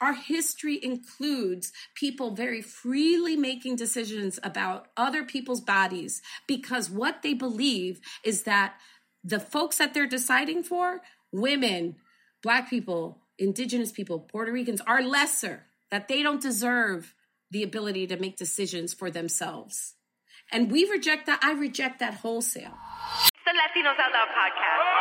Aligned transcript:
Our 0.00 0.14
history 0.14 0.82
includes 0.82 1.72
people 1.94 2.30
very 2.30 2.62
freely 2.62 3.36
making 3.36 3.76
decisions 3.76 4.38
about 4.42 4.88
other 4.96 5.24
people's 5.24 5.60
bodies 5.60 6.22
because 6.46 6.88
what 6.88 7.22
they 7.22 7.34
believe 7.34 8.00
is 8.24 8.44
that 8.44 8.74
the 9.22 9.40
folks 9.40 9.76
that 9.76 9.92
they're 9.92 10.06
deciding 10.06 10.62
for, 10.62 11.02
women, 11.32 11.96
black 12.42 12.70
people, 12.70 13.18
indigenous 13.38 13.92
people, 13.92 14.20
Puerto 14.20 14.52
Ricans, 14.52 14.80
are 14.86 15.02
lesser, 15.02 15.66
that 15.90 16.08
they 16.08 16.22
don't 16.22 16.40
deserve 16.40 17.14
the 17.50 17.62
ability 17.62 18.06
to 18.06 18.16
make 18.16 18.36
decisions 18.36 18.94
for 18.94 19.10
themselves. 19.10 19.94
And 20.52 20.70
we 20.70 20.88
reject 20.88 21.26
that. 21.26 21.40
I 21.42 21.52
reject 21.52 21.98
that 22.00 22.14
wholesale. 22.14 22.74
It's 23.24 23.44
the 23.44 23.52
Latinos 23.52 23.98
Out 23.98 24.12
Loud 24.12 24.28
podcast. 24.32 24.99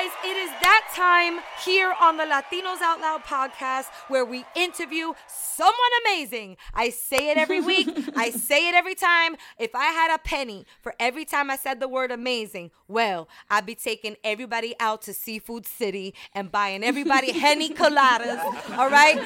Guys, 0.00 0.10
it 0.24 0.36
is 0.36 0.50
that 0.62 0.88
time 0.94 1.40
here 1.64 1.92
on 2.00 2.16
the 2.16 2.24
Latinos 2.24 2.80
Out 2.80 3.00
Loud 3.00 3.22
podcast 3.24 3.86
where 4.08 4.24
we 4.24 4.44
interview 4.54 5.12
someone 5.26 5.74
amazing. 6.04 6.56
I 6.72 6.90
say 6.90 7.30
it 7.30 7.36
every 7.36 7.60
week, 7.60 7.88
I 8.16 8.30
say 8.30 8.68
it 8.68 8.74
every 8.74 8.94
time. 8.94 9.36
If 9.58 9.74
I 9.74 9.86
had 9.86 10.14
a 10.14 10.18
penny 10.18 10.64
for 10.80 10.94
every 10.98 11.24
time 11.24 11.50
I 11.50 11.56
said 11.56 11.80
the 11.80 11.88
word 11.88 12.10
amazing, 12.10 12.70
well, 12.88 13.28
I'd 13.50 13.66
be 13.66 13.74
taking 13.74 14.16
everybody 14.24 14.74
out 14.80 15.02
to 15.02 15.12
Seafood 15.12 15.66
City 15.66 16.14
and 16.34 16.50
buying 16.50 16.82
everybody 16.82 17.32
Henny 17.38 17.70
Coladas. 17.70 18.78
All 18.78 18.90
right? 18.90 19.20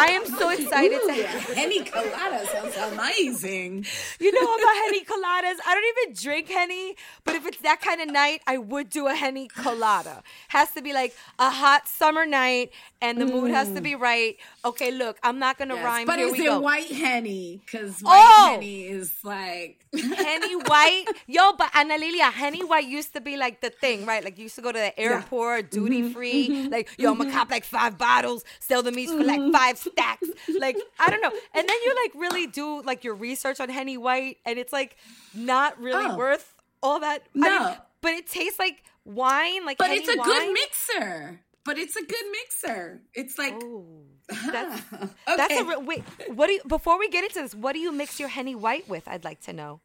I 0.00 0.08
am 0.12 0.24
so 0.26 0.48
excited 0.50 1.00
to 1.06 1.12
have 1.12 1.42
Henny 1.56 1.84
colada 1.84 2.46
sounds 2.46 2.76
amazing. 2.92 3.84
you 4.18 4.32
know 4.32 4.54
about 4.54 4.74
Henny 4.84 5.04
coladas? 5.04 5.58
I 5.66 5.74
don't 5.74 6.08
even 6.08 6.22
drink 6.22 6.48
Henny, 6.48 6.96
but 7.24 7.34
if 7.34 7.46
it's 7.46 7.58
that 7.58 7.80
kind 7.80 8.00
of 8.00 8.08
night, 8.10 8.40
I 8.46 8.58
would 8.58 8.88
do 8.90 9.06
a 9.06 9.14
Henny 9.14 9.48
colada. 9.48 10.22
Has 10.48 10.70
to 10.72 10.82
be 10.82 10.92
like 10.92 11.14
a 11.38 11.50
hot 11.50 11.86
summer 11.88 12.24
night, 12.26 12.70
and 13.02 13.20
the 13.20 13.26
mood 13.26 13.50
has 13.50 13.70
to 13.72 13.80
be 13.80 13.94
right. 13.94 14.36
Okay, 14.64 14.90
look, 14.90 15.18
I'm 15.22 15.38
not 15.38 15.58
gonna 15.58 15.76
rhyme. 15.76 16.06
but 16.06 16.18
Here 16.18 16.28
is 16.28 16.40
it 16.40 16.44
go. 16.44 16.60
white 16.60 16.90
henny? 16.90 17.60
Because 17.64 18.00
white 18.00 18.16
Oh! 18.24 18.48
henny 18.54 18.84
is 18.86 19.12
like 19.24 19.76
Henny 19.96 20.54
White, 20.54 21.06
yo, 21.26 21.52
but 21.54 21.72
Analilia, 21.72 22.30
Henny 22.30 22.62
White 22.64 22.86
used 22.86 23.12
to 23.14 23.20
be 23.20 23.36
like 23.36 23.60
the 23.60 23.70
thing, 23.70 24.06
right? 24.06 24.22
Like 24.22 24.38
you 24.38 24.44
used 24.44 24.54
to 24.54 24.62
go 24.62 24.70
to 24.70 24.78
the 24.78 24.98
airport, 24.98 25.70
duty 25.72 26.02
Mm-hmm. 26.02 26.12
free, 26.12 26.68
like 26.70 26.88
yo, 26.96 27.10
I'm 27.10 27.18
gonna 27.18 27.32
cop 27.32 27.50
like 27.50 27.64
five 27.64 27.98
bottles, 27.98 28.44
sell 28.60 28.82
them 28.84 28.96
each 28.98 29.08
for 29.08 29.24
like 29.24 29.40
Mm-hmm. 29.40 29.50
five 29.52 29.78
stacks, 29.92 30.28
like 30.58 30.76
I 30.98 31.10
don't 31.10 31.20
know. 31.22 31.32
And 31.54 31.68
then 31.68 31.76
you 31.84 31.94
like 32.02 32.12
really 32.14 32.46
do 32.46 32.82
like 32.82 33.04
your 33.04 33.14
research 33.14 33.60
on 33.60 33.68
Henny 33.68 33.96
White, 33.98 34.38
and 34.46 34.58
it's 34.58 34.72
like 34.72 34.96
not 35.34 35.80
really 35.80 36.06
Oh. 36.06 36.16
worth 36.16 36.54
all 36.82 37.00
that. 37.00 37.22
I 37.34 37.38
No. 37.38 37.64
mean, 37.66 37.76
but 38.00 38.12
it 38.12 38.26
tastes 38.26 38.58
like 38.58 38.82
wine, 39.04 39.64
like 39.66 39.78
But 39.78 39.88
Henny 39.88 40.00
it's 40.00 40.08
a 40.08 40.16
wine. 40.16 40.28
good 40.28 40.52
mixer. 40.52 41.40
But 41.64 41.78
it's 41.78 41.94
a 41.96 42.02
good 42.02 42.24
mixer. 42.32 43.02
It's 43.14 43.38
like 43.38 43.54
Ooh. 43.62 44.04
That's 44.50 44.82
okay. 44.92 45.08
that's 45.36 45.60
a 45.60 45.80
wait. 45.80 46.02
What 46.28 46.46
do 46.46 46.52
you 46.54 46.60
before 46.66 46.98
we 46.98 47.08
get 47.08 47.24
into 47.24 47.40
this? 47.42 47.54
What 47.54 47.72
do 47.72 47.80
you 47.80 47.90
mix 47.92 48.18
your 48.20 48.28
Henny 48.28 48.54
White 48.54 48.88
with? 48.88 49.06
I'd 49.08 49.24
like 49.24 49.40
to 49.42 49.52
know. 49.52 49.80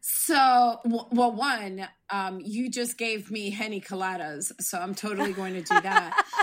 so 0.00 0.80
well. 0.84 1.32
One, 1.32 1.86
um, 2.10 2.40
you 2.44 2.70
just 2.70 2.96
gave 2.98 3.30
me 3.30 3.50
henny 3.50 3.80
coladas, 3.80 4.52
so 4.62 4.78
I'm 4.78 4.94
totally 4.94 5.32
going 5.32 5.54
to 5.54 5.60
do 5.62 5.80
that. 5.80 6.24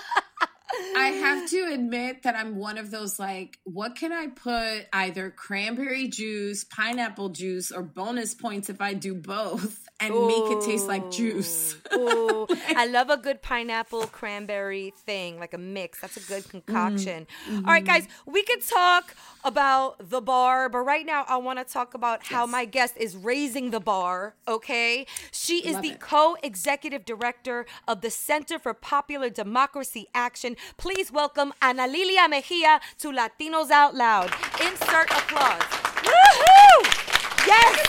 I 0.97 1.07
have 1.21 1.49
to 1.49 1.73
admit 1.73 2.23
that 2.23 2.35
I'm 2.35 2.55
one 2.55 2.77
of 2.77 2.91
those 2.91 3.19
like, 3.19 3.59
what 3.63 3.95
can 3.95 4.11
I 4.11 4.27
put 4.27 4.87
either 4.93 5.29
cranberry 5.29 6.07
juice, 6.07 6.63
pineapple 6.63 7.29
juice, 7.29 7.71
or 7.71 7.81
bonus 7.81 8.33
points 8.33 8.69
if 8.69 8.81
I 8.81 8.93
do 8.93 9.13
both 9.15 9.87
and 10.01 10.27
make 10.27 10.51
it 10.51 10.61
taste 10.61 10.87
like 10.87 11.09
juice? 11.11 11.77
Ooh, 11.93 12.47
I 12.75 12.87
love 12.87 13.09
a 13.09 13.17
good 13.17 13.41
pineapple 13.41 14.07
cranberry 14.07 14.93
thing, 15.05 15.39
like 15.39 15.53
a 15.53 15.57
mix. 15.57 15.99
That's 16.01 16.17
a 16.17 16.21
good 16.21 16.47
concoction. 16.49 17.27
Mm-hmm. 17.47 17.65
All 17.65 17.73
right, 17.73 17.85
guys, 17.85 18.07
we 18.25 18.43
could 18.43 18.61
talk 18.65 19.15
about 19.43 20.09
the 20.09 20.21
bar, 20.21 20.69
but 20.69 20.79
right 20.79 21.05
now 21.05 21.25
I 21.27 21.37
want 21.37 21.59
to 21.59 21.65
talk 21.65 21.93
about 21.93 22.25
how 22.25 22.45
my 22.45 22.65
guest 22.65 22.95
is 22.97 23.15
raising 23.15 23.71
the 23.71 23.79
bar, 23.79 24.35
okay? 24.47 25.05
She 25.31 25.65
is 25.65 25.75
Love 25.75 25.83
the 25.83 25.95
co 25.99 26.37
executive 26.43 27.05
director 27.05 27.65
of 27.87 28.01
the 28.01 28.09
Center 28.09 28.59
for 28.59 28.73
Popular 28.73 29.29
Democracy 29.29 30.07
Action. 30.13 30.55
Please 30.77 31.11
welcome 31.11 31.53
Analilia 31.61 32.29
Mejia 32.29 32.79
to 32.99 33.11
Latinos 33.11 33.69
Out 33.69 33.95
Loud. 33.95 34.31
Insert 34.61 35.09
applause. 35.11 35.61
Woohoo! 35.61 37.10
Yes! 37.47 37.87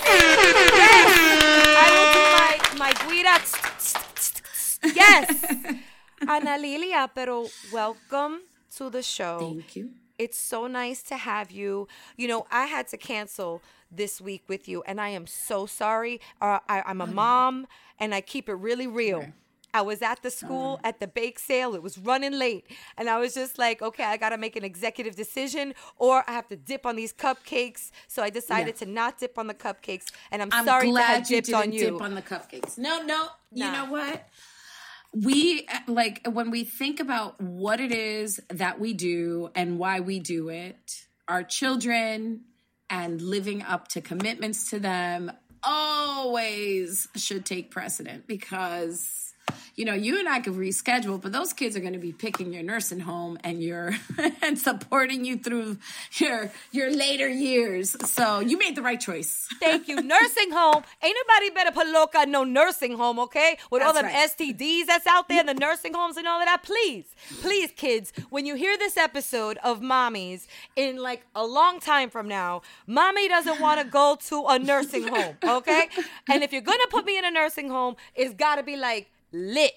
Yes! 0.74 1.08
I 1.76 1.88
will 1.94 2.08
do 2.12 2.78
my, 2.78 2.86
my 2.86 2.92
guira. 2.92 3.36
Yes! 4.94 5.44
Analilia, 6.26 7.08
pero 7.14 7.46
welcome 7.72 8.42
to 8.76 8.90
the 8.90 9.02
show. 9.02 9.38
Thank 9.40 9.76
you. 9.76 9.90
It's 10.18 10.38
so 10.38 10.66
nice 10.66 11.02
to 11.04 11.16
have 11.16 11.50
you. 11.50 11.88
You 12.16 12.28
know, 12.28 12.46
I 12.50 12.66
had 12.66 12.86
to 12.88 12.96
cancel 12.96 13.62
this 13.90 14.20
week 14.20 14.44
with 14.48 14.68
you, 14.68 14.82
and 14.86 15.00
I 15.00 15.08
am 15.08 15.26
so 15.26 15.66
sorry. 15.66 16.20
Uh, 16.40 16.60
I, 16.68 16.82
I'm 16.86 17.00
a 17.00 17.06
mom, 17.06 17.66
and 17.98 18.14
I 18.14 18.20
keep 18.20 18.48
it 18.48 18.54
really 18.54 18.86
real. 18.86 19.26
I 19.74 19.82
was 19.82 20.02
at 20.02 20.22
the 20.22 20.30
school 20.30 20.78
oh. 20.78 20.88
at 20.88 21.00
the 21.00 21.06
bake 21.06 21.38
sale. 21.38 21.74
It 21.74 21.82
was 21.82 21.96
running 21.98 22.32
late. 22.32 22.66
And 22.96 23.08
I 23.08 23.18
was 23.18 23.34
just 23.34 23.58
like, 23.58 23.80
okay, 23.80 24.04
I 24.04 24.16
got 24.16 24.30
to 24.30 24.38
make 24.38 24.56
an 24.56 24.64
executive 24.64 25.16
decision 25.16 25.74
or 25.96 26.24
I 26.28 26.32
have 26.32 26.48
to 26.48 26.56
dip 26.56 26.84
on 26.84 26.96
these 26.96 27.12
cupcakes. 27.12 27.90
So 28.08 28.22
I 28.22 28.30
decided 28.30 28.74
Yeah. 28.74 28.86
to 28.86 28.86
not 28.86 29.18
dip 29.18 29.38
on 29.38 29.46
the 29.46 29.54
cupcakes. 29.54 30.06
And 30.30 30.42
I'm, 30.42 30.48
I'm 30.52 30.64
sorry 30.64 30.90
glad 30.90 31.30
you 31.30 31.36
dipped 31.36 31.46
didn't 31.46 31.62
on 31.62 31.72
you. 31.72 31.90
dip 31.92 32.02
on 32.02 32.14
the 32.14 32.22
cupcakes. 32.22 32.76
No, 32.76 33.02
no. 33.02 33.28
You 33.52 33.70
know 33.70 33.86
what? 33.86 34.28
We 35.14 35.68
like 35.86 36.26
when 36.26 36.50
we 36.50 36.64
think 36.64 36.98
about 36.98 37.38
what 37.40 37.80
it 37.80 37.92
is 37.92 38.40
that 38.48 38.80
we 38.80 38.94
do 38.94 39.50
and 39.54 39.78
why 39.78 40.00
we 40.00 40.20
do 40.20 40.48
it, 40.48 41.04
our 41.28 41.42
children 41.42 42.44
and 42.88 43.20
living 43.20 43.62
up 43.62 43.88
to 43.88 44.00
commitments 44.00 44.70
to 44.70 44.78
them 44.78 45.32
always 45.62 47.08
should 47.14 47.44
take 47.44 47.70
precedent 47.70 48.26
because 48.26 49.31
you 49.74 49.84
know, 49.84 49.94
you 49.94 50.18
and 50.18 50.28
I 50.28 50.40
could 50.40 50.54
reschedule, 50.54 51.20
but 51.20 51.32
those 51.32 51.52
kids 51.52 51.76
are 51.76 51.80
going 51.80 51.94
to 51.94 51.98
be 51.98 52.12
picking 52.12 52.52
your 52.52 52.62
nursing 52.62 53.00
home 53.00 53.38
and 53.42 53.62
your 53.62 53.94
and 54.42 54.58
supporting 54.58 55.24
you 55.24 55.38
through 55.38 55.78
your 56.12 56.50
your 56.72 56.94
later 56.94 57.28
years. 57.28 57.96
So 58.10 58.40
you 58.40 58.58
made 58.58 58.76
the 58.76 58.82
right 58.82 59.00
choice. 59.00 59.48
Thank 59.60 59.88
you. 59.88 60.02
nursing 60.02 60.50
home. 60.50 60.82
Ain't 61.02 61.16
nobody 61.26 61.50
better 61.50 61.70
put 61.70 61.86
loca 61.88 62.26
no 62.26 62.44
nursing 62.44 62.96
home, 62.96 63.18
okay? 63.20 63.56
With 63.70 63.82
all 63.82 63.92
them 63.92 64.04
That's 64.04 64.38
right. 64.38 64.56
STDs 64.56 64.86
that's 64.86 65.06
out 65.06 65.28
there 65.28 65.40
in 65.40 65.46
the 65.46 65.54
nursing 65.54 65.94
homes 65.94 66.16
and 66.16 66.26
all 66.26 66.40
of 66.40 66.46
that. 66.46 66.62
Please, 66.62 67.06
please, 67.40 67.72
kids, 67.74 68.12
when 68.30 68.46
you 68.46 68.54
hear 68.54 68.76
this 68.76 68.96
episode 68.96 69.58
of 69.64 69.80
Mommies 69.80 70.46
in 70.76 70.96
like 70.96 71.24
a 71.34 71.44
long 71.46 71.80
time 71.80 72.10
from 72.10 72.28
now, 72.28 72.62
mommy 72.86 73.28
doesn't 73.28 73.60
want 73.60 73.80
to 73.80 73.86
go 73.86 74.18
to 74.28 74.44
a 74.48 74.58
nursing 74.58 75.08
home, 75.08 75.36
okay? 75.42 75.88
And 76.28 76.42
if 76.42 76.52
you're 76.52 76.62
gonna 76.62 76.86
put 76.90 77.04
me 77.04 77.18
in 77.18 77.24
a 77.24 77.30
nursing 77.30 77.68
home, 77.68 77.96
it's 78.14 78.34
gotta 78.34 78.62
be 78.62 78.76
like 78.76 79.11
lit. 79.32 79.74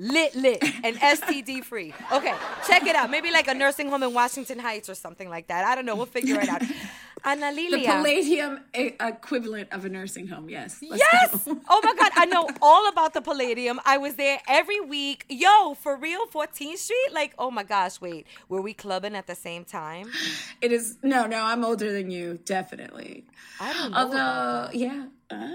Lit, 0.00 0.36
lit, 0.36 0.62
and 0.84 0.94
STD 0.96 1.64
free. 1.64 1.92
Okay, 2.12 2.32
check 2.68 2.86
it 2.86 2.94
out. 2.94 3.10
Maybe 3.10 3.32
like 3.32 3.48
a 3.48 3.54
nursing 3.54 3.88
home 3.90 4.04
in 4.04 4.14
Washington 4.14 4.60
Heights 4.60 4.88
or 4.88 4.94
something 4.94 5.28
like 5.28 5.48
that. 5.48 5.64
I 5.64 5.74
don't 5.74 5.84
know. 5.84 5.96
We'll 5.96 6.06
figure 6.06 6.38
it 6.40 6.48
out. 6.48 6.62
Ana 7.24 7.52
The 7.52 7.82
Palladium 7.84 8.60
equivalent 8.74 9.72
of 9.72 9.84
a 9.84 9.88
nursing 9.88 10.28
home. 10.28 10.48
Yes. 10.48 10.78
Let's 10.88 11.02
Yes. 11.12 11.44
go. 11.44 11.58
Oh 11.68 11.80
my 11.82 11.94
God. 11.94 12.12
I 12.14 12.26
know 12.26 12.48
all 12.62 12.88
about 12.88 13.12
the 13.12 13.20
Palladium. 13.20 13.80
I 13.84 13.98
was 13.98 14.14
there 14.14 14.40
every 14.46 14.80
week. 14.80 15.24
Yo, 15.28 15.74
for 15.74 15.96
real, 15.96 16.26
14th 16.28 16.78
Street? 16.78 17.08
Like, 17.12 17.34
oh 17.36 17.50
my 17.50 17.64
gosh, 17.64 18.00
wait. 18.00 18.28
Were 18.48 18.62
we 18.62 18.74
clubbing 18.74 19.16
at 19.16 19.26
the 19.26 19.34
same 19.34 19.64
time? 19.64 20.12
It 20.60 20.72
is 20.72 20.96
no, 21.02 21.26
no. 21.26 21.42
I'm 21.42 21.64
older 21.64 21.92
than 21.92 22.10
you, 22.10 22.38
definitely. 22.44 23.24
I 23.60 23.72
don't 23.72 23.90
know. 23.92 23.98
Although, 23.98 24.70
yeah. 24.72 25.06
Uh, 25.30 25.48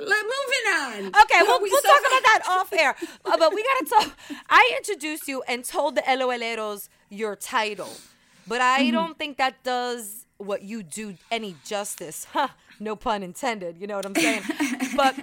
let 0.00 0.24
moving 0.24 0.66
on. 1.14 1.22
Okay, 1.22 1.40
we'll, 1.42 1.60
We 1.60 1.70
we'll 1.70 1.82
so 1.82 1.88
talk 1.88 2.00
about 2.00 2.22
that 2.24 2.42
off 2.48 2.72
air. 2.72 2.94
Uh, 3.24 3.36
but 3.36 3.54
we 3.54 3.62
gotta 3.62 3.86
talk. 4.06 4.18
I 4.50 4.74
introduced 4.78 5.28
you 5.28 5.42
and 5.48 5.64
told 5.64 5.96
the 5.96 6.02
LOLeros 6.02 6.88
your 7.10 7.36
title, 7.36 8.02
but 8.46 8.60
I 8.60 8.82
Mm-hmm. 8.84 8.92
don't 8.92 9.18
think 9.18 9.36
that 9.38 9.62
does 9.62 10.26
what 10.38 10.62
you 10.62 10.82
do 10.82 11.16
any 11.30 11.56
justice. 11.64 12.26
Huh, 12.32 12.48
no 12.80 12.96
pun 12.96 13.22
intended. 13.22 13.78
You 13.78 13.86
know 13.86 13.96
what 13.96 14.06
I'm 14.06 14.14
saying? 14.14 14.42
but 14.96 15.14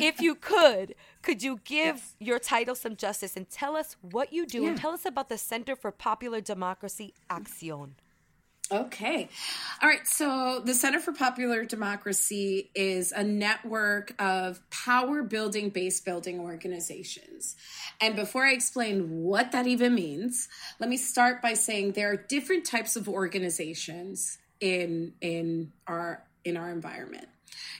if 0.00 0.20
you 0.20 0.34
could, 0.34 0.94
could 1.22 1.42
you 1.42 1.60
give 1.64 2.16
your 2.18 2.38
title 2.40 2.74
some 2.74 2.96
justice 2.96 3.36
and 3.36 3.48
tell 3.48 3.76
us 3.76 3.96
what 4.00 4.32
you 4.32 4.46
do 4.46 4.66
and 4.66 4.76
tell 4.76 4.90
us 4.90 5.04
about 5.06 5.28
the 5.28 5.38
Center 5.38 5.76
for 5.76 5.92
Popular 5.92 6.40
Democracy 6.40 7.14
Acción? 7.30 7.90
Okay. 8.72 9.28
All 9.82 9.88
right. 9.88 10.06
So 10.06 10.62
the 10.64 10.72
Center 10.72 10.98
for 10.98 11.12
Popular 11.12 11.64
Democracy 11.66 12.70
is 12.74 13.12
a 13.12 13.22
network 13.22 14.14
of 14.18 14.58
power 14.70 15.22
building, 15.22 15.68
base 15.68 16.00
building 16.00 16.40
organizations. 16.40 17.56
And 18.00 18.16
before 18.16 18.46
I 18.46 18.52
explain 18.52 19.22
what 19.22 19.52
that 19.52 19.66
even 19.66 19.94
means, 19.94 20.48
let 20.80 20.88
me 20.88 20.96
start 20.96 21.42
by 21.42 21.54
saying 21.54 21.92
there 21.92 22.10
are 22.10 22.16
different 22.16 22.64
types 22.64 22.96
of 22.96 23.06
organizations 23.06 24.38
in 24.60 25.12
in 25.20 25.72
our 25.86 26.24
in 26.44 26.56
our 26.56 26.70
environment. 26.70 27.28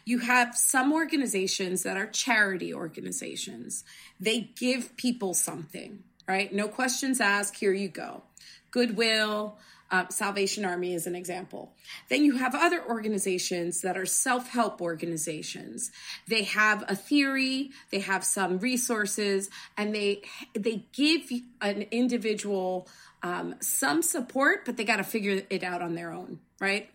You 0.05 0.19
have 0.19 0.55
some 0.55 0.93
organizations 0.93 1.83
that 1.85 1.97
are 1.97 2.07
charity 2.07 2.75
organizations. 2.75 3.85
They 4.21 4.51
give 4.55 4.97
people 4.99 5.33
something, 5.33 6.05
right? 6.29 6.53
No 6.53 6.69
questions 6.69 7.21
asked, 7.21 7.57
here 7.57 7.73
you 7.73 7.89
go. 7.89 8.23
Goodwill, 8.71 9.57
uh, 9.95 10.09
Salvation 10.09 10.65
Army 10.65 10.93
is 10.93 11.07
an 11.07 11.15
example. 11.15 11.73
Then 12.09 12.25
you 12.25 12.37
have 12.39 12.53
other 12.53 12.85
organizations 12.85 13.83
that 13.83 13.97
are 13.97 14.07
self 14.07 14.49
help 14.49 14.83
organizations. 14.83 15.93
They 16.27 16.43
have 16.43 16.85
a 16.89 16.97
theory, 16.97 17.71
they 17.91 18.01
have 18.01 18.25
some 18.25 18.59
resources, 18.59 19.51
and 19.77 19.95
they 19.95 20.23
they 20.53 20.87
give 20.93 21.31
an 21.61 21.83
individual 21.93 22.89
um, 23.23 23.55
some 23.61 24.03
support, 24.03 24.65
but 24.65 24.77
they 24.77 24.85
got 24.85 24.97
to 24.97 25.05
figure 25.05 25.43
it 25.49 25.63
out 25.63 25.81
on 25.81 25.95
their 25.95 26.11
own, 26.11 26.41
right? 26.59 26.91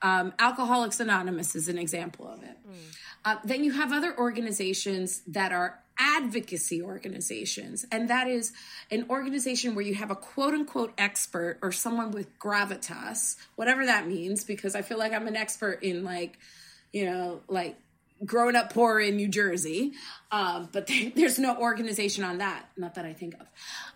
Um, 0.00 0.32
Alcoholics 0.38 1.00
Anonymous 1.00 1.56
is 1.56 1.68
an 1.68 1.78
example 1.78 2.28
of 2.28 2.44
it. 2.44 2.56
Mm. 2.68 2.96
Uh, 3.24 3.36
then 3.42 3.64
you 3.64 3.72
have 3.72 3.92
other 3.92 4.16
organizations 4.16 5.22
that 5.26 5.50
are 5.50 5.80
advocacy 5.98 6.82
organizations. 6.82 7.86
And 7.90 8.08
that 8.10 8.28
is 8.28 8.52
an 8.90 9.06
organization 9.08 9.74
where 9.74 9.84
you 9.84 9.94
have 9.94 10.10
a 10.10 10.16
quote 10.16 10.54
unquote 10.54 10.92
expert 10.98 11.58
or 11.62 11.72
someone 11.72 12.10
with 12.10 12.38
gravitas, 12.38 13.36
whatever 13.56 13.86
that 13.86 14.08
means, 14.08 14.44
because 14.44 14.74
I 14.74 14.82
feel 14.82 14.98
like 14.98 15.12
I'm 15.12 15.26
an 15.28 15.36
expert 15.36 15.82
in 15.82 16.04
like, 16.04 16.38
you 16.92 17.06
know, 17.06 17.40
like 17.48 17.76
growing 18.24 18.56
up 18.56 18.72
poor 18.72 19.00
in 19.00 19.16
New 19.16 19.28
Jersey, 19.28 19.92
um, 20.34 20.68
but 20.72 20.90
there's 21.14 21.38
no 21.38 21.56
organization 21.56 22.24
on 22.24 22.38
that, 22.38 22.68
not 22.76 22.96
that 22.96 23.04
I 23.04 23.12
think 23.12 23.34
of. 23.34 23.46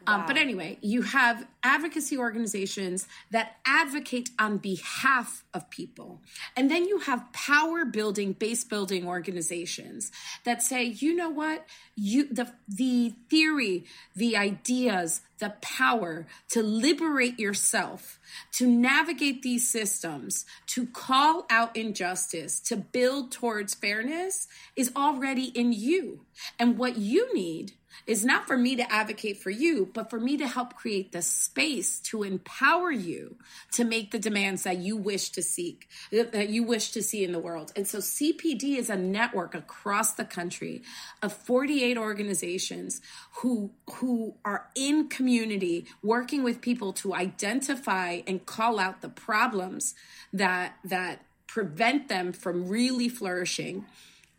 Wow. 0.06 0.20
Um, 0.20 0.24
but 0.28 0.36
anyway, 0.36 0.78
you 0.80 1.02
have 1.02 1.44
advocacy 1.64 2.16
organizations 2.16 3.08
that 3.32 3.56
advocate 3.66 4.30
on 4.38 4.58
behalf 4.58 5.44
of 5.52 5.68
people. 5.68 6.20
And 6.56 6.70
then 6.70 6.84
you 6.84 7.00
have 7.00 7.32
power 7.32 7.84
building, 7.84 8.34
base 8.34 8.62
building 8.62 9.04
organizations 9.04 10.12
that 10.44 10.62
say, 10.62 10.84
you 10.84 11.16
know 11.16 11.28
what, 11.28 11.66
you 11.96 12.32
the 12.32 12.52
the 12.68 13.14
theory, 13.28 13.84
the 14.14 14.36
ideas, 14.36 15.22
the 15.38 15.54
power 15.60 16.26
to 16.50 16.62
liberate 16.62 17.38
yourself, 17.40 18.20
to 18.52 18.66
navigate 18.66 19.42
these 19.42 19.68
systems, 19.68 20.44
to 20.66 20.86
call 20.86 21.46
out 21.50 21.76
injustice, 21.76 22.60
to 22.60 22.76
build 22.76 23.32
towards 23.32 23.74
fairness 23.74 24.46
is 24.76 24.92
already 24.94 25.46
in 25.46 25.72
you. 25.72 26.20
And 26.58 26.78
what 26.78 26.96
you 26.96 27.32
need 27.34 27.72
is 28.06 28.24
not 28.24 28.46
for 28.46 28.56
me 28.56 28.76
to 28.76 28.92
advocate 28.92 29.38
for 29.38 29.50
you, 29.50 29.90
but 29.92 30.10
for 30.10 30.20
me 30.20 30.36
to 30.36 30.46
help 30.46 30.74
create 30.74 31.12
the 31.12 31.22
space 31.22 31.98
to 32.00 32.22
empower 32.22 32.90
you 32.90 33.36
to 33.72 33.84
make 33.84 34.10
the 34.10 34.18
demands 34.18 34.62
that 34.62 34.78
you 34.78 34.96
wish 34.96 35.30
to 35.30 35.42
seek, 35.42 35.88
that 36.10 36.48
you 36.48 36.62
wish 36.62 36.92
to 36.92 37.02
see 37.02 37.24
in 37.24 37.32
the 37.32 37.38
world. 37.38 37.72
And 37.76 37.86
so 37.86 37.98
CPD 37.98 38.76
is 38.76 38.88
a 38.88 38.96
network 38.96 39.54
across 39.54 40.12
the 40.12 40.24
country 40.24 40.82
of 41.22 41.32
48 41.32 41.98
organizations 41.98 43.00
who, 43.36 43.72
who 43.94 44.34
are 44.44 44.68
in 44.74 45.08
community 45.08 45.86
working 46.02 46.42
with 46.42 46.60
people 46.60 46.92
to 46.94 47.14
identify 47.14 48.20
and 48.26 48.44
call 48.46 48.78
out 48.78 49.02
the 49.02 49.08
problems 49.08 49.94
that, 50.32 50.76
that 50.84 51.24
prevent 51.46 52.08
them 52.08 52.32
from 52.32 52.68
really 52.68 53.08
flourishing 53.08 53.84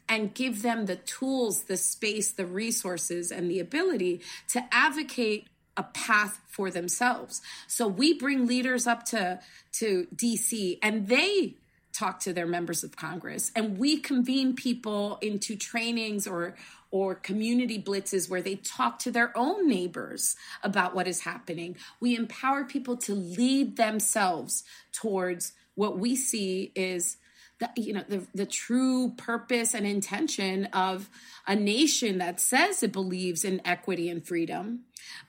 and 0.09 0.33
give 0.33 0.63
them 0.63 0.87
the 0.87 0.95
tools, 0.95 1.63
the 1.63 1.77
space, 1.77 2.31
the 2.31 2.45
resources, 2.45 3.31
and 3.31 3.49
the 3.49 3.59
ability 3.59 4.21
to 4.49 4.63
advocate 4.71 5.47
a 5.77 5.83
path 5.83 6.41
for 6.47 6.69
themselves. 6.69 7.41
So 7.67 7.87
we 7.87 8.13
bring 8.13 8.47
leaders 8.47 8.87
up 8.87 9.05
to, 9.05 9.39
to 9.73 10.07
DC 10.13 10.79
and 10.81 11.07
they 11.07 11.55
talk 11.93 12.19
to 12.21 12.33
their 12.33 12.47
members 12.47 12.83
of 12.83 12.95
Congress 12.95 13.51
and 13.55 13.77
we 13.77 13.97
convene 13.97 14.55
people 14.55 15.17
into 15.21 15.55
trainings 15.55 16.27
or 16.27 16.55
or 16.91 17.13
community 17.13 17.79
blitzes 17.81 18.27
where 18.27 18.41
they 18.41 18.55
talk 18.55 18.97
to 18.97 19.11
their 19.11 19.31
own 19.37 19.67
neighbors 19.67 20.35
about 20.63 20.95
what 20.95 21.07
is 21.07 21.21
happening. 21.21 21.77
We 21.99 22.15
empower 22.15 22.63
people 22.63 22.97
to 22.97 23.13
lead 23.13 23.77
themselves 23.77 24.63
towards 24.91 25.53
what 25.75 25.99
we 25.99 26.15
see 26.15 26.71
is 26.73 27.17
the 27.59 27.69
you 27.75 27.93
know 27.93 28.03
the 28.07 28.25
the 28.33 28.45
true 28.45 29.13
purpose 29.17 29.73
and 29.73 29.85
intention 29.85 30.65
of 30.67 31.09
a 31.47 31.55
nation 31.55 32.17
that 32.17 32.39
says 32.39 32.83
it 32.83 32.91
believes 32.91 33.43
in 33.43 33.61
equity 33.65 34.09
and 34.09 34.25
freedom 34.25 34.81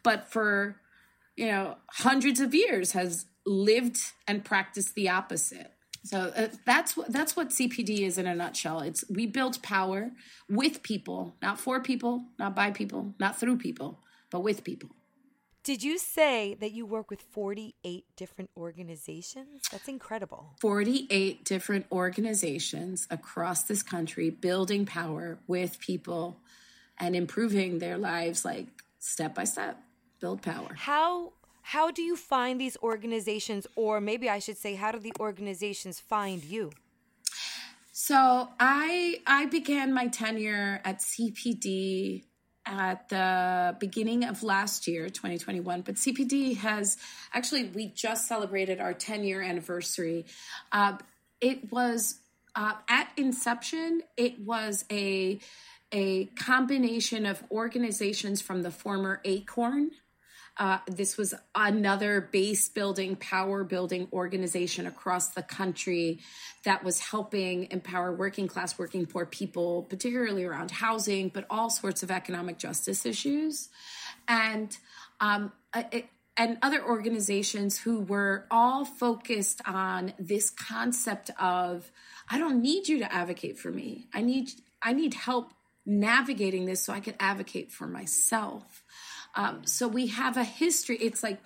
but 0.03 0.31
for 0.31 0.77
you 1.37 1.47
know 1.47 1.77
hundreds 1.91 2.41
of 2.41 2.55
years 2.55 2.93
has 2.93 3.27
lived 3.47 3.99
and 4.29 4.45
practiced 4.45 4.95
the 4.95 5.09
opposite 5.09 5.73
so 6.03 6.33
uh, 6.35 6.49
that's 6.65 6.95
that's 7.09 7.37
what 7.37 7.51
CPD 7.51 8.01
is 8.01 8.17
in 8.17 8.27
a 8.27 8.35
nutshell. 8.35 8.81
It's 8.81 9.05
we 9.11 9.27
build 9.27 9.63
power 9.63 10.11
with 10.49 10.83
people, 10.83 11.37
not 11.43 11.61
for 11.61 11.81
people, 11.81 12.25
not 12.39 12.57
by 12.57 12.71
people, 12.71 13.15
not 13.19 13.39
through 13.39 13.59
people, 13.59 13.99
but 14.31 14.43
with 14.43 14.65
people. 14.65 14.89
Did 15.71 15.85
you 15.85 15.99
say 15.99 16.57
that 16.59 16.73
you 16.73 16.85
work 16.85 17.11
with 17.11 17.23
48 17.23 18.05
different 18.17 18.51
organizations? 18.57 19.69
That's 19.71 19.87
incredible. 19.87 20.57
48 20.61 21.45
different 21.45 21.87
organizations 21.93 23.07
across 23.09 23.63
this 23.63 23.81
country 23.81 24.31
building 24.31 24.85
power 24.85 25.39
with 25.47 25.79
people 25.79 26.41
and 26.99 27.15
improving 27.15 27.79
their 27.79 27.99
lives 27.99 28.45
like 28.45 28.67
step 28.99 29.37
by 29.37 29.45
step. 29.45 29.81
Build 30.19 30.43
power. 30.43 30.75
How 30.75 31.35
how 31.63 31.93
do 31.93 32.03
you 32.03 32.17
find 32.17 32.61
these 32.61 32.77
organizations 32.83 33.69
or 33.77 34.01
maybe 34.01 34.29
I 34.29 34.41
should 34.41 34.59
say 34.59 34.75
how 34.75 34.91
do 34.91 34.99
the 34.99 35.13
organizations 35.21 36.01
find 36.01 36.43
you? 36.43 36.73
So, 37.93 38.49
I 38.59 39.21
I 39.25 39.47
began 39.47 39.95
my 39.95 40.09
tenure 40.09 40.81
at 40.85 40.99
CPD 40.99 42.25
at 42.71 43.09
the 43.09 43.77
beginning 43.81 44.25
of 44.25 44.43
last 44.43 44.87
year, 44.87 45.09
2021. 45.09 45.83
But 45.83 45.97
CPD 45.97 46.57
has 46.59 46.97
actually, 47.35 47.65
we 47.65 47.89
just 47.89 48.29
celebrated 48.29 48.81
our 48.81 48.95
10 48.95 49.25
year 49.25 49.43
anniversary. 49.43 50.27
Uh, 50.71 50.97
it 51.41 51.73
was 51.73 52.21
uh, 52.55 52.75
at 52.89 53.11
inception, 53.17 54.03
it 54.17 54.41
was 54.41 54.85
a 54.91 55.41
a 55.93 56.27
combination 56.37 57.27
of 57.27 57.43
organizations 57.51 58.41
from 58.41 58.63
the 58.63 58.71
former 58.71 59.21
Acorn 59.25 59.91
uh, 60.57 60.79
this 60.87 61.17
was 61.17 61.35
another 61.55 62.21
base 62.21 62.69
building, 62.69 63.17
power 63.17 63.65
building 63.65 64.09
organization 64.13 64.87
across 64.87 65.29
the 65.29 65.43
country 65.43 66.21
that 66.65 66.85
was 66.85 67.01
helping 67.01 67.71
empower 67.71 68.13
working 68.13 68.47
class, 68.47 68.79
working 68.79 69.07
poor 69.07 69.25
people, 69.25 69.85
particularly 69.85 70.45
around 70.45 70.71
housing, 70.71 71.29
but 71.29 71.47
all 71.49 71.71
sorts 71.71 72.03
of 72.03 72.11
economic 72.11 72.59
justice 72.59 73.07
issues. 73.07 73.69
And 74.29 74.77
um, 75.21 75.53
it, 75.75 76.09
and 76.37 76.57
other 76.63 76.83
organizations 76.83 77.79
who 77.79 78.01
were 78.01 78.47
all 78.51 78.85
focused 78.85 79.61
on 79.67 80.15
this 80.19 80.49
concept 80.51 81.31
of 81.39 81.91
I 82.31 82.39
don't 82.39 82.63
need 82.63 82.89
you 82.89 82.99
to 83.01 83.13
advocate 83.13 83.59
for 83.59 83.71
me. 83.71 84.07
I 84.15 84.23
need 84.23 84.51
I 84.83 84.93
need 84.93 85.15
help 85.15 85.53
navigating 85.85 86.67
this 86.67 86.83
so 86.83 86.93
I 86.93 87.01
can 87.01 87.15
advocate 87.21 87.73
for 87.73 87.87
myself. 87.87 88.85
Um, 89.35 89.67
so 89.67 89.89
we 89.89 90.09
have 90.09 90.37
a 90.37 90.45
history. 90.45 90.97
It's 90.97 91.23
like 91.23 91.41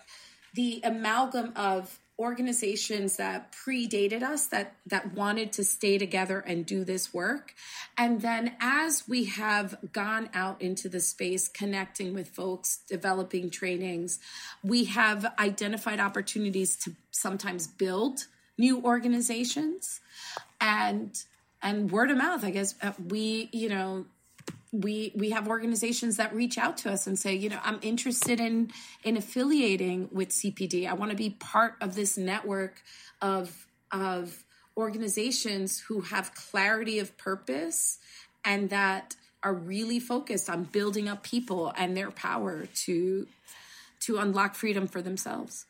the 0.54 0.80
amalgam 0.84 1.52
of 1.56 1.98
organizations 2.18 3.16
that 3.16 3.52
predated 3.52 4.22
us 4.22 4.46
that 4.46 4.76
that 4.86 5.14
wanted 5.14 5.52
to 5.52 5.64
stay 5.64 5.98
together 5.98 6.38
and 6.38 6.64
do 6.64 6.84
this 6.84 7.12
work 7.12 7.52
and 7.98 8.20
then 8.20 8.54
as 8.60 9.02
we 9.08 9.24
have 9.24 9.76
gone 9.92 10.30
out 10.32 10.62
into 10.62 10.88
the 10.88 11.00
space 11.00 11.48
connecting 11.48 12.14
with 12.14 12.28
folks 12.28 12.78
developing 12.88 13.50
trainings 13.50 14.20
we 14.62 14.84
have 14.84 15.26
identified 15.40 15.98
opportunities 15.98 16.76
to 16.76 16.92
sometimes 17.10 17.66
build 17.66 18.26
new 18.56 18.80
organizations 18.84 20.00
and 20.60 21.24
and 21.60 21.90
word 21.90 22.12
of 22.12 22.16
mouth 22.16 22.44
i 22.44 22.50
guess 22.50 22.76
uh, 22.80 22.92
we 23.08 23.48
you 23.52 23.68
know 23.68 24.06
we 24.74 25.12
we 25.14 25.30
have 25.30 25.46
organizations 25.46 26.16
that 26.16 26.34
reach 26.34 26.58
out 26.58 26.76
to 26.78 26.90
us 26.90 27.06
and 27.06 27.16
say, 27.16 27.34
you 27.34 27.48
know, 27.48 27.60
I'm 27.62 27.78
interested 27.80 28.40
in 28.40 28.72
in 29.04 29.16
affiliating 29.16 30.08
with 30.10 30.30
CPD. 30.30 30.88
I 30.88 30.94
want 30.94 31.12
to 31.12 31.16
be 31.16 31.30
part 31.30 31.76
of 31.80 31.94
this 31.94 32.18
network 32.18 32.82
of 33.22 33.66
of 33.92 34.44
organizations 34.76 35.78
who 35.78 36.00
have 36.00 36.34
clarity 36.34 36.98
of 36.98 37.16
purpose 37.16 37.98
and 38.44 38.70
that 38.70 39.14
are 39.44 39.54
really 39.54 40.00
focused 40.00 40.50
on 40.50 40.64
building 40.64 41.08
up 41.08 41.22
people 41.22 41.72
and 41.76 41.96
their 41.96 42.10
power 42.10 42.66
to 42.66 43.28
to 44.00 44.18
unlock 44.18 44.56
freedom 44.56 44.88
for 44.88 45.00
themselves. 45.00 45.66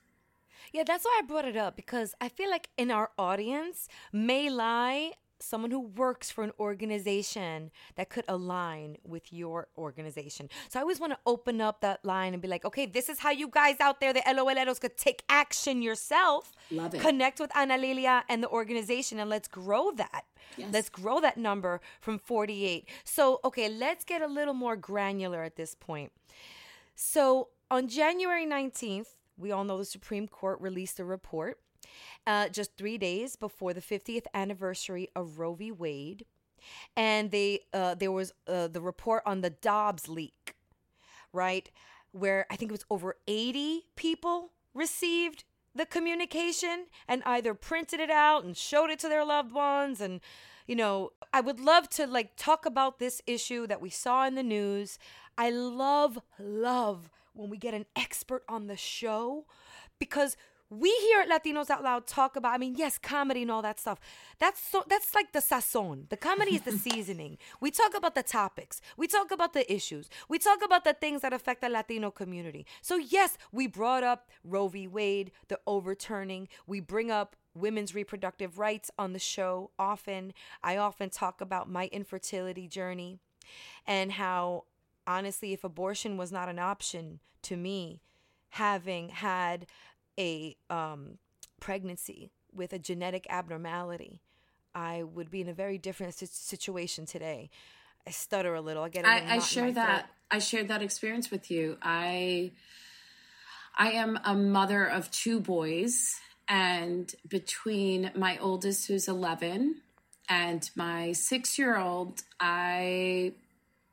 Yeah, 0.73 0.82
that's 0.84 1.04
why 1.04 1.20
I 1.23 1.26
brought 1.26 1.44
it 1.44 1.56
up 1.56 1.76
because 1.76 2.14
I 2.20 2.28
feel 2.28 2.50
like 2.50 2.68
in 2.78 2.90
our 2.90 3.11
audience 3.18 3.87
may 4.12 4.49
lie 4.49 5.12
someone 5.44 5.70
who 5.70 5.80
works 5.80 6.30
for 6.30 6.42
an 6.44 6.52
organization 6.58 7.70
that 7.96 8.08
could 8.08 8.24
align 8.28 8.96
with 9.04 9.32
your 9.32 9.68
organization. 9.76 10.48
So 10.68 10.78
I 10.78 10.82
always 10.82 11.00
want 11.00 11.12
to 11.12 11.18
open 11.26 11.60
up 11.60 11.80
that 11.82 12.04
line 12.04 12.32
and 12.32 12.42
be 12.42 12.48
like, 12.48 12.64
okay, 12.64 12.86
this 12.86 13.08
is 13.08 13.18
how 13.18 13.30
you 13.30 13.48
guys 13.48 13.76
out 13.80 14.00
there, 14.00 14.12
the 14.12 14.20
LOLeros, 14.20 14.80
could 14.80 14.96
take 14.96 15.22
action 15.28 15.82
yourself. 15.82 16.52
Love 16.70 16.94
it. 16.94 17.00
Connect 17.00 17.40
with 17.40 17.50
Analilia 17.50 18.22
and 18.28 18.42
the 18.42 18.48
organization 18.48 19.18
and 19.18 19.28
let's 19.30 19.48
grow 19.48 19.90
that. 19.92 20.24
Yes. 20.56 20.68
Let's 20.72 20.88
grow 20.88 21.20
that 21.20 21.36
number 21.36 21.80
from 22.00 22.18
48. 22.18 22.88
So, 23.04 23.40
okay, 23.44 23.68
let's 23.68 24.04
get 24.04 24.22
a 24.22 24.26
little 24.26 24.54
more 24.54 24.76
granular 24.76 25.42
at 25.42 25.56
this 25.56 25.74
point. 25.74 26.12
So 26.94 27.48
on 27.70 27.88
January 27.88 28.46
19th, 28.46 29.08
we 29.36 29.50
all 29.50 29.64
know 29.64 29.78
the 29.78 29.84
Supreme 29.84 30.28
Court 30.28 30.60
released 30.60 31.00
a 31.00 31.04
report 31.04 31.58
uh, 32.26 32.48
just 32.48 32.76
three 32.76 32.98
days 32.98 33.36
before 33.36 33.72
the 33.72 33.80
50th 33.80 34.26
anniversary 34.34 35.08
of 35.14 35.38
Roe 35.38 35.54
v. 35.54 35.70
Wade. 35.70 36.26
And 36.96 37.30
they 37.30 37.60
uh, 37.72 37.94
there 37.94 38.12
was 38.12 38.32
uh, 38.48 38.68
the 38.68 38.80
report 38.80 39.22
on 39.26 39.42
the 39.42 39.50
Dobbs 39.50 40.08
leak, 40.08 40.54
right? 41.32 41.70
Where 42.12 42.46
I 42.50 42.56
think 42.56 42.70
it 42.70 42.72
was 42.72 42.86
over 42.90 43.16
80 43.26 43.82
people 43.96 44.52
received 44.72 45.44
the 45.74 45.86
communication 45.86 46.86
and 47.08 47.22
either 47.26 47.54
printed 47.54 48.00
it 48.00 48.10
out 48.10 48.44
and 48.44 48.56
showed 48.56 48.90
it 48.90 48.98
to 49.00 49.08
their 49.08 49.24
loved 49.24 49.52
ones 49.52 50.00
and 50.00 50.20
you 50.66 50.76
know 50.76 51.10
i 51.32 51.40
would 51.40 51.58
love 51.58 51.88
to 51.88 52.06
like 52.06 52.36
talk 52.36 52.64
about 52.64 52.98
this 52.98 53.20
issue 53.26 53.66
that 53.66 53.80
we 53.80 53.90
saw 53.90 54.26
in 54.26 54.34
the 54.34 54.42
news 54.42 54.98
i 55.36 55.50
love 55.50 56.18
love 56.38 57.10
when 57.32 57.50
we 57.50 57.56
get 57.56 57.74
an 57.74 57.86
expert 57.96 58.44
on 58.48 58.66
the 58.66 58.76
show 58.76 59.44
because 59.98 60.36
we 60.78 60.90
here 61.02 61.21
at 61.21 61.28
Latinos 61.28 61.71
Out 61.71 61.83
Loud 61.83 62.07
talk 62.07 62.37
about, 62.37 62.54
I 62.54 62.59
mean, 62.59 62.75
yes, 62.76 62.99
comedy 62.99 63.43
and 63.43 63.50
all 63.50 63.62
that 63.62 63.81
stuff. 63.81 63.99
That's 64.38 64.61
so 64.61 64.85
that's 64.88 65.14
like 65.14 65.33
the 65.33 65.40
sazon. 65.40 66.09
The 66.09 66.16
comedy 66.16 66.57
is 66.57 66.62
the 66.62 66.73
seasoning. 66.87 67.38
We 67.61 67.71
talk 67.71 67.95
about 67.97 68.14
the 68.14 68.23
topics. 68.23 68.81
We 68.97 69.07
talk 69.07 69.31
about 69.31 69.52
the 69.52 69.73
issues. 69.73 70.09
We 70.28 70.38
talk 70.38 70.64
about 70.64 70.85
the 70.85 70.95
things 70.95 71.23
that 71.23 71.33
affect 71.33 71.61
the 71.61 71.69
Latino 71.69 72.11
community. 72.11 72.66
So 72.83 72.97
yes, 72.97 73.38
we 73.52 73.66
brought 73.66 74.02
up 74.02 74.31
Roe 74.43 74.69
v. 74.69 74.87
Wade, 74.87 75.33
the 75.49 75.61
overturning. 75.66 76.49
We 76.66 76.81
bring 76.81 77.11
up 77.11 77.37
women's 77.54 77.95
reproductive 77.95 78.59
rights 78.59 78.90
on 78.99 79.12
the 79.12 79.19
show 79.19 79.71
often. 79.78 80.35
I 80.62 80.76
often 80.76 81.11
talk 81.11 81.40
about 81.40 81.71
my 81.71 81.87
infertility 81.93 82.66
journey 82.69 83.19
and 83.87 84.12
how 84.12 84.64
honestly, 85.07 85.52
if 85.52 85.64
abortion 85.64 86.16
was 86.16 86.33
not 86.33 86.49
an 86.49 86.59
option 86.59 87.21
to 87.43 87.57
me, 87.57 88.00
having 88.50 89.09
had 89.11 89.66
a 90.18 90.56
um, 90.71 91.18
pregnancy 91.61 92.30
with 92.52 92.73
a 92.73 92.78
genetic 92.78 93.26
abnormality, 93.28 94.21
I 94.75 95.02
would 95.02 95.30
be 95.30 95.40
in 95.40 95.49
a 95.49 95.54
very 95.54 95.78
different 95.78 96.14
situation 96.14 97.06
today. 97.06 97.50
I 98.06 98.11
stutter 98.11 98.54
a 98.54 98.61
little. 98.61 98.83
I 98.83 98.88
get. 98.88 99.06
I, 99.06 99.37
I 99.37 99.38
share 99.38 99.73
that. 99.73 100.00
throat. 100.00 100.11
I 100.30 100.38
shared 100.38 100.68
that 100.68 100.83
experience 100.83 101.30
with 101.30 101.50
you. 101.50 101.78
I 101.83 102.52
I 103.76 103.92
am 103.92 104.18
a 104.25 104.35
mother 104.35 104.85
of 104.85 105.11
two 105.11 105.40
boys, 105.40 106.16
and 106.49 107.12
between 107.28 108.11
my 108.14 108.38
oldest, 108.38 108.88
who's 108.88 109.09
eleven, 109.09 109.76
and 110.28 110.68
my 110.76 111.12
six 111.12 111.59
year 111.59 111.78
old, 111.78 112.23
I 112.38 113.33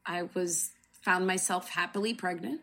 I 0.06 0.24
was 0.34 0.72
found 1.04 1.26
myself 1.26 1.70
happily 1.70 2.14
pregnant. 2.14 2.62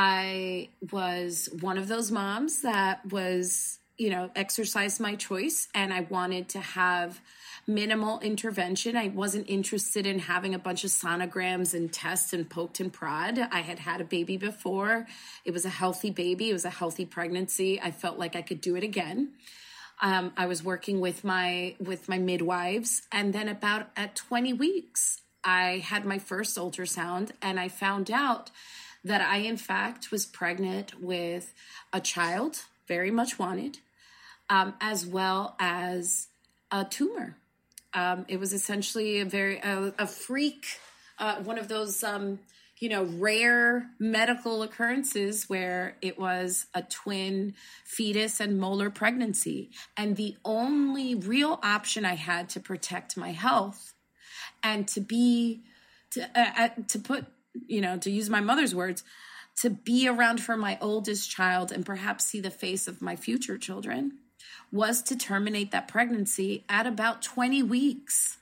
I 0.00 0.68
was 0.92 1.48
one 1.60 1.76
of 1.76 1.88
those 1.88 2.12
moms 2.12 2.62
that 2.62 3.04
was, 3.10 3.80
you 3.96 4.10
know, 4.10 4.30
exercised 4.36 5.00
my 5.00 5.16
choice 5.16 5.66
and 5.74 5.92
I 5.92 6.02
wanted 6.02 6.50
to 6.50 6.60
have 6.60 7.20
minimal 7.66 8.20
intervention. 8.20 8.96
I 8.96 9.08
wasn't 9.08 9.50
interested 9.50 10.06
in 10.06 10.20
having 10.20 10.54
a 10.54 10.58
bunch 10.58 10.84
of 10.84 10.90
sonograms 10.90 11.74
and 11.74 11.92
tests 11.92 12.32
and 12.32 12.48
poked 12.48 12.78
and 12.78 12.92
prod. 12.92 13.40
I 13.40 13.58
had 13.62 13.80
had 13.80 14.00
a 14.00 14.04
baby 14.04 14.36
before. 14.36 15.08
It 15.44 15.50
was 15.50 15.64
a 15.64 15.68
healthy 15.68 16.10
baby, 16.10 16.50
it 16.50 16.52
was 16.52 16.64
a 16.64 16.70
healthy 16.70 17.04
pregnancy. 17.04 17.80
I 17.80 17.90
felt 17.90 18.20
like 18.20 18.36
I 18.36 18.42
could 18.42 18.60
do 18.60 18.76
it 18.76 18.84
again. 18.84 19.32
Um, 20.00 20.32
I 20.36 20.46
was 20.46 20.62
working 20.62 21.00
with 21.00 21.24
my 21.24 21.74
with 21.80 22.08
my 22.08 22.18
midwives, 22.18 23.02
and 23.10 23.32
then 23.32 23.48
about 23.48 23.88
at 23.96 24.14
20 24.14 24.52
weeks, 24.52 25.22
I 25.42 25.78
had 25.84 26.04
my 26.04 26.20
first 26.20 26.56
ultrasound, 26.56 27.32
and 27.42 27.58
I 27.58 27.66
found 27.66 28.12
out 28.12 28.52
that 29.04 29.20
I, 29.20 29.38
in 29.38 29.56
fact, 29.56 30.10
was 30.10 30.26
pregnant 30.26 31.00
with 31.00 31.52
a 31.92 32.00
child, 32.00 32.62
very 32.86 33.10
much 33.10 33.38
wanted, 33.38 33.78
um, 34.50 34.74
as 34.80 35.06
well 35.06 35.56
as 35.58 36.28
a 36.70 36.84
tumor. 36.84 37.36
Um, 37.94 38.26
it 38.28 38.38
was 38.38 38.52
essentially 38.52 39.20
a 39.20 39.24
very 39.24 39.58
a, 39.58 39.94
a 39.98 40.06
freak, 40.06 40.66
uh, 41.18 41.36
one 41.36 41.58
of 41.58 41.68
those 41.68 42.02
um, 42.04 42.38
you 42.78 42.88
know 42.88 43.04
rare 43.04 43.90
medical 43.98 44.62
occurrences 44.62 45.48
where 45.48 45.96
it 46.02 46.18
was 46.18 46.66
a 46.74 46.82
twin 46.82 47.54
fetus 47.84 48.40
and 48.40 48.58
molar 48.58 48.90
pregnancy, 48.90 49.70
and 49.96 50.16
the 50.16 50.36
only 50.44 51.14
real 51.14 51.58
option 51.62 52.04
I 52.04 52.14
had 52.14 52.48
to 52.50 52.60
protect 52.60 53.16
my 53.16 53.32
health 53.32 53.94
and 54.62 54.86
to 54.88 55.00
be 55.00 55.62
to 56.10 56.22
uh, 56.38 56.50
uh, 56.56 56.68
to 56.88 56.98
put 56.98 57.26
you 57.66 57.80
know 57.80 57.96
to 57.98 58.10
use 58.10 58.30
my 58.30 58.40
mother's 58.40 58.74
words 58.74 59.02
to 59.60 59.70
be 59.70 60.06
around 60.06 60.40
for 60.40 60.56
my 60.56 60.78
oldest 60.80 61.30
child 61.30 61.72
and 61.72 61.84
perhaps 61.84 62.24
see 62.24 62.40
the 62.40 62.50
face 62.50 62.86
of 62.86 63.02
my 63.02 63.16
future 63.16 63.58
children 63.58 64.12
was 64.70 65.02
to 65.02 65.16
terminate 65.16 65.70
that 65.72 65.88
pregnancy 65.88 66.64
at 66.68 66.86
about 66.86 67.22
20 67.22 67.62
weeks. 67.64 68.38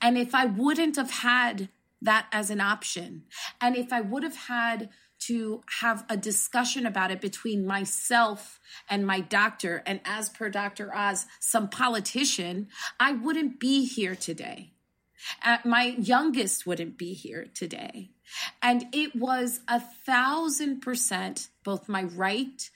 And 0.00 0.16
if 0.16 0.34
I 0.34 0.44
wouldn't 0.44 0.96
have 0.96 1.10
had 1.10 1.68
that 2.02 2.26
as 2.32 2.50
an 2.50 2.60
option, 2.60 3.24
and 3.60 3.76
if 3.76 3.92
I 3.92 4.00
would 4.00 4.22
have 4.22 4.36
had 4.36 4.90
to 5.20 5.62
have 5.80 6.04
a 6.08 6.16
discussion 6.16 6.86
about 6.86 7.10
it 7.10 7.20
between 7.20 7.66
myself 7.66 8.58
and 8.88 9.06
my 9.06 9.20
doctor, 9.20 9.82
and 9.84 10.00
as 10.04 10.28
per 10.28 10.48
Dr. 10.48 10.94
Oz, 10.94 11.26
some 11.40 11.68
politician, 11.68 12.68
I 12.98 13.12
wouldn't 13.12 13.60
be 13.60 13.84
here 13.84 14.14
today. 14.14 14.72
Uh, 15.44 15.58
my 15.64 15.94
youngest 15.98 16.66
wouldn't 16.66 16.96
be 16.96 17.12
here 17.12 17.46
today. 17.52 18.10
And 18.62 18.86
it 18.92 19.14
was 19.16 19.60
a 19.68 19.80
thousand 19.80 20.80
percent 20.80 21.48
both 21.64 21.88
my 21.88 22.04
right 22.04 22.70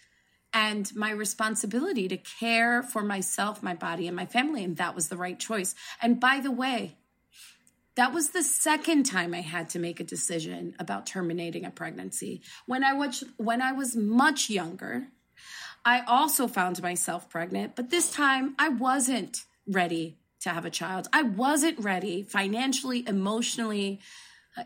and 0.52 0.94
my 0.94 1.10
responsibility 1.10 2.06
to 2.08 2.16
care 2.16 2.82
for 2.82 3.02
myself, 3.02 3.62
my 3.62 3.74
body, 3.74 4.06
and 4.06 4.16
my 4.16 4.26
family. 4.26 4.62
And 4.62 4.76
that 4.76 4.94
was 4.94 5.08
the 5.08 5.16
right 5.16 5.38
choice. 5.38 5.74
And 6.00 6.20
by 6.20 6.40
the 6.40 6.52
way, 6.52 6.96
that 7.96 8.12
was 8.12 8.30
the 8.30 8.42
second 8.42 9.04
time 9.04 9.34
I 9.34 9.40
had 9.40 9.68
to 9.70 9.78
make 9.78 10.00
a 10.00 10.04
decision 10.04 10.74
about 10.78 11.06
terminating 11.06 11.64
a 11.64 11.70
pregnancy. 11.70 12.42
When 12.66 12.82
I 12.82 12.92
was 12.92 13.24
when 13.36 13.62
I 13.62 13.72
was 13.72 13.96
much 13.96 14.50
younger, 14.50 15.08
I 15.84 16.00
also 16.00 16.48
found 16.48 16.82
myself 16.82 17.28
pregnant, 17.28 17.76
but 17.76 17.90
this 17.90 18.10
time 18.10 18.54
I 18.58 18.68
wasn't 18.68 19.44
ready 19.66 20.18
to 20.40 20.50
have 20.50 20.64
a 20.64 20.70
child. 20.70 21.08
I 21.12 21.22
wasn't 21.22 21.78
ready 21.78 22.22
financially, 22.22 23.04
emotionally, 23.06 24.00
uh, 24.56 24.64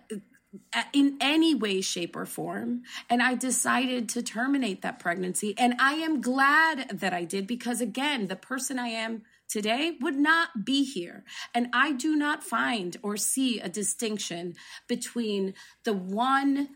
in 0.92 1.18
any 1.20 1.54
way, 1.54 1.80
shape, 1.80 2.16
or 2.16 2.26
form. 2.26 2.82
And 3.10 3.22
I 3.22 3.34
decided 3.34 4.08
to 4.10 4.22
terminate 4.22 4.82
that 4.82 4.98
pregnancy. 4.98 5.54
And 5.58 5.74
I 5.78 5.94
am 5.94 6.20
glad 6.20 6.90
that 7.00 7.12
I 7.12 7.24
did 7.24 7.46
because, 7.46 7.80
again, 7.80 8.28
the 8.28 8.36
person 8.36 8.78
I 8.78 8.88
am 8.88 9.22
today 9.48 9.96
would 10.00 10.16
not 10.16 10.64
be 10.64 10.84
here. 10.84 11.24
And 11.54 11.68
I 11.72 11.92
do 11.92 12.16
not 12.16 12.44
find 12.44 12.96
or 13.02 13.16
see 13.16 13.60
a 13.60 13.68
distinction 13.68 14.54
between 14.86 15.54
the 15.84 15.92
one. 15.92 16.70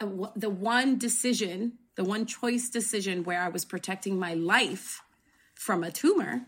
uh, 0.00 0.28
The 0.36 0.50
one 0.50 0.98
decision, 0.98 1.78
the 1.94 2.04
one 2.04 2.26
choice 2.26 2.68
decision 2.68 3.24
where 3.24 3.40
I 3.40 3.48
was 3.48 3.64
protecting 3.64 4.18
my 4.18 4.34
life 4.34 5.00
from 5.54 5.82
a 5.82 5.90
tumor, 5.90 6.46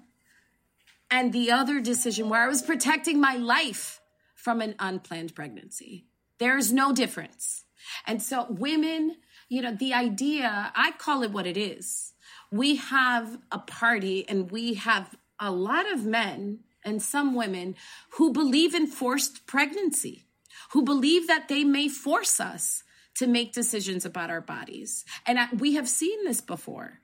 and 1.11 1.33
the 1.33 1.51
other 1.51 1.81
decision 1.81 2.29
where 2.29 2.43
I 2.43 2.49
was 2.49 2.61
protecting 2.61 3.19
my 3.19 3.37
life 3.37 4.03
from 4.35 4.61
an 4.61 4.75
unplanned 4.79 5.35
pregnancy. 5.35 6.08
There's 6.39 6.73
no 6.73 6.93
difference. 6.93 7.65
And 8.07 8.23
so, 8.23 8.47
women, 8.49 9.17
you 9.49 9.63
know, 9.63 9.75
the 9.75 9.95
idea, 9.95 10.73
I 10.75 10.93
call 10.93 11.23
it 11.23 11.33
what 11.33 11.47
it 11.47 11.57
is. 11.57 12.13
We 12.51 12.77
have 12.77 13.39
a 13.51 13.59
party 13.59 14.29
and 14.29 14.51
we 14.51 14.75
have 14.75 15.15
a 15.41 15.51
lot 15.51 15.91
of 15.91 16.05
men 16.05 16.61
and 16.85 17.03
some 17.03 17.35
women 17.35 17.77
who 18.13 18.33
believe 18.33 18.75
in 18.75 18.87
forced 18.87 19.47
pregnancy, 19.47 20.27
who 20.73 20.83
believe 20.83 21.27
that 21.27 21.49
they 21.49 21.65
may 21.65 21.89
force 21.89 22.41
us 22.41 22.83
to 23.17 23.27
make 23.27 23.53
decisions 23.53 24.05
about 24.05 24.31
our 24.31 24.41
bodies. 24.41 25.05
And 25.27 25.39
we 25.61 25.75
have 25.75 25.89
seen 25.89 26.25
this 26.25 26.41
before 26.41 27.01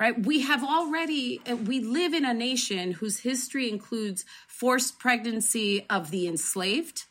right? 0.00 0.24
We 0.24 0.42
have 0.42 0.62
already, 0.62 1.40
uh, 1.48 1.56
we 1.56 1.80
live 1.80 2.14
in 2.14 2.24
a 2.24 2.34
nation 2.34 2.92
whose 2.92 3.20
history 3.20 3.68
includes 3.68 4.24
forced 4.46 4.98
pregnancy 4.98 5.86
of 5.90 6.10
the 6.10 6.28
enslaved. 6.28 7.04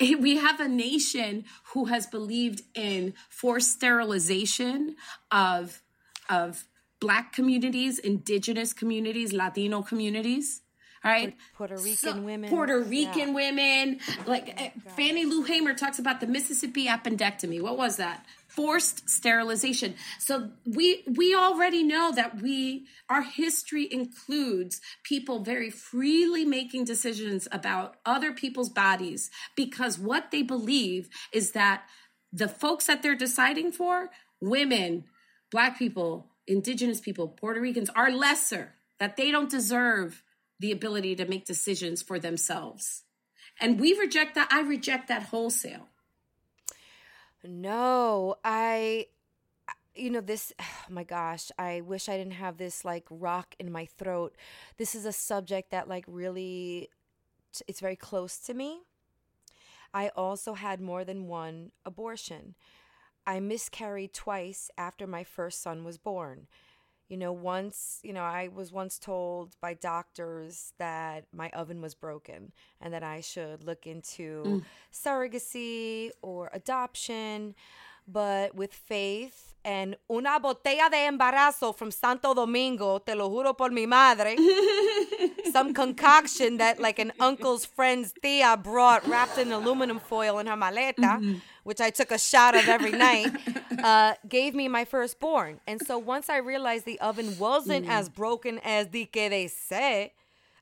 We 0.00 0.36
have 0.36 0.60
a 0.60 0.68
nation 0.68 1.44
who 1.72 1.86
has 1.86 2.06
believed 2.06 2.62
in 2.74 3.14
forced 3.28 3.72
sterilization 3.72 4.96
of, 5.30 5.82
of 6.28 6.64
black 7.00 7.32
communities, 7.32 7.98
indigenous 7.98 8.72
communities, 8.72 9.32
Latino 9.32 9.82
communities. 9.82 10.62
All 11.04 11.10
right. 11.10 11.36
Puerto 11.54 11.76
Rican 11.76 12.24
women. 12.24 12.48
Puerto 12.48 12.80
Rican 12.80 13.28
Yeah. 13.28 13.34
women. 13.34 14.00
Like 14.26 14.58
uh, 14.60 14.90
Fannie 14.96 15.26
Lou 15.26 15.42
Hamer 15.42 15.74
talks 15.74 15.98
about 15.98 16.20
the 16.20 16.26
Mississippi 16.26 16.86
appendectomy. 16.86 17.60
What 17.60 17.76
was 17.76 17.96
that? 17.98 18.24
Forced 18.48 19.10
sterilization. 19.10 19.96
So 20.18 20.50
we 20.64 21.02
we 21.06 21.34
already 21.34 21.82
know 21.82 22.10
that 22.12 22.40
we 22.40 22.86
our 23.10 23.22
history 23.22 23.86
includes 23.92 24.80
people 25.02 25.40
very 25.40 25.70
freely 25.70 26.44
making 26.44 26.84
decisions 26.84 27.46
about 27.52 27.96
other 28.06 28.32
people's 28.32 28.70
bodies 28.70 29.30
because 29.56 29.98
what 29.98 30.30
they 30.30 30.42
believe 30.42 31.08
is 31.32 31.50
that 31.50 31.84
the 32.32 32.48
folks 32.48 32.86
that 32.86 33.02
they're 33.02 33.14
deciding 33.14 33.72
for, 33.72 34.10
women, 34.40 35.04
black 35.50 35.78
people, 35.78 36.30
indigenous 36.46 37.00
people, 37.00 37.28
Puerto 37.28 37.60
Ricans, 37.60 37.90
are 37.94 38.10
lesser, 38.10 38.72
that 38.98 39.16
they 39.16 39.30
don't 39.30 39.50
deserve 39.50 40.23
the 40.60 40.72
ability 40.72 41.16
to 41.16 41.26
make 41.26 41.44
decisions 41.44 42.02
for 42.02 42.18
themselves. 42.18 43.02
And 43.60 43.80
we 43.80 43.98
reject 43.98 44.34
that. 44.34 44.48
I 44.50 44.60
reject 44.60 45.08
that 45.08 45.24
wholesale. 45.24 45.88
No, 47.46 48.36
I, 48.42 49.06
you 49.94 50.10
know, 50.10 50.20
this, 50.20 50.52
oh 50.58 50.64
my 50.90 51.04
gosh, 51.04 51.50
I 51.58 51.82
wish 51.82 52.08
I 52.08 52.16
didn't 52.16 52.34
have 52.34 52.56
this 52.56 52.84
like 52.84 53.04
rock 53.10 53.54
in 53.58 53.70
my 53.70 53.86
throat. 53.86 54.34
This 54.78 54.94
is 54.94 55.04
a 55.04 55.12
subject 55.12 55.70
that 55.70 55.88
like 55.88 56.04
really, 56.06 56.88
it's 57.68 57.80
very 57.80 57.96
close 57.96 58.38
to 58.38 58.54
me. 58.54 58.80
I 59.92 60.08
also 60.16 60.54
had 60.54 60.80
more 60.80 61.04
than 61.04 61.28
one 61.28 61.70
abortion. 61.84 62.56
I 63.26 63.40
miscarried 63.40 64.12
twice 64.12 64.70
after 64.76 65.06
my 65.06 65.22
first 65.24 65.62
son 65.62 65.84
was 65.84 65.98
born. 65.98 66.48
You 67.08 67.18
know, 67.18 67.32
once, 67.32 68.00
you 68.02 68.12
know, 68.12 68.22
I 68.22 68.48
was 68.48 68.72
once 68.72 68.98
told 68.98 69.56
by 69.60 69.74
doctors 69.74 70.72
that 70.78 71.26
my 71.32 71.50
oven 71.50 71.80
was 71.80 71.94
broken 71.94 72.52
and 72.80 72.94
that 72.94 73.02
I 73.02 73.20
should 73.20 73.62
look 73.64 73.86
into 73.86 74.42
mm. 74.44 74.64
surrogacy 74.92 76.10
or 76.22 76.50
adoption. 76.52 77.54
But 78.06 78.54
with 78.54 78.74
faith 78.74 79.54
and 79.64 79.96
una 80.10 80.38
botella 80.38 80.90
de 80.90 81.08
embarazo 81.08 81.74
from 81.74 81.90
Santo 81.90 82.34
Domingo, 82.34 82.98
te 82.98 83.14
lo 83.14 83.30
juro 83.30 83.56
por 83.56 83.70
mi 83.70 83.86
madre, 83.86 84.36
some 85.52 85.72
concoction 85.72 86.58
that 86.58 86.78
like 86.78 86.98
an 86.98 87.12
uncle's 87.18 87.64
friend's 87.64 88.12
tia 88.22 88.56
brought 88.56 89.06
wrapped 89.08 89.38
in 89.38 89.50
aluminum 89.52 89.98
foil 89.98 90.38
in 90.38 90.46
her 90.46 90.56
maleta, 90.56 90.94
mm-hmm. 90.98 91.34
Which 91.64 91.80
I 91.80 91.90
took 91.90 92.10
a 92.10 92.18
shot 92.18 92.54
of 92.54 92.68
every 92.68 92.92
night, 92.92 93.32
uh, 93.82 94.14
gave 94.28 94.54
me 94.54 94.68
my 94.68 94.84
firstborn. 94.84 95.60
And 95.66 95.80
so 95.80 95.98
once 95.98 96.28
I 96.28 96.36
realized 96.36 96.84
the 96.84 97.00
oven 97.00 97.38
wasn't 97.38 97.86
mm-hmm. 97.86 97.98
as 97.98 98.08
broken 98.08 98.60
as 98.62 98.88
the 98.88 99.06
que 99.06 99.28
they 99.30 99.46
say, 99.46 100.12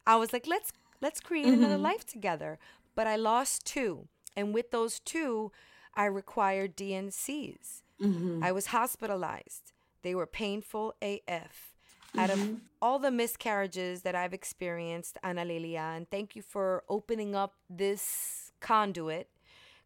I 0.06 0.16
was 0.16 0.32
like, 0.32 0.46
let's 0.46 0.72
let's 1.00 1.20
create 1.20 1.46
mm-hmm. 1.46 1.64
another 1.64 1.78
life 1.78 2.06
together. 2.06 2.58
But 2.94 3.06
I 3.06 3.16
lost 3.16 3.66
two, 3.66 4.06
and 4.36 4.54
with 4.54 4.70
those 4.70 5.00
two, 5.00 5.50
I 5.94 6.06
required 6.06 6.76
D&Cs. 6.76 7.82
Mm-hmm. 8.00 8.42
I 8.42 8.52
was 8.52 8.66
hospitalized. 8.66 9.72
They 10.02 10.14
were 10.14 10.26
painful 10.26 10.94
AF. 11.00 11.72
Out 12.16 12.28
of 12.28 12.60
all 12.82 12.98
the 12.98 13.10
miscarriages 13.10 14.02
that 14.02 14.14
I've 14.14 14.34
experienced, 14.34 15.16
Analilia, 15.24 15.96
and 15.96 16.10
thank 16.10 16.36
you 16.36 16.42
for 16.42 16.84
opening 16.88 17.34
up 17.34 17.54
this 17.70 18.52
conduit 18.60 19.28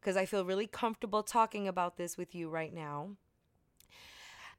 because 0.06 0.16
I 0.16 0.25
feel 0.25 0.44
really 0.44 0.68
comfortable 0.68 1.25
talking 1.25 1.66
about 1.66 1.96
this 1.96 2.16
with 2.16 2.32
you 2.32 2.48
right 2.48 2.72
now. 2.72 3.16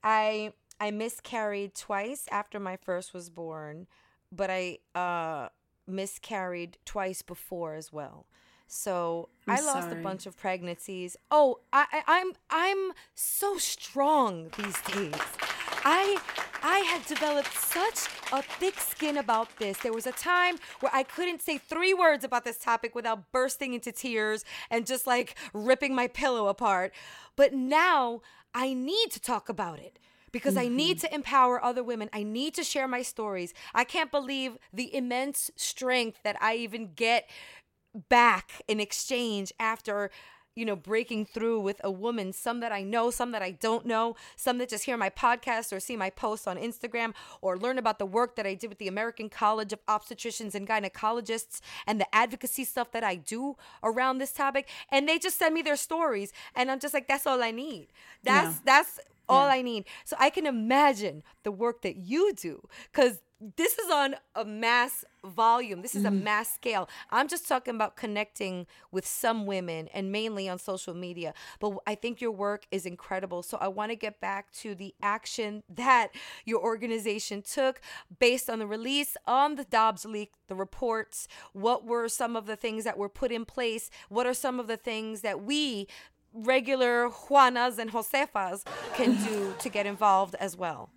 I 0.04 0.52
I 0.78 0.92
miscarried 0.92 1.74
twice 1.74 2.28
after 2.30 2.60
my 2.60 2.76
first 2.76 3.14
was 3.14 3.30
born, 3.30 3.88
but 4.30 4.50
I 4.50 4.80
uh, 4.94 5.48
miscarried 5.88 6.78
twice 6.84 7.22
before 7.22 7.76
as 7.76 7.94
well. 7.94 8.26
So 8.68 9.30
i 9.48 9.58
I'm 9.58 9.66
lost 9.66 9.90
a 9.90 9.96
bunch 9.96 10.26
of 10.26 10.36
pregnancies. 10.36 11.16
Oh, 11.32 11.60
I, 11.72 11.86
I, 11.94 12.04
I'm 12.06 12.34
I'm 12.50 12.92
so 13.16 13.58
strong 13.58 14.52
these 14.58 14.82
days. 14.82 15.22
I 15.86 16.20
I 16.70 16.80
had 16.80 17.06
developed 17.06 17.54
such 17.54 18.10
a 18.34 18.42
thick 18.42 18.78
skin 18.82 19.16
about 19.16 19.56
this. 19.58 19.78
There 19.78 19.94
was 19.94 20.06
a 20.06 20.12
time 20.12 20.58
where 20.82 20.94
I 20.94 21.04
couldn't 21.04 21.42
say 21.42 21.58
three 21.58 21.94
words 21.94 22.26
about 22.26 22.44
this 22.44 22.58
topic 22.58 22.94
without 22.94 23.32
bursting 23.32 23.74
into 23.74 23.94
tears 23.94 24.44
and 24.70 24.86
just 24.86 25.08
like 25.08 25.38
ripping 25.54 25.96
my 25.96 26.08
pillow 26.08 26.48
apart. 26.48 26.94
But 27.38 27.54
now 27.54 28.20
I 28.54 28.74
need 28.74 29.12
to 29.12 29.22
talk 29.22 29.48
about 29.48 29.80
it 29.80 29.98
because 30.34 30.58
I 30.58 30.68
need 30.68 30.98
mm-hmm. 30.98 31.08
to 31.08 31.16
empower 31.16 31.64
other 31.64 31.86
women. 31.86 32.10
I 32.12 32.24
need 32.24 32.54
to 32.56 32.66
share 32.66 32.88
my 32.88 33.02
stories. 33.02 33.54
I 33.74 33.86
can't 33.86 34.12
believe 34.12 34.58
the 34.74 34.94
immense 34.94 35.50
strength 35.56 36.20
that 36.26 36.36
I 36.42 36.56
even 36.56 36.92
get 36.96 37.30
back 38.10 38.62
in 38.68 38.82
exchange 38.82 39.54
after 39.58 40.12
you 40.58 40.66
know 40.66 40.76
breaking 40.76 41.26
through 41.26 41.60
with 41.60 41.80
a 41.84 41.92
woman 41.92 42.34
some 42.34 42.60
that 42.60 42.72
i 42.72 42.82
know 42.84 43.10
some 43.12 43.32
that 43.32 43.42
i 43.42 43.52
don't 43.52 43.86
know 43.86 44.16
some 44.36 44.58
that 44.58 44.68
just 44.70 44.84
hear 44.86 44.98
my 44.98 45.10
podcast 45.10 45.72
or 45.72 45.80
see 45.80 45.96
my 45.96 46.10
posts 46.10 46.48
on 46.48 46.58
instagram 46.58 47.14
or 47.42 47.58
learn 47.58 47.78
about 47.78 48.00
the 48.00 48.06
work 48.06 48.36
that 48.36 48.46
i 48.48 48.54
did 48.54 48.68
with 48.70 48.80
the 48.80 48.88
american 48.88 49.30
college 49.30 49.72
of 49.72 49.86
obstetricians 49.86 50.56
and 50.56 50.68
gynecologists 50.68 51.62
and 51.86 52.02
the 52.02 52.16
advocacy 52.16 52.64
stuff 52.64 52.92
that 52.92 53.04
i 53.04 53.16
do 53.16 53.56
around 53.84 54.18
this 54.18 54.32
topic 54.32 54.68
and 54.92 55.08
they 55.08 55.20
just 55.20 55.38
send 55.38 55.54
me 55.54 55.62
their 55.62 55.76
stories 55.76 56.34
and 56.56 56.72
i'm 56.72 56.80
just 56.80 56.94
like 56.94 57.08
that's 57.08 57.28
all 57.28 57.42
i 57.44 57.52
need 57.52 57.88
that's 58.24 58.56
Yeah. 58.58 58.62
that's 58.66 59.00
all 59.30 59.48
I 59.48 59.62
need. 59.62 59.86
So 60.06 60.16
I 60.20 60.30
can 60.30 60.46
imagine 60.46 61.24
the 61.44 61.52
work 61.52 61.82
that 61.82 61.98
you 61.98 62.34
do 62.34 62.68
because 62.92 63.22
this 63.56 63.78
is 63.78 63.92
on 63.92 64.16
a 64.36 64.44
mass 64.44 65.06
volume. 65.24 65.84
This 65.84 65.96
is 65.96 66.06
a 66.06 66.10
mm-hmm. 66.10 66.24
mass 66.24 66.52
scale. 66.52 66.90
I'm 67.12 67.28
just 67.28 67.48
talking 67.48 67.76
about 67.76 67.96
connecting 67.96 68.66
with 68.92 69.06
some 69.06 69.46
women 69.46 69.90
and 69.94 70.12
mainly 70.12 70.50
on 70.50 70.58
social 70.58 70.96
media. 70.96 71.36
But 71.60 71.74
I 71.86 71.94
think 71.94 72.20
your 72.20 72.32
work 72.32 72.66
is 72.72 72.86
incredible. 72.86 73.44
So 73.44 73.58
I 73.60 73.68
want 73.68 73.92
to 73.92 73.96
get 73.96 74.20
back 74.20 74.52
to 74.54 74.74
the 74.74 74.96
action 75.04 75.62
that 75.70 76.10
your 76.46 76.62
organization 76.62 77.44
took 77.44 77.80
based 78.20 78.50
on 78.50 78.58
the 78.58 78.68
release 78.68 79.16
on 79.28 79.56
the 79.56 79.66
Dobbs 79.66 80.06
leak, 80.06 80.32
the 80.48 80.56
reports. 80.56 81.28
What 81.54 81.86
were 81.86 82.10
some 82.10 82.36
of 82.36 82.48
the 82.48 82.56
things 82.56 82.86
that 82.86 82.98
were 82.98 83.10
put 83.10 83.32
in 83.32 83.46
place? 83.46 83.92
What 84.10 84.26
are 84.26 84.34
some 84.34 84.60
of 84.60 84.66
the 84.66 84.78
things 84.78 85.22
that 85.22 85.44
we 85.44 85.88
regular 86.34 87.10
Juanas 87.10 87.78
and 87.80 87.92
Josefas 87.92 88.64
can 88.96 89.16
do 89.26 89.54
to 89.60 89.70
get 89.70 89.86
involved 89.86 90.36
as 90.40 90.56
well? 90.56 90.90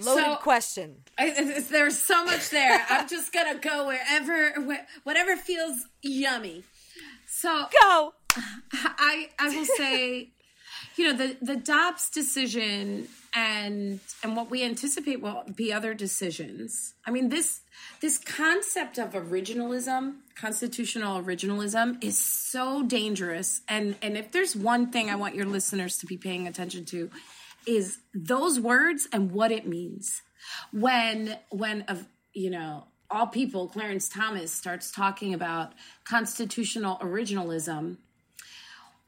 Loaded 0.00 0.24
So- 0.24 0.36
question. 0.36 1.02
I, 1.18 1.26
it's- 1.28 1.68
there's 1.68 1.98
so 1.98 2.24
much 2.24 2.50
there. 2.50 2.84
I'm 2.88 3.08
just 3.08 3.32
gonna 3.32 3.56
go 3.58 3.86
wherever, 3.86 4.52
where, 4.62 4.86
whatever 5.04 5.36
feels 5.36 5.86
yummy. 6.02 6.64
So 7.26 7.66
Go. 7.82 8.14
I 8.82 9.28
I 9.38 9.48
will 9.48 9.64
say, 9.76 10.30
you 10.98 11.12
know, 11.12 11.16
the 11.16 11.36
the 11.40 11.56
Dobbs 11.56 12.10
decision 12.10 13.08
and 13.34 14.00
and 14.22 14.36
what 14.36 14.50
we 14.50 14.64
anticipate 14.64 15.20
will 15.20 15.44
be 15.54 15.72
other 15.72 15.94
decisions. 15.94 16.94
I 17.06 17.10
mean 17.10 17.28
this 17.28 17.60
this 18.00 18.18
concept 18.18 18.98
of 18.98 19.12
originalism, 19.12 20.16
constitutional 20.34 21.22
originalism, 21.22 22.02
is 22.02 22.18
so 22.18 22.82
dangerous. 22.82 23.62
And 23.68 23.96
and 24.02 24.16
if 24.16 24.32
there's 24.32 24.56
one 24.56 24.90
thing 24.90 25.08
I 25.08 25.16
want 25.16 25.34
your 25.34 25.46
listeners 25.46 25.98
to 25.98 26.06
be 26.06 26.16
paying 26.16 26.48
attention 26.48 26.84
to, 26.86 27.10
is 27.66 27.98
those 28.14 28.58
words 28.58 29.08
and 29.12 29.30
what 29.30 29.52
it 29.52 29.66
means. 29.66 30.22
When 30.72 31.36
when 31.50 31.82
of 31.82 32.06
you 32.32 32.50
know 32.50 32.88
all 33.10 33.26
people, 33.26 33.68
Clarence 33.68 34.08
Thomas 34.08 34.52
starts 34.52 34.90
talking 34.90 35.32
about 35.32 35.72
constitutional 36.04 36.98
originalism 36.98 37.96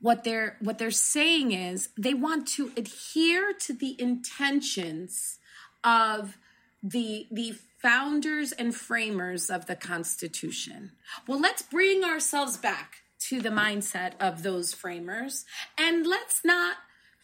what 0.01 0.25
they're 0.25 0.57
what 0.61 0.79
they're 0.79 0.91
saying 0.91 1.53
is 1.53 1.91
they 1.97 2.15
want 2.15 2.47
to 2.47 2.73
adhere 2.77 3.53
to 3.53 3.73
the 3.73 4.01
intentions 4.01 5.39
of 5.85 6.39
the 6.83 7.27
the 7.31 7.55
founders 7.79 8.53
and 8.53 8.75
framers 8.75 9.51
of 9.51 9.67
the 9.67 9.77
constitution. 9.77 10.93
Well 11.27 11.41
let's 11.41 11.63
bring 11.63 12.05
ourselves 12.05 12.57
back 12.57 13.03
to 13.21 13.41
the 13.41 13.51
mindset 13.51 14.13
of 14.19 14.43
those 14.43 14.73
framers 14.73 15.45
and 15.79 16.07
let's 16.07 16.45
not 16.45 16.77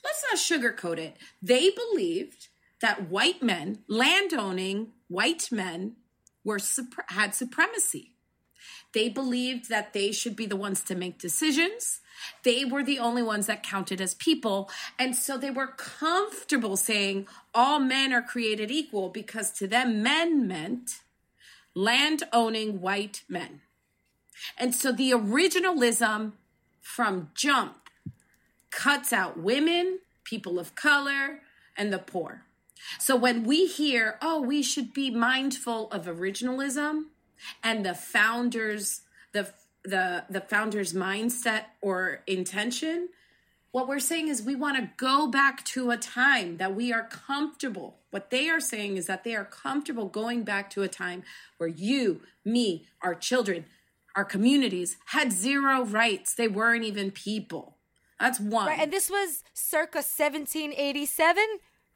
let's 0.05 0.25
not 0.31 0.39
sugarcoat 0.39 0.99
it. 0.99 1.17
They 1.43 1.71
believed 1.71 2.49
that 2.81 3.09
white 3.09 3.43
men 3.43 3.79
landowning 3.89 4.93
white 5.09 5.51
men 5.51 5.97
were 6.45 6.61
had 7.09 7.35
supremacy. 7.35 8.13
They 8.93 9.09
believed 9.09 9.69
that 9.69 9.93
they 9.93 10.13
should 10.13 10.37
be 10.37 10.47
the 10.47 10.57
ones 10.57 10.83
to 10.85 10.95
make 10.95 11.19
decisions. 11.19 12.01
They 12.43 12.65
were 12.65 12.83
the 12.83 12.99
only 12.99 13.23
ones 13.23 13.47
that 13.47 13.63
counted 13.63 14.01
as 14.01 14.15
people. 14.15 14.71
And 14.99 15.15
so 15.15 15.37
they 15.37 15.51
were 15.51 15.69
comfortable 15.69 16.77
saying 16.77 17.27
all 17.55 17.79
men 17.79 18.13
are 18.13 18.23
created 18.23 18.71
equal 18.71 19.09
because 19.09 19.51
to 19.53 19.67
them, 19.67 20.03
men 20.03 20.47
meant 20.47 21.01
land 21.75 22.23
owning 22.33 22.81
white 22.81 23.23
men. 23.29 23.61
And 24.57 24.75
so 24.75 24.93
the 24.93 25.11
originalism 25.13 26.33
from 26.81 27.31
jump 27.35 27.89
cuts 28.71 29.13
out 29.13 29.39
women, 29.39 30.01
people 30.25 30.59
of 30.59 30.75
color, 30.75 31.41
and 31.77 31.93
the 31.93 31.99
poor. 31.99 32.43
So 32.99 33.17
when 33.17 33.45
we 33.45 33.67
hear, 33.67 34.19
oh, 34.23 34.41
we 34.41 34.63
should 34.63 34.93
be 34.93 35.11
mindful 35.11 35.91
of 35.91 36.07
originalism 36.07 37.07
and 37.63 37.85
the 37.85 37.95
founders, 37.95 39.03
the 39.33 39.53
the 39.87 40.25
the 40.29 40.41
founders 40.41 40.93
mindset 40.93 41.65
or 41.81 42.23
intention, 42.27 43.09
what 43.73 43.89
we're 43.89 43.99
saying 44.01 44.29
is 44.29 44.43
we 44.43 44.55
want 44.55 44.77
to 44.79 44.91
go 44.97 45.27
back 45.27 45.65
to 45.67 45.91
a 45.91 45.97
time 45.97 46.57
that 46.57 46.75
we 46.75 46.93
are 46.93 47.05
comfortable. 47.05 47.99
What 48.11 48.31
they 48.31 48.49
are 48.49 48.61
saying 48.61 48.97
is 48.97 49.07
that 49.07 49.23
they 49.25 49.35
are 49.35 49.45
comfortable 49.45 50.07
going 50.07 50.43
back 50.45 50.71
to 50.71 50.83
a 50.83 50.89
time 50.89 51.23
where 51.59 51.69
you, 51.69 52.23
me, 52.45 52.87
our 53.03 53.15
children, 53.15 53.67
our 54.15 54.25
communities 54.25 54.97
had 55.07 55.31
zero 55.33 55.85
rights. 55.85 56.33
They 56.35 56.49
weren't 56.49 56.85
even 56.85 57.11
people. 57.11 57.77
That's 58.19 58.41
one. 58.41 58.67
Right, 58.69 58.81
and 58.81 58.91
this 58.93 59.11
was 59.11 59.43
circa 59.53 59.99
1787, 59.99 61.45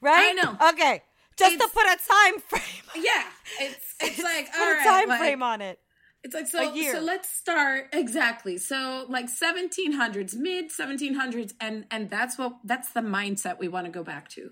right? 0.03 0.29
I 0.29 0.33
know. 0.33 0.57
Okay, 0.71 1.03
just 1.39 1.59
to 1.59 1.69
put 1.69 1.85
a 1.87 1.97
time 1.97 2.41
frame. 2.41 3.03
yeah, 3.05 3.25
it's 3.59 3.95
it's 4.03 4.23
like 4.23 4.53
put 4.53 4.61
all 4.61 4.69
a 4.69 4.75
right, 4.75 4.85
time 4.87 5.09
like- 5.09 5.19
frame 5.19 5.43
on 5.43 5.63
it. 5.63 5.79
It's 6.23 6.35
like 6.35 6.49
so. 6.49 6.75
So 6.93 7.01
let's 7.01 7.31
start 7.31 7.89
exactly. 7.93 8.59
So 8.59 9.07
like 9.09 9.27
1700s, 9.27 10.37
mid 10.37 10.71
1700s, 10.71 11.55
and 11.61 11.87
and 11.91 12.11
that's 12.11 12.37
what 12.37 12.57
that's 12.65 12.93
the 12.93 13.01
mindset 13.01 13.59
we 13.59 13.69
want 13.69 13.87
to 13.87 13.93
go 13.93 14.03
back 14.03 14.29
to. 14.31 14.51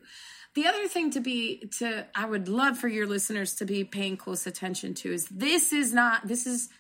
The 0.55 0.67
other 0.67 0.89
thing 0.89 1.11
to 1.11 1.21
be 1.21 1.69
to 1.79 2.07
I 2.15 2.25
would 2.25 2.49
love 2.49 2.79
for 2.79 2.89
your 2.89 3.07
listeners 3.07 3.55
to 3.57 3.67
be 3.67 3.85
paying 3.85 4.17
close 4.17 4.47
attention 4.47 4.95
to 4.95 5.13
is 5.13 5.27
this 5.27 5.73
is 5.73 5.93
not 5.93 6.27
this 6.27 6.47
is 6.47 6.71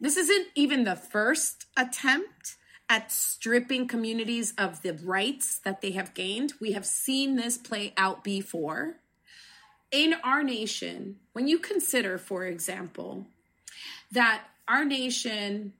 this 0.00 0.16
isn't 0.16 0.48
even 0.56 0.82
the 0.84 0.96
first 0.96 1.66
attempt 1.76 2.56
at 2.88 3.12
stripping 3.12 3.86
communities 3.86 4.52
of 4.58 4.82
the 4.82 4.92
rights 4.92 5.60
that 5.60 5.80
they 5.80 5.92
have 5.92 6.12
gained. 6.12 6.54
We 6.60 6.72
have 6.72 6.84
seen 6.84 7.36
this 7.36 7.56
play 7.56 7.94
out 7.96 8.24
before. 8.24 8.96
In 9.90 10.14
our 10.24 10.42
nation, 10.42 11.16
when 11.32 11.46
you 11.46 11.58
consider, 11.58 12.18
for 12.18 12.44
example, 12.44 13.26
that 14.14 14.44
our 14.66 14.84
nation 14.84 15.72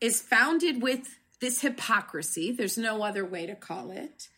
is 0.00 0.20
founded 0.20 0.82
with 0.82 1.16
this 1.40 1.60
hypocrisy, 1.60 2.52
there's 2.52 2.76
no 2.76 3.02
other 3.02 3.24
way 3.24 3.46
to 3.46 3.54
call 3.54 3.90
it. 3.90 4.28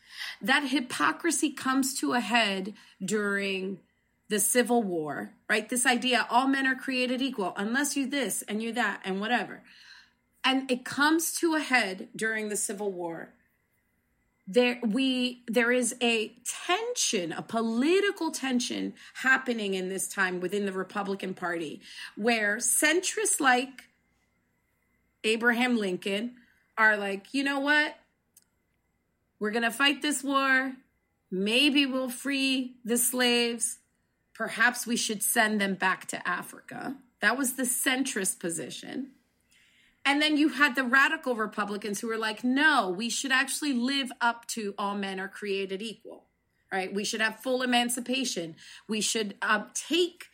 That 0.40 0.68
hypocrisy 0.68 1.50
comes 1.50 1.98
to 2.00 2.12
a 2.12 2.20
head 2.20 2.74
during 3.04 3.80
the 4.28 4.38
Civil 4.40 4.82
War, 4.82 5.32
right? 5.48 5.68
This 5.68 5.86
idea 5.86 6.26
all 6.30 6.46
men 6.46 6.66
are 6.66 6.74
created 6.74 7.20
equal 7.20 7.54
unless 7.56 7.96
you 7.96 8.06
this 8.06 8.42
and 8.42 8.62
you 8.62 8.72
that 8.72 9.00
and 9.04 9.20
whatever. 9.20 9.62
And 10.44 10.70
it 10.70 10.84
comes 10.84 11.32
to 11.38 11.54
a 11.54 11.60
head 11.60 12.08
during 12.14 12.48
the 12.48 12.56
Civil 12.56 12.90
War. 12.90 13.30
There 14.46 14.80
we 14.84 15.44
there 15.46 15.70
is 15.70 15.94
a 16.02 16.34
tension, 16.44 17.32
a 17.32 17.42
political 17.42 18.32
tension 18.32 18.94
happening 19.14 19.74
in 19.74 19.88
this 19.88 20.08
time 20.08 20.40
within 20.40 20.66
the 20.66 20.72
Republican 20.72 21.32
Party 21.32 21.80
where 22.16 22.56
centrists 22.56 23.40
like 23.40 23.84
Abraham 25.24 25.76
Lincoln 25.76 26.34
are 26.76 26.96
like, 26.96 27.32
you 27.32 27.44
know 27.44 27.60
what? 27.60 27.94
We're 29.38 29.50
to 29.62 29.70
fight 29.70 30.02
this 30.02 30.22
war. 30.22 30.72
Maybe 31.30 31.86
we'll 31.86 32.10
free 32.10 32.76
the 32.84 32.98
slaves. 32.98 33.78
Perhaps 34.34 34.86
we 34.86 34.96
should 34.96 35.22
send 35.22 35.60
them 35.60 35.74
back 35.74 36.06
to 36.08 36.28
Africa. 36.28 36.96
That 37.20 37.38
was 37.38 37.54
the 37.54 37.62
centrist 37.62 38.40
position. 38.40 39.10
And 40.04 40.20
then 40.20 40.36
you 40.36 40.48
had 40.48 40.74
the 40.74 40.84
radical 40.84 41.36
Republicans 41.36 42.00
who 42.00 42.08
were 42.08 42.18
like, 42.18 42.42
no, 42.42 42.88
we 42.88 43.08
should 43.08 43.30
actually 43.30 43.72
live 43.72 44.10
up 44.20 44.46
to 44.48 44.74
all 44.76 44.96
men 44.96 45.20
are 45.20 45.28
created 45.28 45.80
equal, 45.80 46.24
right? 46.72 46.92
We 46.92 47.04
should 47.04 47.20
have 47.20 47.40
full 47.40 47.62
emancipation. 47.62 48.56
We 48.88 49.00
should 49.00 49.36
uh, 49.40 49.64
take 49.74 50.26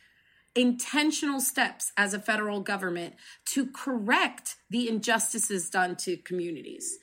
intentional 0.55 1.39
steps 1.39 1.91
as 1.95 2.13
a 2.13 2.19
federal 2.19 2.61
government 2.61 3.15
to 3.45 3.67
correct 3.67 4.55
the 4.69 4.89
injustices 4.89 5.69
done 5.69 5.95
to 5.97 6.17
communities. 6.17 6.97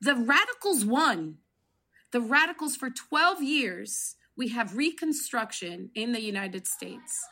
The 0.00 0.14
radicals 0.14 0.84
won. 0.84 1.38
The 2.12 2.20
radicals, 2.20 2.76
for 2.76 2.90
12 2.90 3.42
years, 3.42 4.14
we 4.36 4.48
have 4.48 4.76
Reconstruction 4.76 5.90
in 5.94 6.12
the 6.12 6.22
United 6.22 6.66
States. 6.68 7.26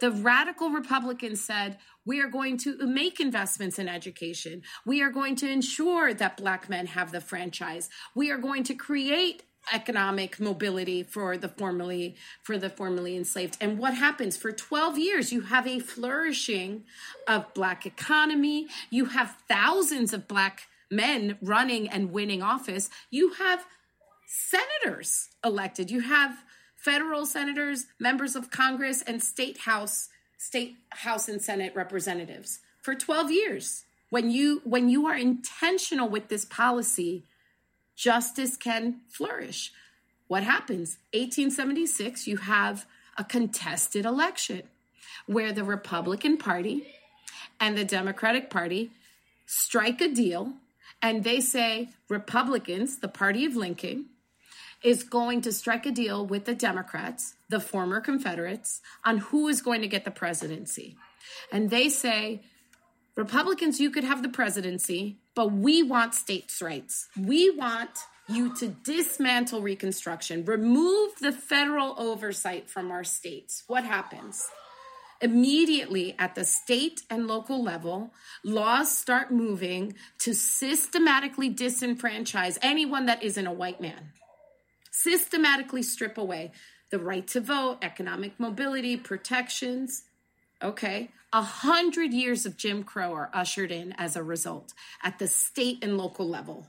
The 0.00 0.10
radical 0.10 0.70
Republicans 0.70 1.40
said, 1.40 1.78
we 2.06 2.20
are 2.20 2.28
going 2.28 2.56
to 2.58 2.76
make 2.86 3.20
investments 3.20 3.78
in 3.78 3.88
education. 3.88 4.62
We 4.86 5.02
are 5.02 5.10
going 5.10 5.36
to 5.36 5.50
ensure 5.50 6.14
that 6.14 6.36
Black 6.36 6.68
men 6.68 6.86
have 6.86 7.12
the 7.12 7.20
franchise. 7.20 7.90
We 8.14 8.30
are 8.30 8.38
going 8.38 8.64
to 8.64 8.74
create 8.74 9.44
economic 9.72 10.40
mobility 10.40 11.02
for 11.02 11.36
the 11.36 11.48
formerly 11.48 12.16
for 12.42 12.58
the 12.58 12.70
formerly 12.70 13.16
enslaved. 13.16 13.56
And 13.60 13.78
what 13.78 13.94
happens? 13.94 14.36
For 14.36 14.52
12 14.52 14.98
years 14.98 15.32
you 15.32 15.42
have 15.42 15.66
a 15.66 15.78
flourishing 15.78 16.84
of 17.28 17.52
black 17.54 17.86
economy. 17.86 18.68
You 18.90 19.06
have 19.06 19.36
thousands 19.48 20.12
of 20.12 20.26
black 20.26 20.62
men 20.90 21.38
running 21.40 21.88
and 21.88 22.10
winning 22.10 22.42
office. 22.42 22.90
You 23.10 23.34
have 23.34 23.64
senators 24.26 25.28
elected. 25.44 25.90
You 25.90 26.00
have 26.00 26.42
federal 26.82 27.26
senators 27.26 27.86
members 27.98 28.34
of 28.34 28.50
congress 28.50 29.02
and 29.02 29.22
state 29.22 29.58
house 29.58 30.08
state 30.38 30.76
house 30.90 31.28
and 31.28 31.42
senate 31.42 31.74
representatives 31.74 32.60
for 32.80 32.94
12 32.94 33.30
years 33.30 33.84
when 34.08 34.30
you 34.30 34.60
when 34.64 34.88
you 34.88 35.06
are 35.06 35.16
intentional 35.16 36.08
with 36.08 36.28
this 36.28 36.44
policy 36.44 37.24
justice 38.00 38.56
can 38.56 39.00
flourish. 39.10 39.72
What 40.26 40.42
happens? 40.42 40.96
1876, 41.12 42.26
you 42.26 42.38
have 42.38 42.86
a 43.18 43.24
contested 43.24 44.06
election 44.06 44.62
where 45.26 45.52
the 45.52 45.64
Republican 45.64 46.38
Party 46.38 46.86
and 47.60 47.76
the 47.76 47.84
Democratic 47.84 48.48
Party 48.48 48.90
strike 49.44 50.00
a 50.00 50.08
deal 50.08 50.54
and 51.02 51.24
they 51.24 51.40
say 51.40 51.90
Republicans, 52.08 52.98
the 52.98 53.08
party 53.08 53.44
of 53.44 53.54
Lincoln, 53.54 54.06
is 54.82 55.02
going 55.02 55.40
to 55.42 55.52
strike 55.52 55.86
a 55.86 55.90
deal 55.90 56.26
with 56.26 56.44
the 56.44 56.54
Democrats, 56.54 57.34
the 57.48 57.60
former 57.60 58.00
Confederates, 58.00 58.80
on 59.04 59.18
who 59.18 59.48
is 59.48 59.60
going 59.60 59.82
to 59.82 59.88
get 59.88 60.04
the 60.04 60.10
presidency. 60.10 60.96
And 61.52 61.70
they 61.70 61.88
say, 61.88 62.42
Republicans, 63.16 63.80
you 63.80 63.90
could 63.90 64.04
have 64.04 64.22
the 64.22 64.28
presidency, 64.28 65.18
but 65.34 65.52
we 65.52 65.82
want 65.82 66.14
states' 66.14 66.62
rights. 66.62 67.08
We 67.18 67.50
want 67.50 67.90
you 68.28 68.54
to 68.56 68.68
dismantle 68.68 69.60
Reconstruction, 69.60 70.44
remove 70.44 71.12
the 71.20 71.32
federal 71.32 71.94
oversight 71.98 72.70
from 72.70 72.90
our 72.90 73.04
states. 73.04 73.64
What 73.66 73.84
happens? 73.84 74.46
Immediately 75.20 76.14
at 76.18 76.34
the 76.34 76.44
state 76.44 77.02
and 77.10 77.26
local 77.26 77.62
level, 77.62 78.14
laws 78.42 78.96
start 78.96 79.30
moving 79.30 79.94
to 80.20 80.32
systematically 80.32 81.52
disenfranchise 81.52 82.56
anyone 82.62 83.04
that 83.06 83.22
isn't 83.22 83.46
a 83.46 83.52
white 83.52 83.80
man 83.80 84.12
systematically 84.90 85.82
strip 85.82 86.18
away 86.18 86.52
the 86.90 86.98
right 86.98 87.26
to 87.28 87.40
vote, 87.40 87.78
economic 87.82 88.38
mobility, 88.38 88.96
protections. 88.96 90.04
Okay. 90.62 91.10
A 91.32 91.42
hundred 91.42 92.12
years 92.12 92.44
of 92.44 92.56
Jim 92.56 92.82
Crow 92.82 93.12
are 93.12 93.30
ushered 93.32 93.70
in 93.70 93.92
as 93.92 94.16
a 94.16 94.22
result 94.22 94.74
at 95.02 95.20
the 95.20 95.28
state 95.28 95.78
and 95.82 95.96
local 95.96 96.28
level. 96.28 96.66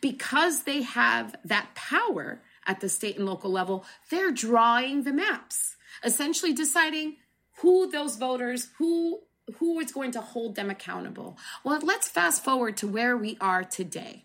Because 0.00 0.62
they 0.62 0.82
have 0.82 1.34
that 1.44 1.74
power 1.74 2.40
at 2.64 2.80
the 2.80 2.88
state 2.88 3.16
and 3.16 3.26
local 3.26 3.50
level, 3.50 3.84
they're 4.10 4.30
drawing 4.30 5.02
the 5.02 5.12
maps, 5.12 5.74
essentially 6.04 6.52
deciding 6.52 7.16
who 7.58 7.90
those 7.90 8.16
voters, 8.16 8.68
who 8.78 9.20
who 9.56 9.78
is 9.78 9.92
going 9.92 10.10
to 10.12 10.20
hold 10.20 10.54
them 10.54 10.70
accountable. 10.70 11.36
Well, 11.64 11.78
let's 11.82 12.08
fast 12.08 12.42
forward 12.42 12.78
to 12.78 12.88
where 12.88 13.14
we 13.14 13.36
are 13.42 13.62
today. 13.62 14.23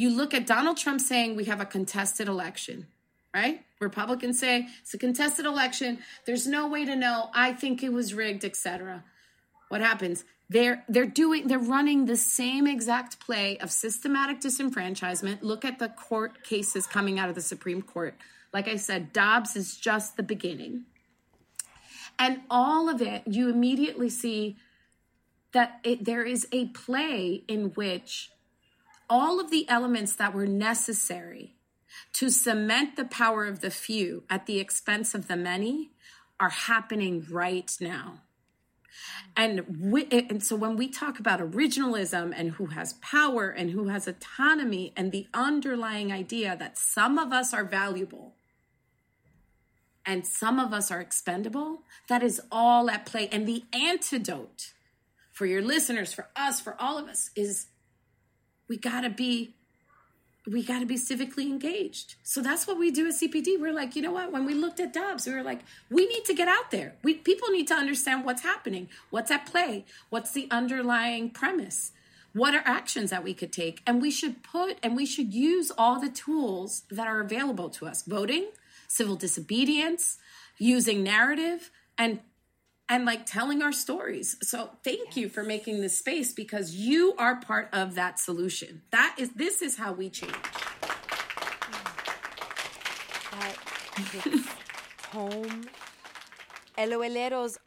You 0.00 0.08
look 0.08 0.32
at 0.32 0.46
Donald 0.46 0.78
Trump 0.78 0.98
saying 0.98 1.36
we 1.36 1.44
have 1.44 1.60
a 1.60 1.66
contested 1.66 2.26
election, 2.26 2.86
right? 3.34 3.62
Republicans 3.80 4.38
say 4.38 4.66
it's 4.80 4.94
a 4.94 4.98
contested 4.98 5.44
election. 5.44 5.98
There's 6.24 6.46
no 6.46 6.68
way 6.68 6.86
to 6.86 6.96
know. 6.96 7.28
I 7.34 7.52
think 7.52 7.82
it 7.82 7.92
was 7.92 8.14
rigged, 8.14 8.42
etc. 8.42 9.04
What 9.68 9.82
happens? 9.82 10.24
They're 10.48 10.84
they're 10.88 11.04
doing 11.04 11.48
they're 11.48 11.58
running 11.58 12.06
the 12.06 12.16
same 12.16 12.66
exact 12.66 13.20
play 13.20 13.58
of 13.58 13.70
systematic 13.70 14.40
disenfranchisement. 14.40 15.42
Look 15.42 15.66
at 15.66 15.78
the 15.78 15.90
court 15.90 16.44
cases 16.44 16.86
coming 16.86 17.18
out 17.18 17.28
of 17.28 17.34
the 17.34 17.42
Supreme 17.42 17.82
Court. 17.82 18.14
Like 18.54 18.68
I 18.68 18.76
said, 18.76 19.12
Dobbs 19.12 19.54
is 19.54 19.76
just 19.76 20.16
the 20.16 20.22
beginning. 20.22 20.84
And 22.18 22.40
all 22.48 22.88
of 22.88 23.02
it, 23.02 23.24
you 23.26 23.50
immediately 23.50 24.08
see 24.08 24.56
that 25.52 25.78
it, 25.84 26.06
there 26.06 26.24
is 26.24 26.48
a 26.52 26.68
play 26.68 27.44
in 27.46 27.72
which 27.74 28.30
all 29.10 29.40
of 29.40 29.50
the 29.50 29.68
elements 29.68 30.14
that 30.14 30.32
were 30.32 30.46
necessary 30.46 31.56
to 32.14 32.30
cement 32.30 32.96
the 32.96 33.04
power 33.04 33.44
of 33.44 33.60
the 33.60 33.70
few 33.70 34.22
at 34.30 34.46
the 34.46 34.58
expense 34.60 35.14
of 35.14 35.26
the 35.26 35.36
many 35.36 35.90
are 36.38 36.50
happening 36.50 37.26
right 37.30 37.76
now. 37.80 38.20
And, 39.36 39.92
we, 39.92 40.06
and 40.10 40.42
so 40.42 40.56
when 40.56 40.76
we 40.76 40.88
talk 40.88 41.18
about 41.18 41.40
originalism 41.40 42.32
and 42.36 42.52
who 42.52 42.66
has 42.66 42.94
power 42.94 43.50
and 43.50 43.70
who 43.70 43.88
has 43.88 44.06
autonomy 44.06 44.92
and 44.96 45.12
the 45.12 45.26
underlying 45.34 46.12
idea 46.12 46.56
that 46.58 46.78
some 46.78 47.18
of 47.18 47.32
us 47.32 47.52
are 47.52 47.64
valuable, 47.64 48.34
and 50.06 50.26
some 50.26 50.58
of 50.58 50.72
us 50.72 50.90
are 50.90 51.00
expendable. 51.00 51.82
That 52.08 52.22
is 52.22 52.40
all 52.50 52.90
at 52.90 53.06
play. 53.06 53.28
And 53.30 53.46
the 53.46 53.64
antidote 53.72 54.72
for 55.30 55.46
your 55.46 55.62
listeners, 55.62 56.12
for 56.12 56.28
us, 56.34 56.60
for 56.60 56.74
all 56.80 56.98
of 56.98 57.06
us 57.06 57.30
is 57.36 57.66
we 58.70 58.76
got 58.78 59.00
to 59.00 59.10
be 59.10 59.52
we 60.46 60.62
got 60.64 60.78
to 60.78 60.86
be 60.86 60.96
civically 60.96 61.44
engaged. 61.44 62.14
So 62.22 62.40
that's 62.40 62.66
what 62.66 62.78
we 62.78 62.90
do 62.90 63.06
at 63.06 63.12
CPD. 63.12 63.60
We're 63.60 63.74
like, 63.74 63.94
you 63.94 64.00
know 64.00 64.12
what? 64.12 64.32
When 64.32 64.46
we 64.46 64.54
looked 64.54 64.80
at 64.80 64.90
Dobbs, 64.90 65.26
we 65.26 65.34
were 65.34 65.42
like, 65.42 65.60
we 65.90 66.06
need 66.06 66.24
to 66.24 66.32
get 66.32 66.48
out 66.48 66.70
there. 66.70 66.94
We 67.02 67.14
people 67.14 67.48
need 67.50 67.68
to 67.68 67.74
understand 67.74 68.24
what's 68.24 68.42
happening, 68.42 68.88
what's 69.10 69.30
at 69.30 69.44
play, 69.44 69.84
what's 70.08 70.30
the 70.30 70.48
underlying 70.50 71.28
premise, 71.30 71.92
what 72.32 72.54
are 72.54 72.62
actions 72.64 73.10
that 73.10 73.22
we 73.22 73.34
could 73.34 73.52
take, 73.52 73.82
and 73.86 74.00
we 74.00 74.10
should 74.10 74.42
put 74.42 74.78
and 74.82 74.96
we 74.96 75.04
should 75.04 75.34
use 75.34 75.70
all 75.76 76.00
the 76.00 76.08
tools 76.08 76.84
that 76.90 77.08
are 77.08 77.20
available 77.20 77.68
to 77.70 77.86
us: 77.86 78.02
voting, 78.02 78.46
civil 78.88 79.16
disobedience, 79.16 80.16
using 80.58 81.02
narrative, 81.02 81.70
and 81.98 82.20
and 82.90 83.04
like 83.04 83.24
telling 83.24 83.62
our 83.62 83.72
stories. 83.72 84.36
So 84.42 84.68
thank 84.82 85.16
you 85.16 85.28
for 85.28 85.44
making 85.44 85.80
this 85.80 85.96
space 85.96 86.32
because 86.32 86.74
you 86.74 87.14
are 87.16 87.40
part 87.40 87.68
of 87.72 87.94
that 87.94 88.18
solution. 88.18 88.82
That 88.90 89.14
is 89.16 89.30
this 89.30 89.62
is 89.62 89.78
how 89.78 89.92
we 89.92 90.10
change. 90.10 90.34
That 93.30 93.56
hits 94.12 94.48
home. 95.12 95.68
LOLeros, 96.76 97.58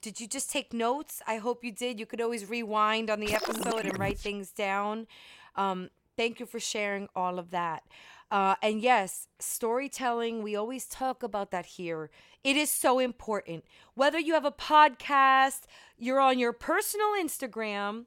did 0.00 0.20
you 0.20 0.28
just 0.28 0.50
take 0.50 0.72
notes? 0.72 1.20
I 1.26 1.38
hope 1.38 1.64
you 1.64 1.72
did. 1.72 1.98
You 1.98 2.06
could 2.06 2.20
always 2.20 2.48
rewind 2.48 3.10
on 3.10 3.18
the 3.18 3.34
episode 3.34 3.86
and 3.86 3.98
write 3.98 4.20
things 4.20 4.52
down. 4.52 5.08
Um, 5.56 5.90
thank 6.16 6.40
you 6.40 6.46
for 6.46 6.60
sharing 6.60 7.08
all 7.14 7.38
of 7.38 7.50
that. 7.50 7.84
Uh, 8.30 8.56
and 8.62 8.80
yes, 8.80 9.28
storytelling, 9.38 10.42
we 10.42 10.56
always 10.56 10.86
talk 10.86 11.22
about 11.22 11.50
that 11.50 11.66
here. 11.66 12.10
It 12.42 12.56
is 12.56 12.70
so 12.70 12.98
important. 12.98 13.64
Whether 13.94 14.18
you 14.18 14.34
have 14.34 14.44
a 14.44 14.50
podcast, 14.50 15.62
you're 15.98 16.20
on 16.20 16.38
your 16.38 16.52
personal 16.52 17.12
Instagram, 17.20 18.06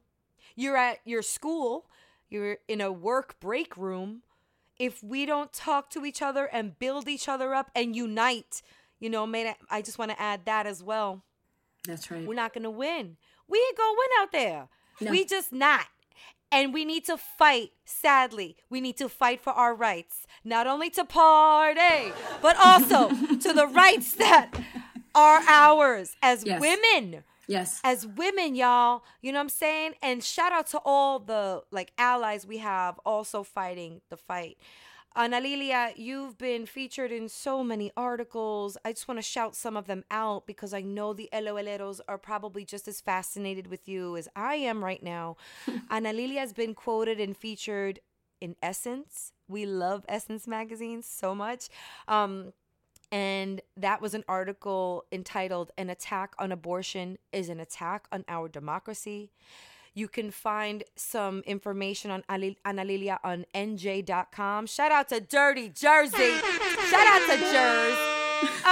you're 0.54 0.76
at 0.76 0.98
your 1.04 1.22
school, 1.22 1.86
you're 2.28 2.58
in 2.68 2.80
a 2.80 2.92
work 2.92 3.40
break 3.40 3.76
room, 3.76 4.22
if 4.78 5.02
we 5.02 5.26
don't 5.26 5.52
talk 5.52 5.90
to 5.90 6.04
each 6.04 6.22
other 6.22 6.46
and 6.46 6.78
build 6.78 7.08
each 7.08 7.28
other 7.28 7.54
up 7.54 7.70
and 7.74 7.96
unite, 7.96 8.62
you 9.00 9.10
know, 9.10 9.26
man, 9.26 9.54
I 9.70 9.82
just 9.82 9.98
want 9.98 10.10
to 10.10 10.20
add 10.20 10.44
that 10.44 10.66
as 10.66 10.82
well. 10.82 11.22
That's 11.84 12.10
right. 12.10 12.26
We're 12.26 12.34
not 12.34 12.52
going 12.52 12.64
to 12.64 12.70
win. 12.70 13.16
We 13.48 13.58
ain't 13.58 13.76
going 13.76 13.94
to 13.94 13.98
win 13.98 14.22
out 14.22 14.32
there. 14.32 14.68
No. 15.00 15.10
We 15.10 15.24
just 15.24 15.52
not. 15.52 15.86
And 16.50 16.72
we 16.72 16.84
need 16.84 17.04
to 17.06 17.16
fight, 17.18 17.72
sadly. 17.84 18.56
We 18.70 18.80
need 18.80 18.96
to 18.98 19.08
fight 19.08 19.40
for 19.42 19.52
our 19.52 19.74
rights, 19.74 20.26
not 20.44 20.66
only 20.66 20.88
to 20.90 21.04
party, 21.04 22.12
but 22.40 22.56
also 22.56 23.08
to 23.40 23.52
the 23.52 23.66
rights 23.66 24.14
that 24.14 24.50
are 25.14 25.40
ours 25.46 26.16
as 26.22 26.44
Yes. 26.44 26.60
women 26.60 27.24
Yes. 27.46 27.80
as 27.82 28.06
women, 28.06 28.54
y'all. 28.54 29.02
You 29.22 29.32
know 29.32 29.38
what 29.38 29.44
I'm 29.44 29.48
saying? 29.48 29.94
And 30.02 30.22
shout 30.22 30.52
out 30.52 30.66
to 30.68 30.80
all 30.84 31.18
the 31.18 31.62
like 31.70 31.92
allies 31.98 32.46
we 32.46 32.58
have 32.58 32.98
also 33.06 33.42
fighting 33.42 34.00
the 34.10 34.16
fight. 34.18 34.58
Analilia, 35.18 35.92
you've 35.96 36.38
been 36.38 36.64
featured 36.64 37.10
in 37.10 37.28
so 37.28 37.64
many 37.64 37.90
articles. 37.96 38.78
I 38.84 38.92
just 38.92 39.08
want 39.08 39.18
to 39.18 39.22
shout 39.22 39.56
some 39.56 39.76
of 39.76 39.88
them 39.88 40.04
out 40.12 40.46
because 40.46 40.72
I 40.72 40.80
know 40.80 41.12
the 41.12 41.28
LOLeros 41.32 42.00
are 42.06 42.18
probably 42.18 42.64
just 42.64 42.86
as 42.86 43.00
fascinated 43.00 43.66
with 43.66 43.88
you 43.88 44.16
as 44.16 44.28
I 44.36 44.54
am 44.54 44.84
right 44.84 45.02
now. 45.02 45.36
Analilia 45.90 46.38
has 46.38 46.52
been 46.52 46.72
quoted 46.72 47.18
and 47.18 47.36
featured 47.36 47.98
in 48.40 48.54
Essence. 48.62 49.32
We 49.48 49.66
love 49.66 50.04
Essence 50.08 50.46
magazine 50.46 51.02
so 51.02 51.34
much. 51.34 51.68
Um, 52.06 52.52
and 53.10 53.60
that 53.76 54.00
was 54.00 54.14
an 54.14 54.22
article 54.28 55.04
entitled 55.10 55.72
An 55.76 55.90
Attack 55.90 56.34
on 56.38 56.52
Abortion 56.52 57.18
is 57.32 57.48
an 57.48 57.58
Attack 57.58 58.06
on 58.12 58.24
Our 58.28 58.46
Democracy. 58.46 59.32
You 59.98 60.06
can 60.06 60.30
find 60.30 60.84
some 60.94 61.40
information 61.40 62.12
on 62.12 62.22
Analilia 62.30 63.18
on 63.24 63.46
NJ.com. 63.52 64.68
Shout 64.68 64.92
out 64.92 65.08
to 65.08 65.18
Dirty 65.18 65.70
Jersey. 65.70 66.36
Shout 66.88 67.06
out 67.08 67.26
to 67.26 67.36
Jersey. 67.52 68.18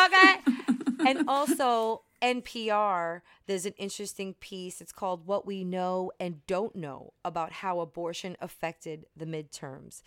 Okay. 0.05 1.09
and 1.11 1.29
also, 1.29 2.03
NPR, 2.23 3.23
there's 3.49 3.67
an 3.67 3.75
interesting 3.77 4.35
piece. 4.35 4.81
It's 4.81 4.93
called 4.93 5.27
What 5.27 5.49
We 5.49 5.65
Know 5.65 6.13
and 6.21 6.47
Don't 6.47 6.77
Know 6.77 7.13
about 7.25 7.51
how 7.51 7.81
abortion 7.81 8.37
affected 8.41 9.07
the 9.17 9.27
midterms. 9.27 10.03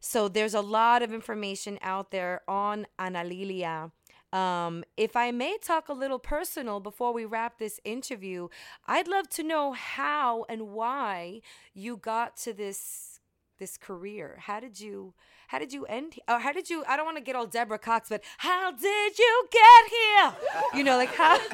So 0.00 0.28
there's 0.28 0.54
a 0.54 0.60
lot 0.60 1.02
of 1.02 1.14
information 1.14 1.78
out 1.80 2.10
there 2.10 2.42
on 2.46 2.86
Analilia. 2.98 3.90
Um, 4.32 4.84
if 4.96 5.16
I 5.16 5.30
may 5.30 5.56
talk 5.58 5.88
a 5.88 5.94
little 5.94 6.18
personal 6.18 6.80
before 6.80 7.12
we 7.14 7.24
wrap 7.24 7.58
this 7.58 7.80
interview, 7.84 8.48
I'd 8.86 9.08
love 9.08 9.28
to 9.30 9.42
know 9.42 9.72
how 9.72 10.44
and 10.48 10.68
why 10.68 11.40
you 11.74 11.96
got 11.96 12.36
to 12.38 12.52
this 12.52 13.20
this 13.58 13.76
career. 13.76 14.38
How 14.42 14.60
did 14.60 14.78
you 14.80 15.14
how 15.48 15.58
did 15.58 15.72
you 15.72 15.84
end 15.86 16.14
or 16.28 16.38
how 16.40 16.52
did 16.52 16.68
you 16.70 16.84
I 16.86 16.96
don't 16.96 17.06
want 17.06 17.16
to 17.16 17.22
get 17.22 17.34
all 17.34 17.46
Deborah 17.46 17.78
Cox, 17.78 18.08
but 18.10 18.22
how 18.36 18.70
did 18.70 19.18
you 19.18 19.48
get 19.50 19.90
here? 19.90 20.32
You 20.74 20.84
know, 20.84 20.96
like 20.96 21.12
how 21.14 21.38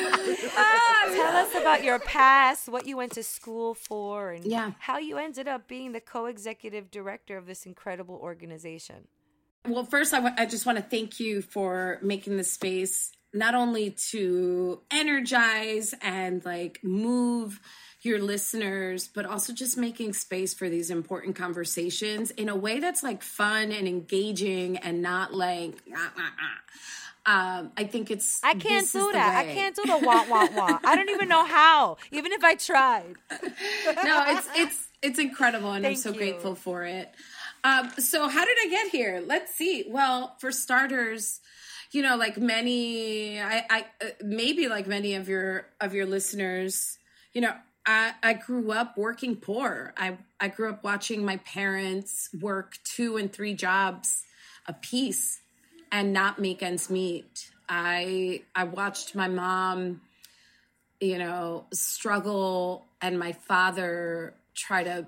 Tell 0.00 1.36
us 1.36 1.54
about 1.54 1.82
your 1.84 1.98
past, 2.00 2.68
what 2.68 2.86
you 2.86 2.96
went 2.96 3.12
to 3.12 3.22
school 3.22 3.74
for, 3.74 4.32
and 4.32 4.44
Yeah. 4.44 4.72
how 4.78 4.98
you 4.98 5.16
ended 5.16 5.48
up 5.48 5.66
being 5.68 5.92
the 5.92 6.00
co-executive 6.00 6.90
director 6.90 7.36
of 7.36 7.46
this 7.46 7.66
incredible 7.66 8.16
organization. 8.16 9.06
Well, 9.68 9.84
first, 9.84 10.14
I 10.14 10.46
just 10.46 10.64
want 10.66 10.78
to 10.78 10.84
thank 10.84 11.20
you 11.20 11.42
for 11.42 11.98
making 12.02 12.36
this 12.36 12.50
space 12.50 13.12
not 13.32 13.54
only 13.54 13.90
to 14.10 14.80
energize 14.90 15.94
and 16.02 16.44
like 16.44 16.80
move 16.82 17.60
your 18.02 18.18
listeners, 18.18 19.08
but 19.08 19.26
also 19.26 19.52
just 19.52 19.76
making 19.76 20.14
space 20.14 20.54
for 20.54 20.68
these 20.68 20.90
important 20.90 21.36
conversations 21.36 22.30
in 22.32 22.48
a 22.48 22.56
way 22.56 22.80
that's 22.80 23.02
like 23.02 23.22
fun 23.22 23.72
and 23.72 23.86
engaging 23.86 24.78
and 24.78 25.02
not 25.02 25.34
like, 25.34 25.74
ah, 25.94 26.12
ah, 26.16 26.32
ah. 26.40 26.60
Um, 27.26 27.72
I 27.76 27.84
think 27.84 28.10
it's. 28.10 28.42
I 28.42 28.54
can't 28.54 28.90
do 28.90 29.08
the 29.08 29.12
that. 29.12 29.36
I 29.36 29.52
can't 29.52 29.76
do 29.76 29.82
the 29.84 29.98
wah 29.98 30.24
wah 30.26 30.48
wah. 30.54 30.78
I 30.82 30.96
don't 30.96 31.10
even 31.10 31.28
know 31.28 31.44
how, 31.44 31.98
even 32.10 32.32
if 32.32 32.42
I 32.42 32.54
tried. 32.54 33.14
no, 33.30 34.24
it's 34.26 34.48
it's 34.56 34.88
it's 35.02 35.18
incredible, 35.18 35.72
and 35.72 35.86
I'm 35.86 35.96
so 35.96 36.12
you. 36.12 36.16
grateful 36.16 36.54
for 36.54 36.84
it. 36.84 37.12
Um, 37.64 37.90
so, 37.98 38.28
how 38.28 38.44
did 38.44 38.56
I 38.64 38.68
get 38.68 38.88
here? 38.88 39.22
Let's 39.26 39.54
see. 39.54 39.84
Well, 39.88 40.36
for 40.40 40.50
starters, 40.52 41.40
you 41.92 42.02
know, 42.02 42.16
like 42.16 42.38
many, 42.38 43.40
I, 43.40 43.64
I 43.68 43.84
uh, 44.02 44.08
maybe 44.22 44.68
like 44.68 44.86
many 44.86 45.14
of 45.14 45.28
your 45.28 45.66
of 45.80 45.94
your 45.94 46.06
listeners, 46.06 46.98
you 47.32 47.40
know, 47.40 47.52
I 47.86 48.14
I 48.22 48.32
grew 48.34 48.72
up 48.72 48.96
working 48.96 49.36
poor. 49.36 49.92
I 49.96 50.18
I 50.38 50.48
grew 50.48 50.70
up 50.70 50.84
watching 50.84 51.24
my 51.24 51.36
parents 51.38 52.30
work 52.40 52.78
two 52.84 53.16
and 53.16 53.32
three 53.32 53.54
jobs 53.54 54.24
a 54.66 54.72
piece 54.72 55.40
and 55.92 56.12
not 56.12 56.38
make 56.38 56.62
ends 56.62 56.88
meet. 56.90 57.50
I 57.68 58.42
I 58.54 58.64
watched 58.64 59.14
my 59.14 59.28
mom 59.28 60.00
you 61.00 61.18
know, 61.18 61.64
struggle 61.72 62.86
and 63.00 63.18
my 63.18 63.32
father 63.32 64.34
try 64.54 64.84
to 64.84 65.06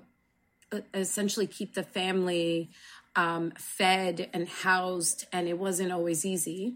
essentially 0.93 1.47
keep 1.47 1.73
the 1.73 1.83
family 1.83 2.69
um, 3.15 3.51
fed 3.57 4.29
and 4.33 4.47
housed, 4.47 5.25
and 5.31 5.47
it 5.47 5.57
wasn't 5.57 5.91
always 5.91 6.25
easy. 6.25 6.75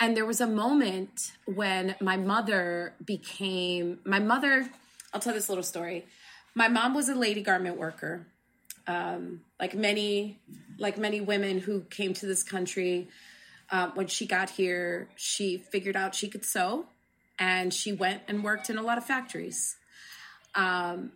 And 0.00 0.16
there 0.16 0.26
was 0.26 0.40
a 0.40 0.46
moment 0.46 1.32
when 1.46 1.94
my 2.00 2.16
mother 2.16 2.94
became 3.04 4.00
my 4.04 4.18
mother. 4.18 4.68
I'll 5.12 5.20
tell 5.20 5.34
this 5.34 5.48
little 5.48 5.64
story. 5.64 6.06
My 6.54 6.68
mom 6.68 6.94
was 6.94 7.08
a 7.08 7.14
lady 7.14 7.42
garment 7.42 7.78
worker, 7.78 8.26
um, 8.86 9.40
like 9.58 9.74
many, 9.74 10.40
like 10.78 10.98
many 10.98 11.20
women 11.20 11.60
who 11.60 11.82
came 11.82 12.12
to 12.14 12.26
this 12.26 12.42
country. 12.42 13.08
Uh, 13.70 13.90
when 13.94 14.06
she 14.08 14.26
got 14.26 14.50
here, 14.50 15.08
she 15.16 15.56
figured 15.56 15.96
out 15.96 16.14
she 16.14 16.28
could 16.28 16.44
sew, 16.44 16.86
and 17.38 17.72
she 17.72 17.92
went 17.92 18.22
and 18.28 18.44
worked 18.44 18.68
in 18.68 18.76
a 18.76 18.82
lot 18.82 18.98
of 18.98 19.04
factories. 19.04 19.76
Um, 20.54 21.12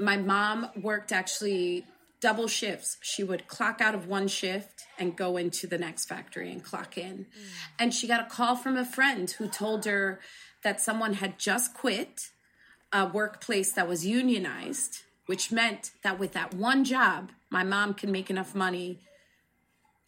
my 0.00 0.16
mom 0.16 0.68
worked 0.80 1.12
actually 1.12 1.84
double 2.20 2.48
shifts. 2.48 2.98
She 3.00 3.24
would 3.24 3.46
clock 3.46 3.80
out 3.80 3.94
of 3.94 4.06
one 4.06 4.28
shift 4.28 4.84
and 4.98 5.16
go 5.16 5.36
into 5.36 5.66
the 5.66 5.78
next 5.78 6.06
factory 6.06 6.50
and 6.50 6.62
clock 6.62 6.98
in. 6.98 7.26
Mm. 7.26 7.44
And 7.78 7.94
she 7.94 8.06
got 8.06 8.20
a 8.20 8.28
call 8.28 8.56
from 8.56 8.76
a 8.76 8.84
friend 8.84 9.30
who 9.30 9.48
told 9.48 9.84
her 9.84 10.20
that 10.62 10.80
someone 10.80 11.14
had 11.14 11.38
just 11.38 11.74
quit 11.74 12.30
a 12.92 13.06
workplace 13.06 13.72
that 13.72 13.88
was 13.88 14.04
unionized, 14.04 15.02
which 15.26 15.52
meant 15.52 15.92
that 16.02 16.18
with 16.18 16.32
that 16.32 16.52
one 16.54 16.84
job, 16.84 17.30
my 17.48 17.64
mom 17.64 17.94
can 17.94 18.12
make 18.12 18.30
enough 18.30 18.54
money 18.54 18.98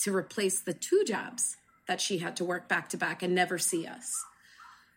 to 0.00 0.14
replace 0.14 0.60
the 0.60 0.74
two 0.74 1.04
jobs 1.04 1.56
that 1.86 2.00
she 2.00 2.18
had 2.18 2.36
to 2.36 2.44
work 2.44 2.68
back 2.68 2.88
to 2.90 2.96
back 2.96 3.22
and 3.22 3.34
never 3.34 3.58
see 3.58 3.86
us. 3.86 4.06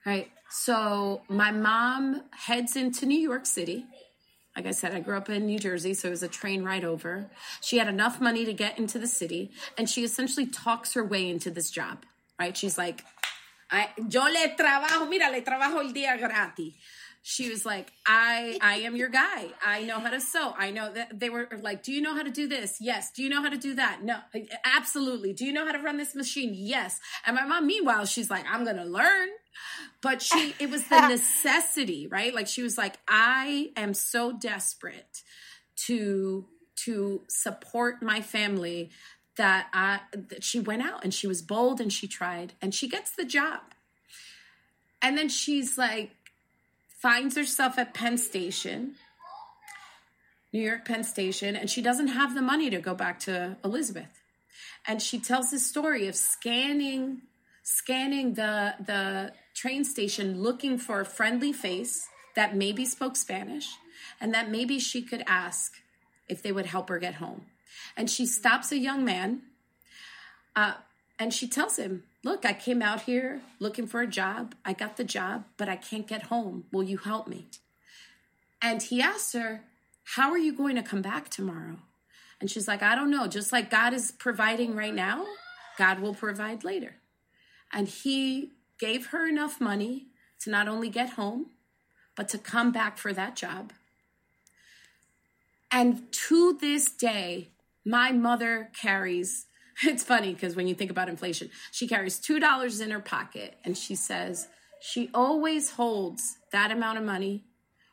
Right. 0.05 0.29
So 0.49 1.21
my 1.27 1.51
mom 1.51 2.23
heads 2.31 2.75
into 2.75 3.05
New 3.05 3.19
York 3.19 3.45
City 3.45 3.86
Like 4.56 4.68
I 4.68 4.72
said, 4.72 4.94
I 4.94 5.02
grew 5.02 5.18
up 5.18 5.30
in 5.30 5.46
New 5.46 5.60
Jersey, 5.60 5.94
so 5.94 6.08
it 6.08 6.12
was 6.12 6.24
a 6.24 6.30
train 6.30 6.63
ride 6.63 6.86
over. 6.86 7.30
She 7.62 7.78
had 7.78 7.89
enough 7.89 8.22
money 8.22 8.46
to 8.46 8.54
get 8.54 8.80
into 8.80 8.98
the 8.98 9.08
city, 9.08 9.52
and 9.78 9.89
she 9.89 10.04
essentially 10.04 10.46
talks 10.46 10.94
her 10.94 11.04
way 11.04 11.30
into 11.30 11.52
this 11.52 11.70
job, 11.70 12.06
right? 12.39 12.56
She's 12.56 12.78
like, 12.78 13.04
I, 13.70 13.89
yo 14.10 14.24
le 14.24 14.56
trabajo, 14.56 15.10
mira, 15.10 15.30
le 15.30 15.41
trabajo 15.41 15.80
el 15.80 15.91
día 15.91 16.18
gratis. 16.18 16.74
She 17.28 17.50
was 17.50 17.66
like, 17.66 17.92
I, 18.06 18.60
I 18.62 18.76
am 18.82 18.96
your 18.96 19.10
guy. 19.10 19.48
I 19.66 19.82
know 19.82 20.00
how 20.00 20.12
to 20.12 20.22
sew. 20.22 20.54
I 20.60 20.70
know 20.70 20.94
that 20.94 21.20
they 21.20 21.32
were 21.32 21.50
like, 21.60 21.82
do 21.82 21.92
you 21.92 22.00
know 22.00 22.14
how 22.14 22.22
to 22.22 22.30
do 22.30 22.48
this? 22.48 22.78
Yes. 22.80 23.10
Do 23.12 23.24
you 23.24 23.30
know 23.30 23.42
how 23.42 23.50
to 23.50 23.58
do 23.58 23.74
that? 23.74 24.04
No, 24.04 24.20
absolutely. 24.64 25.34
Do 25.34 25.44
you 25.44 25.52
know 25.52 25.66
how 25.66 25.72
to 25.72 25.80
run 25.80 25.98
this 25.98 26.14
machine? 26.14 26.52
Yes. 26.54 27.00
And 27.26 27.36
my 27.36 27.44
mom, 27.44 27.66
meanwhile, 27.66 28.06
she's 28.06 28.30
like, 28.30 28.46
I'm 28.48 28.64
going 28.64 28.76
to 28.76 28.86
learn. 28.86 29.30
But 30.04 30.22
she, 30.22 30.54
it 30.60 30.70
was 30.70 30.84
the 30.84 31.08
necessity, 31.10 32.06
right? 32.06 32.32
Like 32.32 32.46
she 32.46 32.62
was 32.62 32.78
like, 32.78 33.00
I 33.08 33.72
am 33.76 33.96
so 33.96 34.32
desperate 34.32 35.24
to, 35.88 36.46
to 36.84 37.22
support 37.28 38.04
my 38.04 38.22
family 38.22 38.92
that 39.38 39.70
I, 39.74 40.02
that 40.14 40.44
she 40.44 40.60
went 40.60 40.84
out 40.84 41.04
and 41.04 41.12
she 41.12 41.26
was 41.26 41.42
bold 41.42 41.82
and 41.82 41.92
she 41.92 42.08
tried 42.08 42.54
and 42.62 42.72
she 42.72 42.88
gets 42.88 43.16
the 43.16 43.26
job. 43.26 43.62
And 45.02 45.18
then 45.18 45.28
she's 45.28 45.76
like, 45.76 46.12
finds 47.06 47.38
herself 47.38 47.78
at 47.78 47.94
Penn 47.94 48.18
Station, 48.18 48.96
New 50.52 50.60
York 50.60 50.86
Penn 50.86 51.04
Station, 51.04 51.56
and 51.56 51.70
she 51.70 51.80
doesn't 51.80 52.08
have 52.08 52.34
the 52.34 52.41
money 52.41 52.68
to 52.72 52.80
go 52.80 52.96
back 52.96 53.20
to 53.20 53.58
Elizabeth. 53.63 54.24
And 54.88 55.00
she 55.00 55.20
tells 55.20 55.52
this 55.52 55.63
story 55.63 56.08
of 56.08 56.15
scanning 56.15 57.22
scanning 57.62 58.34
the 58.34 58.74
the 58.84 59.34
train 59.54 59.84
station 59.84 60.41
looking 60.41 60.80
for 60.80 61.00
a 61.00 61.06
friendly 61.06 61.54
face 61.54 62.08
that 62.36 62.56
maybe 62.56 62.86
spoke 62.86 63.15
Spanish 63.15 63.68
and 64.20 64.34
that 64.34 64.50
maybe 64.50 64.80
she 64.80 65.04
could 65.04 65.24
ask 65.28 65.74
if 66.28 66.41
they 66.41 66.52
would 66.52 66.65
help 66.65 66.89
her 66.89 66.98
get 66.98 67.15
home. 67.15 67.46
And 67.96 68.10
she 68.10 68.26
stops 68.26 68.72
a 68.72 68.80
young 68.80 69.06
man 69.06 69.44
uh, 70.56 70.74
and 71.17 71.34
she 71.34 71.47
tells 71.47 71.78
him, 71.78 72.04
Look, 72.23 72.45
I 72.45 72.54
came 72.54 72.82
out 72.82 73.01
here 73.01 73.41
looking 73.60 73.86
for 73.86 74.01
a 74.01 74.08
job. 74.08 74.56
I 74.65 74.73
got 74.73 74.97
the 74.97 75.04
job, 75.04 75.45
but 75.58 75.69
I 75.69 75.75
can't 75.75 76.08
get 76.08 76.23
home. 76.23 76.65
Will 76.71 76.84
you 76.84 76.97
help 76.97 77.28
me? 77.28 77.47
And 78.62 78.82
he 78.82 79.01
asks 79.01 79.34
her, 79.34 79.62
How 80.15 80.32
are 80.32 80.38
you 80.38 80.54
going 80.54 80.75
to 80.75 80.82
come 80.84 81.01
back 81.01 81.30
tomorrow? 81.30 81.78
And 82.41 82.49
she's 82.51 82.67
like, 82.67 82.82
I 82.82 82.95
don't 82.95 83.12
know. 83.12 83.28
Just 83.28 83.51
like 83.51 83.69
God 83.69 83.93
is 83.93 84.12
providing 84.12 84.75
right 84.75 84.93
now, 84.93 85.25
God 85.78 85.99
will 85.99 86.13
provide 86.13 86.63
later. 86.63 86.95
And 87.71 87.88
he 87.88 88.51
gave 88.80 89.08
her 89.08 89.28
enough 89.28 89.62
money 89.62 90.08
to 90.39 90.49
not 90.49 90.67
only 90.67 90.89
get 90.89 91.12
home, 91.12 91.47
but 92.15 92.28
to 92.30 92.38
come 92.38 92.71
back 92.71 92.97
for 92.97 93.13
that 93.13 93.36
job. 93.36 93.71
And 95.71 96.12
to 96.28 96.58
this 96.60 96.89
day, 96.89 97.49
my 97.86 98.12
mother 98.12 98.69
carries 98.80 99.45
it's 99.84 100.04
funny 100.04 100.34
because 100.34 100.56
when 100.56 100.68
you 100.68 100.76
think 100.76 100.92
about 100.92 101.10
inflation, 101.10 101.50
she 101.72 101.88
carries 101.88 102.20
$2 102.20 102.82
in 102.82 102.92
her 102.92 103.00
pocket 103.00 103.56
and 103.64 103.78
she 103.78 103.96
says 103.96 104.48
she 104.80 105.10
always 105.14 105.72
holds 105.72 106.38
that 106.52 106.72
amount 106.72 106.98
of 106.98 107.04
money 107.04 107.44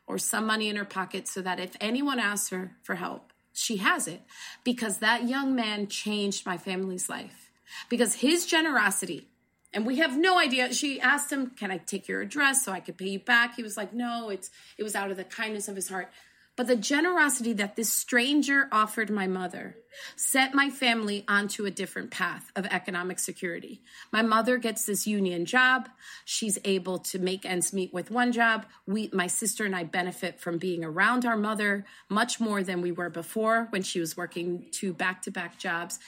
or 0.07 0.18
some 0.18 0.47
money 0.47 0.68
in 0.68 0.77
her 0.77 0.85
pocket 0.85 1.27
so 1.27 1.40
that 1.42 1.59
if 1.59 1.77
anyone 1.81 2.18
asks 2.18 2.51
her 2.51 2.73
for 2.83 2.97
help, 2.97 3.33
she 3.53 3.79
has 3.79 4.07
it 4.09 4.23
because 4.64 4.99
that 4.99 5.29
young 5.29 5.55
man 5.55 5.87
changed 5.87 6.47
my 6.47 6.57
family's 6.57 7.09
life. 7.09 7.51
Because 7.88 8.16
his 8.16 8.47
generosity, 8.47 9.29
and 9.73 9.87
we 9.87 9.97
have 9.97 10.18
no 10.18 10.38
idea. 10.38 10.75
She 10.75 11.01
asked 11.01 11.33
him, 11.33 11.51
"Can 11.51 11.71
I 11.71 11.79
take 11.79 12.07
your 12.07 12.21
address 12.21 12.62
so 12.64 12.73
I 12.73 12.81
could 12.81 12.99
pay 12.99 13.09
you 13.09 13.18
back?" 13.18 13.57
He 13.57 13.62
was 13.62 13.77
like, 13.77 13.95
"No, 13.95 14.29
it's 14.29 14.51
it 14.77 14.83
was 14.83 14.95
out 14.95 15.11
of 15.11 15.16
the 15.16 15.25
kindness 15.25 15.68
of 15.68 15.77
his 15.77 15.88
heart." 15.88 16.12
But 16.54 16.66
the 16.66 16.76
generosity 16.76 17.54
that 17.54 17.76
this 17.76 17.90
stranger 17.90 18.68
offered 18.70 19.10
my 19.10 19.26
mother 19.26 19.76
set 20.16 20.54
my 20.54 20.68
family 20.68 21.24
onto 21.26 21.64
a 21.64 21.70
different 21.70 22.10
path 22.10 22.50
of 22.54 22.66
economic 22.66 23.18
security. 23.18 23.82
My 24.10 24.22
mother 24.22 24.58
gets 24.58 24.84
this 24.84 25.06
union 25.06 25.46
job. 25.46 25.88
She's 26.24 26.58
able 26.64 26.98
to 26.98 27.18
make 27.18 27.46
ends 27.46 27.72
meet 27.72 27.92
with 27.92 28.10
one 28.10 28.32
job. 28.32 28.66
We, 28.86 29.08
my 29.12 29.26
sister 29.26 29.64
and 29.64 29.74
I 29.74 29.84
benefit 29.84 30.40
from 30.40 30.58
being 30.58 30.84
around 30.84 31.24
our 31.24 31.36
mother 31.36 31.86
much 32.10 32.38
more 32.38 32.62
than 32.62 32.82
we 32.82 32.92
were 32.92 33.10
before 33.10 33.68
when 33.70 33.82
she 33.82 34.00
was 34.00 34.16
working 34.16 34.66
two 34.72 34.92
back 34.92 35.22
to 35.22 35.30
back 35.30 35.58
jobs. 35.58 35.98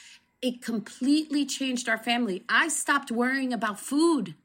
It 0.41 0.61
completely 0.61 1.45
changed 1.45 1.89
our 1.89 1.97
family. 1.97 2.43
I 2.47 2.67
stopped 2.67 3.11
worrying 3.11 3.51
about 3.51 3.79
food 3.79 4.35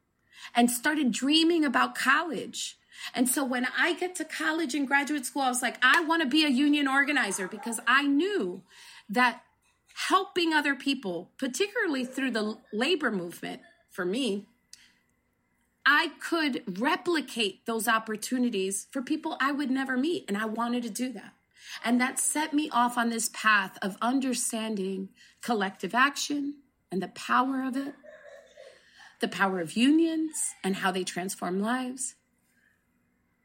and 0.54 0.70
started 0.70 1.12
dreaming 1.12 1.64
about 1.64 1.94
college. 1.94 2.78
And 3.14 3.28
so 3.28 3.44
when 3.44 3.66
I 3.78 3.94
get 3.94 4.14
to 4.16 4.24
college 4.24 4.74
and 4.74 4.86
graduate 4.86 5.26
school, 5.26 5.42
I 5.42 5.48
was 5.48 5.62
like, 5.62 5.76
I 5.82 6.04
want 6.04 6.22
to 6.22 6.28
be 6.28 6.44
a 6.44 6.48
union 6.48 6.86
organizer 6.86 7.48
because 7.48 7.80
I 7.86 8.06
knew 8.06 8.62
that 9.08 9.42
helping 10.08 10.52
other 10.52 10.74
people, 10.74 11.30
particularly 11.38 12.04
through 12.04 12.30
the 12.30 12.58
labor 12.72 13.10
movement 13.10 13.62
for 13.90 14.04
me, 14.04 14.46
I 15.84 16.12
could 16.20 16.78
replicate 16.78 17.66
those 17.66 17.88
opportunities 17.88 18.86
for 18.90 19.02
people 19.02 19.36
I 19.40 19.52
would 19.52 19.70
never 19.70 19.96
meet. 19.96 20.24
And 20.28 20.36
I 20.36 20.44
wanted 20.44 20.82
to 20.84 20.90
do 20.90 21.12
that. 21.12 21.32
And 21.84 22.00
that 22.00 22.18
set 22.18 22.52
me 22.52 22.68
off 22.70 22.96
on 22.96 23.10
this 23.10 23.30
path 23.32 23.78
of 23.82 23.96
understanding 24.00 25.08
collective 25.42 25.94
action 25.94 26.56
and 26.92 27.02
the 27.02 27.08
power 27.08 27.62
of 27.62 27.76
it, 27.76 27.94
the 29.20 29.28
power 29.28 29.60
of 29.60 29.76
unions 29.76 30.54
and 30.62 30.76
how 30.76 30.90
they 30.90 31.04
transform 31.04 31.60
lives 31.60 32.14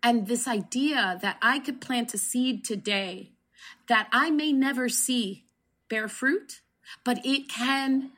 and 0.05 0.27
this 0.27 0.47
idea 0.47 1.17
that 1.23 1.37
I 1.41 1.57
could 1.57 1.81
plant 1.81 2.13
a 2.13 2.19
seed 2.19 2.63
today 2.63 3.31
that 3.87 4.07
I 4.11 4.29
may 4.29 4.53
never 4.53 4.87
see 4.87 5.45
bear 5.89 6.07
fruit, 6.07 6.61
but 7.03 7.25
it 7.25 7.49
can 7.49 8.11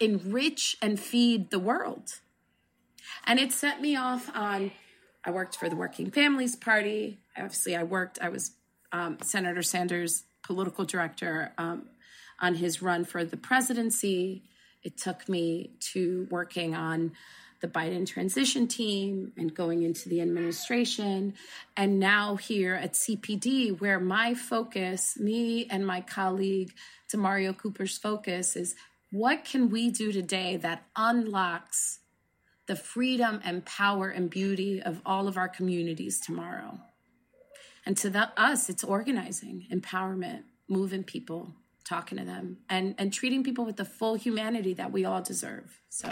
enrich 0.00 0.76
and 0.82 0.98
feed 0.98 1.50
the 1.50 1.60
world. 1.60 2.14
And 3.24 3.38
it 3.38 3.52
set 3.52 3.80
me 3.80 3.94
off 3.94 4.28
on, 4.34 4.72
I 5.24 5.30
worked 5.30 5.54
for 5.54 5.68
the 5.68 5.76
Working 5.76 6.10
Families 6.10 6.56
Party. 6.56 7.20
Obviously, 7.36 7.76
I 7.76 7.84
worked, 7.84 8.18
I 8.20 8.28
was 8.28 8.50
um, 8.90 9.18
Senator 9.22 9.62
Sanders' 9.62 10.24
political 10.42 10.84
director 10.84 11.52
um, 11.58 11.90
on 12.40 12.56
his 12.56 12.82
run 12.82 13.04
for 13.04 13.24
the 13.24 13.36
presidency. 13.36 14.42
It 14.82 14.96
took 14.96 15.28
me 15.28 15.76
to 15.92 16.26
working 16.28 16.74
on 16.74 17.12
the 17.60 17.68
Biden 17.68 18.06
transition 18.06 18.66
team 18.66 19.32
and 19.36 19.54
going 19.54 19.82
into 19.82 20.08
the 20.08 20.20
administration. 20.20 21.34
And 21.76 21.98
now 21.98 22.36
here 22.36 22.74
at 22.74 22.94
CPD, 22.94 23.80
where 23.80 24.00
my 24.00 24.34
focus, 24.34 25.18
me 25.18 25.66
and 25.70 25.86
my 25.86 26.00
colleague, 26.00 26.72
Demario 27.12 27.56
Cooper's 27.56 27.98
focus 27.98 28.56
is 28.56 28.74
what 29.10 29.44
can 29.44 29.68
we 29.68 29.90
do 29.90 30.12
today 30.12 30.56
that 30.58 30.84
unlocks 30.96 31.98
the 32.66 32.76
freedom 32.76 33.40
and 33.44 33.64
power 33.64 34.08
and 34.08 34.30
beauty 34.30 34.80
of 34.80 35.02
all 35.04 35.28
of 35.28 35.36
our 35.36 35.48
communities 35.48 36.20
tomorrow? 36.20 36.78
And 37.84 37.96
to 37.98 38.10
the, 38.10 38.30
us, 38.40 38.68
it's 38.68 38.84
organizing, 38.84 39.66
empowerment, 39.72 40.44
moving 40.68 41.02
people, 41.02 41.54
talking 41.84 42.18
to 42.18 42.24
them, 42.24 42.58
and, 42.68 42.94
and 42.98 43.12
treating 43.12 43.42
people 43.42 43.64
with 43.64 43.76
the 43.76 43.84
full 43.84 44.14
humanity 44.14 44.74
that 44.74 44.92
we 44.92 45.04
all 45.04 45.22
deserve. 45.22 45.80
So 45.88 46.08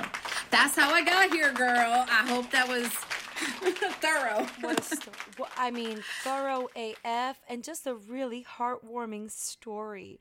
that's 0.50 0.76
how 0.76 0.90
I 0.92 1.02
got 1.04 1.30
here, 1.32 1.52
girl. 1.52 2.04
I 2.08 2.26
hope 2.28 2.50
that 2.50 2.68
was 2.68 2.86
thorough. 4.00 4.46
What 4.60 4.80
a 4.80 4.82
sto- 4.82 5.12
well, 5.38 5.48
I 5.56 5.70
mean, 5.70 6.02
thorough 6.22 6.68
AF 6.76 7.40
and 7.48 7.62
just 7.62 7.86
a 7.86 7.94
really 7.94 8.44
heartwarming 8.58 9.30
story. 9.30 10.18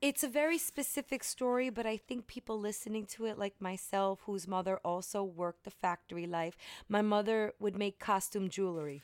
It's 0.00 0.22
a 0.22 0.28
very 0.28 0.58
specific 0.58 1.24
story, 1.24 1.70
but 1.70 1.84
I 1.84 1.96
think 1.96 2.28
people 2.28 2.58
listening 2.60 3.04
to 3.06 3.24
it, 3.24 3.36
like 3.36 3.60
myself, 3.60 4.20
whose 4.26 4.46
mother 4.46 4.78
also 4.84 5.24
worked 5.24 5.64
the 5.64 5.70
factory 5.72 6.26
life, 6.26 6.56
my 6.88 7.02
mother 7.02 7.52
would 7.58 7.76
make 7.76 7.98
costume 7.98 8.48
jewelry. 8.48 9.02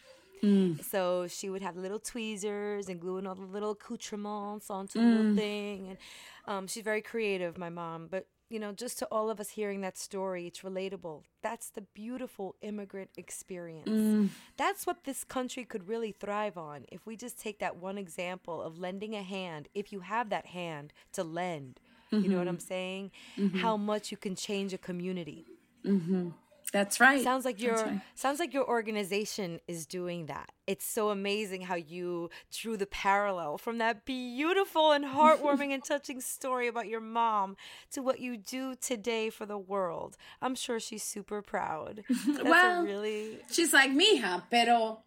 So 0.82 1.26
she 1.26 1.48
would 1.48 1.62
have 1.62 1.76
little 1.76 1.98
tweezers 1.98 2.88
and 2.90 3.00
gluing 3.00 3.26
all 3.26 3.34
the 3.34 3.46
little 3.46 3.70
accoutrements 3.70 4.68
onto 4.68 5.00
the 5.00 5.06
little 5.06 5.34
thing. 5.36 5.88
And 5.88 5.98
um, 6.46 6.66
she's 6.66 6.84
very 6.84 7.00
creative, 7.00 7.56
my 7.56 7.70
mom. 7.70 8.08
But, 8.10 8.26
you 8.54 8.60
know, 8.60 8.70
just 8.70 9.00
to 9.00 9.06
all 9.06 9.30
of 9.30 9.40
us 9.40 9.50
hearing 9.50 9.80
that 9.80 9.98
story, 9.98 10.46
it's 10.46 10.60
relatable. 10.60 11.24
That's 11.42 11.70
the 11.70 11.80
beautiful 11.80 12.54
immigrant 12.62 13.10
experience. 13.16 13.88
Mm. 13.88 14.28
That's 14.56 14.86
what 14.86 15.02
this 15.02 15.24
country 15.24 15.64
could 15.64 15.88
really 15.88 16.12
thrive 16.12 16.56
on 16.56 16.84
if 16.92 17.04
we 17.04 17.16
just 17.16 17.36
take 17.36 17.58
that 17.58 17.78
one 17.78 17.98
example 17.98 18.62
of 18.62 18.78
lending 18.78 19.12
a 19.12 19.22
hand, 19.22 19.68
if 19.74 19.92
you 19.92 20.00
have 20.00 20.30
that 20.30 20.46
hand 20.46 20.92
to 21.14 21.24
lend. 21.24 21.80
You 22.12 22.28
know 22.28 22.36
what 22.36 22.42
mm-hmm. 22.42 22.48
I'm 22.50 22.60
saying? 22.60 23.10
Mm-hmm. 23.36 23.58
How 23.58 23.76
much 23.76 24.12
you 24.12 24.16
can 24.16 24.36
change 24.36 24.72
a 24.72 24.78
community. 24.78 25.46
Mm-hmm. 25.84 26.28
That's 26.74 26.98
right. 26.98 27.22
Sounds 27.22 27.44
like 27.44 27.62
your 27.62 27.76
right. 27.76 28.00
sounds 28.16 28.40
like 28.40 28.52
your 28.52 28.68
organization 28.68 29.60
is 29.68 29.86
doing 29.86 30.26
that. 30.26 30.50
It's 30.66 30.84
so 30.84 31.10
amazing 31.10 31.60
how 31.60 31.76
you 31.76 32.30
drew 32.50 32.76
the 32.76 32.84
parallel 32.86 33.58
from 33.58 33.78
that 33.78 34.04
beautiful 34.04 34.90
and 34.90 35.04
heartwarming 35.04 35.72
and 35.72 35.84
touching 35.92 36.20
story 36.20 36.66
about 36.66 36.88
your 36.88 37.00
mom 37.00 37.56
to 37.92 38.02
what 38.02 38.18
you 38.18 38.36
do 38.36 38.74
today 38.74 39.30
for 39.30 39.46
the 39.46 39.56
world. 39.56 40.16
I'm 40.42 40.56
sure 40.56 40.80
she's 40.80 41.04
super 41.04 41.42
proud. 41.42 42.02
That's 42.26 42.42
Well, 42.42 42.82
really 42.82 43.38
She's 43.52 43.72
like, 43.72 43.92
mija, 43.92 44.42
pero 44.50 44.98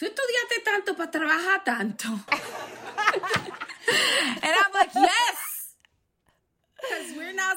tú 0.00 0.06
estudiaste 0.06 0.64
tanto 0.64 0.94
para 0.94 1.08
trabajar 1.12 1.62
tanto. 1.64 2.08
and 4.42 4.42
I'm 4.42 4.72
like, 4.74 4.92
yes. 4.92 5.35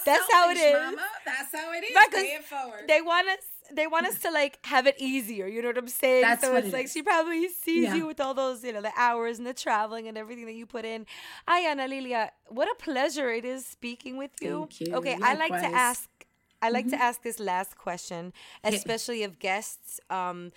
That's 0.06 0.32
how 0.32 0.50
it 0.50 0.58
is. 0.58 0.74
mama. 0.74 1.02
That's 1.26 1.52
how 1.56 1.72
it 1.74 1.84
is. 1.84 1.98
Pay 2.14 2.22
it 2.36 2.44
forward. 2.46 2.84
They 2.88 3.02
want 3.02 3.28
us. 3.30 3.38
They 3.72 3.86
want 3.86 4.08
us 4.08 4.18
to 4.20 4.32
like 4.32 4.58
have 4.66 4.88
it 4.88 4.96
easier. 5.00 5.46
You 5.48 5.62
know 5.62 5.68
what 5.70 5.78
I'm 5.78 5.88
saying? 5.88 6.22
That's 6.22 6.42
so 6.44 6.54
what 6.54 6.64
it's 6.64 6.74
it 6.74 6.74
like 6.74 6.86
is. 6.86 6.92
she 6.94 7.04
probably 7.04 7.48
sees 7.50 7.84
Yeah. 7.84 7.96
you 7.96 8.08
with 8.08 8.20
all 8.20 8.34
those, 8.34 8.64
you 8.64 8.74
know, 8.74 8.82
the 8.82 8.92
hours 8.98 9.38
and 9.38 9.46
the 9.46 9.54
traveling 9.54 10.08
and 10.08 10.18
everything 10.18 10.48
that 10.48 10.54
you 10.56 10.66
put 10.66 10.86
in. 10.86 11.06
Ay, 11.48 11.66
Analilia, 11.68 12.30
what 12.48 12.68
a 12.68 12.76
pleasure 12.84 13.30
it 13.32 13.46
is 13.46 13.66
speaking 13.68 14.18
with 14.18 14.32
you. 14.42 14.68
Thank 14.70 14.80
you. 14.82 14.96
Okay, 14.96 15.18
I 15.22 15.36
like 15.36 15.52
to 15.52 15.68
ask. 15.68 16.10
I 16.62 16.70
like 16.72 16.90
to 16.90 17.02
ask 17.02 17.22
this 17.22 17.40
last 17.40 17.78
question, 17.78 18.34
especially 18.64 19.24
of 19.24 19.38
guests. 19.40 20.00
Um, 20.10 20.52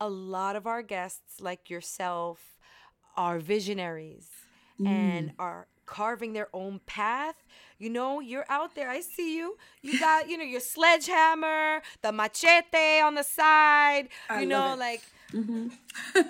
a 0.00 0.08
lot 0.08 0.56
of 0.56 0.66
our 0.66 0.82
guests, 0.82 1.40
like 1.40 1.68
yourself, 1.70 2.40
are 3.16 3.38
visionaries 3.38 4.28
and 4.84 5.32
are 5.38 5.68
carving 5.86 6.32
their 6.32 6.48
own 6.52 6.80
path. 6.86 7.36
You 7.84 7.90
know, 7.90 8.20
you're 8.20 8.46
out 8.48 8.74
there. 8.74 8.88
I 8.88 9.00
see 9.00 9.36
you. 9.36 9.58
You 9.82 10.00
got, 10.00 10.26
you 10.26 10.38
know, 10.38 10.44
your 10.44 10.60
sledgehammer, 10.60 11.82
the 12.00 12.12
machete 12.12 13.02
on 13.02 13.14
the 13.14 13.22
side. 13.22 14.08
I 14.30 14.40
you 14.40 14.46
know, 14.46 14.72
it. 14.72 14.78
like 14.78 15.02
mm-hmm. 15.30 15.68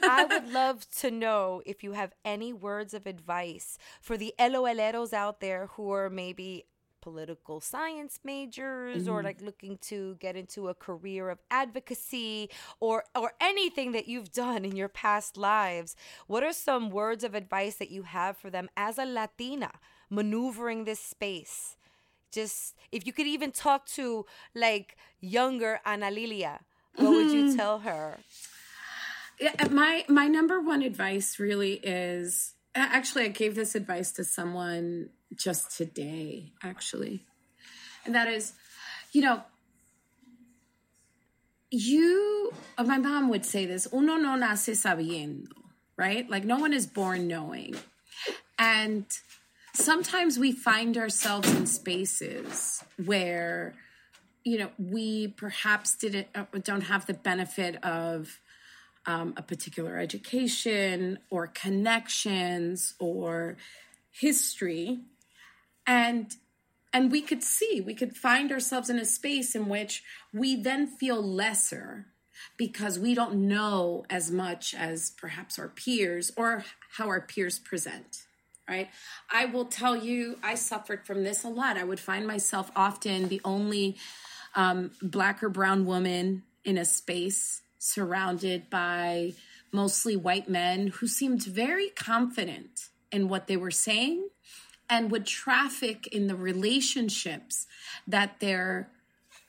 I 0.02 0.24
would 0.28 0.52
love 0.52 0.84
to 0.98 1.12
know 1.12 1.62
if 1.64 1.84
you 1.84 1.92
have 1.92 2.12
any 2.24 2.52
words 2.52 2.92
of 2.92 3.06
advice 3.06 3.78
for 4.00 4.16
the 4.16 4.34
LOLeros 4.40 5.12
out 5.12 5.38
there 5.38 5.68
who 5.74 5.92
are 5.92 6.10
maybe 6.10 6.64
political 7.00 7.60
science 7.60 8.18
majors 8.24 9.06
or 9.06 9.18
mm-hmm. 9.18 9.26
like 9.26 9.40
looking 9.40 9.78
to 9.78 10.16
get 10.16 10.34
into 10.34 10.66
a 10.66 10.74
career 10.74 11.30
of 11.30 11.38
advocacy 11.52 12.50
or 12.80 13.04
or 13.14 13.34
anything 13.40 13.92
that 13.92 14.08
you've 14.08 14.32
done 14.32 14.64
in 14.64 14.74
your 14.74 14.88
past 14.88 15.36
lives. 15.36 15.94
What 16.26 16.42
are 16.42 16.52
some 16.52 16.90
words 16.90 17.22
of 17.22 17.32
advice 17.36 17.76
that 17.76 17.90
you 17.90 18.02
have 18.02 18.36
for 18.36 18.50
them 18.50 18.68
as 18.76 18.98
a 18.98 19.04
Latina 19.04 19.70
maneuvering 20.10 20.84
this 20.84 21.00
space? 21.00 21.76
Just 22.32 22.74
if 22.90 23.06
you 23.06 23.12
could 23.12 23.26
even 23.26 23.52
talk 23.52 23.86
to 23.94 24.26
like 24.54 24.96
younger 25.20 25.80
Analilia, 25.86 26.60
what 26.96 27.10
would 27.10 27.30
you 27.30 27.56
tell 27.56 27.80
her? 27.80 28.18
Yeah, 29.40 29.68
my 29.70 30.04
my 30.08 30.26
number 30.26 30.60
one 30.60 30.82
advice 30.82 31.38
really 31.38 31.74
is 31.82 32.54
actually 32.74 33.24
I 33.24 33.28
gave 33.28 33.54
this 33.54 33.74
advice 33.74 34.12
to 34.12 34.24
someone 34.24 35.10
just 35.34 35.76
today 35.76 36.52
actually. 36.62 37.24
And 38.04 38.14
that 38.14 38.28
is, 38.28 38.52
you 39.12 39.22
know, 39.22 39.42
you 41.70 42.52
uh, 42.78 42.84
my 42.84 42.98
mom 42.98 43.28
would 43.28 43.44
say 43.44 43.66
this, 43.66 43.88
uno 43.92 44.16
no 44.16 44.36
nace 44.36 44.70
sabiendo, 44.70 45.48
right? 45.96 46.28
Like 46.28 46.44
no 46.44 46.58
one 46.58 46.72
is 46.72 46.86
born 46.86 47.26
knowing. 47.26 47.74
And 48.58 49.06
sometimes 49.74 50.38
we 50.38 50.52
find 50.52 50.96
ourselves 50.96 51.52
in 51.52 51.66
spaces 51.66 52.82
where 53.04 53.74
you 54.44 54.58
know 54.58 54.70
we 54.78 55.28
perhaps 55.28 55.96
didn't 55.96 56.28
uh, 56.34 56.44
don't 56.62 56.82
have 56.82 57.06
the 57.06 57.14
benefit 57.14 57.82
of 57.84 58.40
um, 59.06 59.34
a 59.36 59.42
particular 59.42 59.98
education 59.98 61.18
or 61.30 61.46
connections 61.48 62.94
or 62.98 63.56
history. 64.10 65.00
And 65.86 66.34
and 66.92 67.10
we 67.10 67.20
could 67.20 67.42
see 67.42 67.82
we 67.84 67.94
could 67.94 68.16
find 68.16 68.52
ourselves 68.52 68.88
in 68.88 68.98
a 68.98 69.04
space 69.04 69.54
in 69.54 69.68
which 69.68 70.02
we 70.32 70.54
then 70.56 70.86
feel 70.86 71.22
lesser 71.22 72.06
because 72.56 72.98
we 72.98 73.14
don't 73.14 73.34
know 73.48 74.04
as 74.08 74.30
much 74.30 74.74
as 74.74 75.10
perhaps 75.10 75.58
our 75.58 75.68
peers 75.68 76.32
or 76.36 76.64
how 76.96 77.06
our 77.06 77.20
peers 77.20 77.58
present 77.58 78.23
right? 78.68 78.88
I 79.30 79.46
will 79.46 79.66
tell 79.66 79.96
you 79.96 80.38
i 80.42 80.54
suffered 80.54 81.06
from 81.06 81.24
this 81.24 81.44
a 81.44 81.48
lot. 81.48 81.76
I 81.76 81.84
would 81.84 82.00
find 82.00 82.26
myself 82.26 82.70
often 82.74 83.28
the 83.28 83.40
only 83.44 83.96
um, 84.54 84.92
black 85.02 85.42
or 85.42 85.48
brown 85.48 85.86
woman 85.86 86.42
in 86.64 86.78
a 86.78 86.84
space 86.84 87.62
surrounded 87.78 88.70
by 88.70 89.34
mostly 89.72 90.16
white 90.16 90.48
men 90.48 90.86
who 90.86 91.06
seemed 91.06 91.42
very 91.44 91.90
confident 91.90 92.88
in 93.10 93.28
what 93.28 93.46
they 93.46 93.56
were 93.56 93.70
saying 93.70 94.28
and 94.88 95.10
would 95.10 95.26
traffic 95.26 96.06
in 96.08 96.26
the 96.26 96.36
relationships 96.36 97.66
that 98.06 98.40
their 98.40 98.88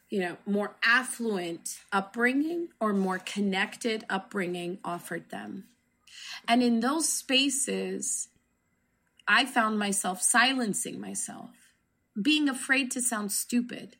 you 0.09 0.19
know 0.19 0.37
more 0.45 0.75
affluent 0.83 1.79
upbringing 1.91 2.69
or 2.79 2.93
more 2.93 3.19
connected 3.19 4.03
upbringing 4.09 4.79
offered 4.83 5.29
them. 5.29 5.65
And 6.47 6.63
in 6.63 6.79
those 6.79 7.07
spaces 7.09 8.29
i 9.27 9.45
found 9.45 9.77
myself 9.79 10.21
silencing 10.21 10.99
myself 10.99 11.65
being 12.21 12.47
afraid 12.47 12.91
to 12.91 13.01
sound 13.01 13.31
stupid 13.31 13.97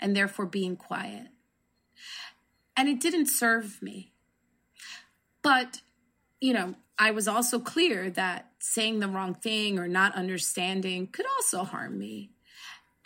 and 0.00 0.14
therefore 0.14 0.46
being 0.46 0.76
quiet. 0.76 1.28
And 2.76 2.88
it 2.88 3.00
didn't 3.00 3.26
serve 3.26 3.82
me. 3.82 4.12
But 5.42 5.80
you 6.40 6.52
know 6.52 6.74
i 6.98 7.10
was 7.10 7.26
also 7.26 7.58
clear 7.58 8.10
that 8.10 8.50
saying 8.60 9.00
the 9.00 9.08
wrong 9.08 9.34
thing 9.34 9.76
or 9.76 9.88
not 9.88 10.14
understanding 10.14 11.08
could 11.08 11.26
also 11.36 11.64
harm 11.64 11.98
me. 11.98 12.30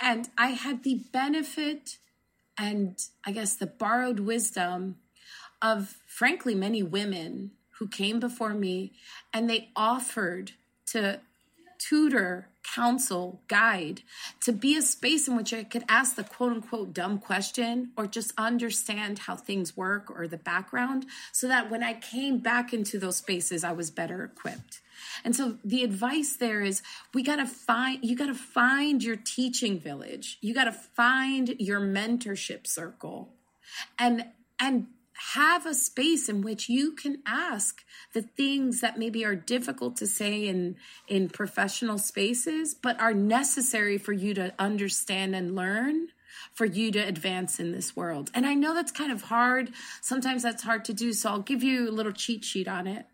And 0.00 0.28
i 0.36 0.48
had 0.48 0.82
the 0.82 1.02
benefit 1.12 1.98
and 2.58 2.98
i 3.24 3.32
guess 3.32 3.54
the 3.54 3.66
borrowed 3.66 4.20
wisdom 4.20 4.96
of 5.62 5.96
frankly 6.06 6.54
many 6.54 6.82
women 6.82 7.52
who 7.78 7.88
came 7.88 8.20
before 8.20 8.54
me 8.54 8.92
and 9.32 9.48
they 9.48 9.70
offered 9.74 10.52
to 10.86 11.20
tutor, 11.82 12.48
counsel, 12.62 13.40
guide, 13.48 14.02
to 14.40 14.52
be 14.52 14.76
a 14.76 14.82
space 14.82 15.26
in 15.26 15.36
which 15.36 15.52
I 15.52 15.64
could 15.64 15.84
ask 15.88 16.14
the 16.14 16.22
quote 16.22 16.52
unquote 16.52 16.94
dumb 16.94 17.18
question 17.18 17.90
or 17.96 18.06
just 18.06 18.32
understand 18.38 19.20
how 19.20 19.34
things 19.34 19.76
work 19.76 20.10
or 20.10 20.28
the 20.28 20.36
background 20.36 21.06
so 21.32 21.48
that 21.48 21.70
when 21.70 21.82
I 21.82 21.94
came 21.94 22.38
back 22.38 22.72
into 22.72 22.98
those 22.98 23.16
spaces, 23.16 23.64
I 23.64 23.72
was 23.72 23.90
better 23.90 24.24
equipped. 24.24 24.80
And 25.24 25.34
so 25.34 25.58
the 25.64 25.82
advice 25.82 26.36
there 26.36 26.60
is 26.60 26.82
we 27.12 27.22
got 27.24 27.36
to 27.36 27.46
find 27.46 28.04
you 28.04 28.16
got 28.16 28.26
to 28.26 28.34
find 28.34 29.02
your 29.02 29.16
teaching 29.16 29.80
village. 29.80 30.38
You 30.40 30.54
got 30.54 30.64
to 30.64 30.72
find 30.72 31.48
your 31.58 31.80
mentorship 31.80 32.66
circle. 32.66 33.30
And 33.98 34.26
and 34.60 34.86
have 35.34 35.66
a 35.66 35.74
space 35.74 36.28
in 36.28 36.42
which 36.42 36.68
you 36.68 36.92
can 36.92 37.18
ask 37.26 37.84
the 38.12 38.22
things 38.22 38.80
that 38.80 38.98
maybe 38.98 39.24
are 39.24 39.36
difficult 39.36 39.96
to 39.96 40.06
say 40.06 40.48
in 40.48 40.76
in 41.06 41.28
professional 41.28 41.98
spaces 41.98 42.74
but 42.74 43.00
are 43.00 43.14
necessary 43.14 43.98
for 43.98 44.12
you 44.12 44.34
to 44.34 44.52
understand 44.58 45.34
and 45.34 45.54
learn 45.54 46.08
for 46.52 46.64
you 46.64 46.90
to 46.90 46.98
advance 46.98 47.60
in 47.60 47.72
this 47.72 47.94
world. 47.94 48.30
And 48.34 48.46
i 48.46 48.54
know 48.54 48.74
that's 48.74 48.92
kind 48.92 49.12
of 49.12 49.22
hard. 49.22 49.70
Sometimes 50.00 50.42
that's 50.42 50.62
hard 50.62 50.84
to 50.86 50.92
do 50.92 51.12
so 51.12 51.30
i'll 51.30 51.40
give 51.40 51.62
you 51.62 51.88
a 51.88 51.92
little 51.92 52.12
cheat 52.12 52.44
sheet 52.44 52.66
on 52.66 52.86
it. 52.86 53.06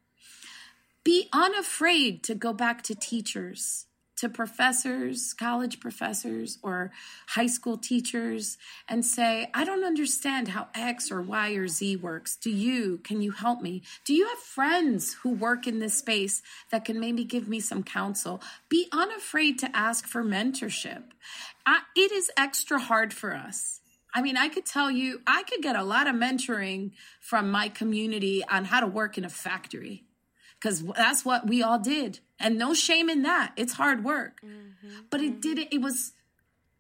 Be 1.05 1.29
unafraid 1.33 2.23
to 2.25 2.35
go 2.35 2.53
back 2.53 2.83
to 2.85 2.95
teachers 2.95 3.87
to 4.19 4.29
professors, 4.29 5.33
college 5.33 5.81
professors, 5.81 6.59
or 6.63 6.91
high 7.29 7.47
school 7.47 7.77
teachers 7.77 8.59
and 8.89 9.05
say, 9.05 9.49
I 9.55 9.65
don't 9.65 9.85
understand 9.85 10.49
how 10.49 10.69
X 10.75 11.11
or 11.11 11.23
Y 11.23 11.51
or 11.53 11.69
Z 11.69 11.97
works. 11.97 12.37
Do 12.37 12.51
you? 12.51 12.99
Can 12.99 13.23
you 13.23 13.31
help 13.31 13.63
me? 13.63 13.83
Do 14.05 14.15
you 14.15 14.27
have 14.29 14.39
friends 14.39 15.15
who 15.23 15.31
work 15.31 15.67
in 15.67 15.79
this 15.79 15.95
space 15.95 16.43
that 16.71 16.85
can 16.85 16.99
maybe 16.99 17.25
give 17.25 17.49
me 17.49 17.61
some 17.61 17.83
counsel? 17.83 18.43
Be 18.69 18.89
unafraid 18.93 19.59
to 19.61 19.77
ask 19.77 20.07
for 20.07 20.25
mentorship. 20.25 21.05
I, 21.65 21.81
it 21.95 22.11
is 22.11 22.31
extra 22.37 22.79
hard 22.79 23.13
for 23.13 23.35
us. 23.35 23.81
I 24.15 24.23
mean, 24.23 24.37
I 24.37 24.49
could 24.49 24.67
tell 24.67 24.91
you, 24.91 25.21
I 25.27 25.43
could 25.45 25.63
get 25.63 25.77
a 25.77 25.85
lot 25.85 26.09
of 26.09 26.17
mentoring 26.17 26.93
from 27.21 27.51
my 27.51 27.69
community 27.69 28.43
on 28.51 28.65
how 28.65 28.81
to 28.81 28.87
work 28.87 29.19
in 29.19 29.25
a 29.25 29.29
factory 29.29 30.05
because 30.59 30.83
that's 30.97 31.25
what 31.25 31.47
we 31.47 31.63
all 31.63 31.79
did. 31.79 32.21
And 32.41 32.57
no 32.59 32.75
shame 32.75 33.09
in 33.09 33.23
that. 33.23 33.53
It's 33.57 33.75
hard 33.75 34.05
work. 34.05 34.41
Mm-hmm. 34.45 35.01
But 35.11 35.21
it 35.21 35.41
did 35.41 35.59
it. 35.59 35.69
It 35.73 35.81
was, 35.81 36.13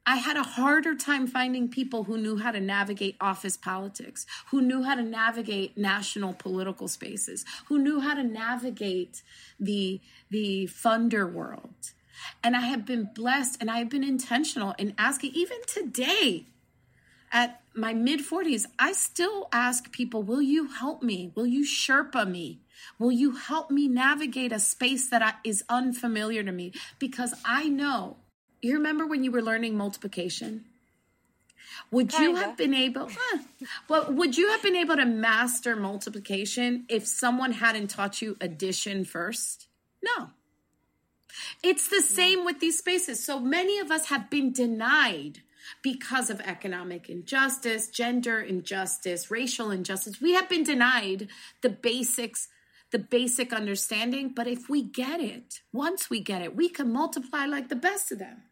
I 0.06 0.16
had 0.16 0.36
a 0.36 0.42
harder 0.42 0.94
time 0.94 1.26
finding 1.26 1.68
people 1.68 2.04
who 2.04 2.16
knew 2.16 2.38
how 2.38 2.52
to 2.52 2.60
navigate 2.60 3.16
office 3.20 3.56
politics, 3.56 4.24
who 4.50 4.62
knew 4.62 4.82
how 4.82 4.94
to 4.94 5.02
navigate 5.02 5.76
national 5.76 6.34
political 6.34 6.86
spaces, 6.86 7.44
who 7.66 7.78
knew 7.78 8.00
how 8.00 8.14
to 8.14 8.22
navigate 8.22 9.22
the, 9.58 10.00
the 10.30 10.68
funder 10.72 11.30
world. 11.30 11.92
And 12.42 12.56
I 12.56 12.62
have 12.62 12.86
been 12.86 13.10
blessed 13.14 13.58
and 13.60 13.70
I 13.70 13.78
have 13.78 13.88
been 13.88 14.04
intentional 14.04 14.74
in 14.78 14.94
asking, 14.98 15.32
even 15.34 15.58
today, 15.66 16.46
at 17.32 17.60
my 17.74 17.92
mid 17.92 18.20
40s, 18.20 18.66
I 18.78 18.92
still 18.92 19.48
ask 19.52 19.92
people, 19.92 20.22
Will 20.22 20.42
you 20.42 20.68
help 20.68 21.02
me? 21.02 21.32
Will 21.34 21.46
you 21.46 21.64
Sherpa 21.64 22.28
me? 22.28 22.60
Will 22.98 23.12
you 23.12 23.32
help 23.32 23.70
me 23.70 23.88
navigate 23.88 24.52
a 24.52 24.60
space 24.60 25.08
that 25.10 25.22
I, 25.22 25.34
is 25.44 25.64
unfamiliar 25.68 26.42
to 26.42 26.52
me? 26.52 26.72
Because 26.98 27.34
I 27.44 27.68
know, 27.68 28.16
you 28.60 28.74
remember 28.74 29.06
when 29.06 29.24
you 29.24 29.30
were 29.30 29.42
learning 29.42 29.76
multiplication? 29.76 30.64
Would 31.90 32.12
you 32.12 32.18
Kinda. 32.18 32.40
have 32.40 32.56
been 32.56 32.74
able? 32.74 33.08
Huh, 33.10 33.38
well, 33.88 34.12
would 34.12 34.36
you 34.36 34.48
have 34.48 34.62
been 34.62 34.76
able 34.76 34.96
to 34.96 35.04
master 35.04 35.76
multiplication 35.76 36.84
if 36.88 37.06
someone 37.06 37.52
hadn't 37.52 37.88
taught 37.88 38.20
you 38.20 38.36
addition 38.40 39.04
first? 39.04 39.68
No. 40.02 40.30
It's 41.62 41.88
the 41.88 42.02
same 42.02 42.44
with 42.44 42.60
these 42.60 42.78
spaces. 42.78 43.24
So 43.24 43.38
many 43.38 43.78
of 43.78 43.90
us 43.90 44.06
have 44.06 44.30
been 44.30 44.52
denied 44.52 45.42
because 45.82 46.30
of 46.30 46.40
economic 46.40 47.08
injustice, 47.08 47.88
gender 47.88 48.40
injustice, 48.40 49.30
racial 49.30 49.70
injustice. 49.70 50.20
We 50.20 50.34
have 50.34 50.48
been 50.48 50.64
denied 50.64 51.28
the 51.60 51.68
basics, 51.68 52.48
the 52.90 52.98
basic 52.98 53.52
understanding. 53.52 54.32
But 54.34 54.46
if 54.46 54.68
we 54.68 54.82
get 54.82 55.20
it, 55.20 55.60
once 55.72 56.10
we 56.10 56.20
get 56.20 56.42
it, 56.42 56.56
we 56.56 56.68
can 56.68 56.92
multiply 56.92 57.46
like 57.46 57.68
the 57.68 57.76
best 57.76 58.12
of 58.12 58.18
them. 58.18 58.42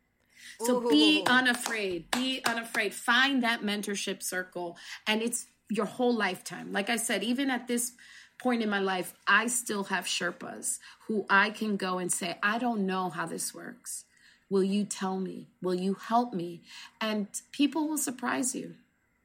So 0.60 0.88
be 0.88 1.22
unafraid. 1.26 2.10
Be 2.10 2.40
unafraid. 2.44 2.94
Find 2.94 3.42
that 3.42 3.62
mentorship 3.62 4.22
circle. 4.22 4.76
And 5.06 5.22
it's 5.22 5.46
your 5.68 5.86
whole 5.86 6.14
lifetime. 6.14 6.72
Like 6.72 6.88
I 6.88 6.96
said, 6.96 7.22
even 7.22 7.50
at 7.50 7.66
this 7.66 7.92
point 8.38 8.62
in 8.62 8.70
my 8.70 8.80
life, 8.80 9.14
I 9.26 9.48
still 9.48 9.84
have 9.84 10.04
Sherpas 10.04 10.78
who 11.08 11.26
I 11.28 11.50
can 11.50 11.76
go 11.76 11.98
and 11.98 12.12
say, 12.12 12.38
I 12.42 12.58
don't 12.58 12.86
know 12.86 13.10
how 13.10 13.26
this 13.26 13.54
works. 13.54 14.04
Will 14.48 14.64
you 14.64 14.84
tell 14.84 15.18
me? 15.18 15.48
Will 15.60 15.74
you 15.74 15.94
help 15.94 16.32
me? 16.32 16.62
And 17.00 17.26
people 17.50 17.88
will 17.88 17.98
surprise 17.98 18.54
you. 18.54 18.74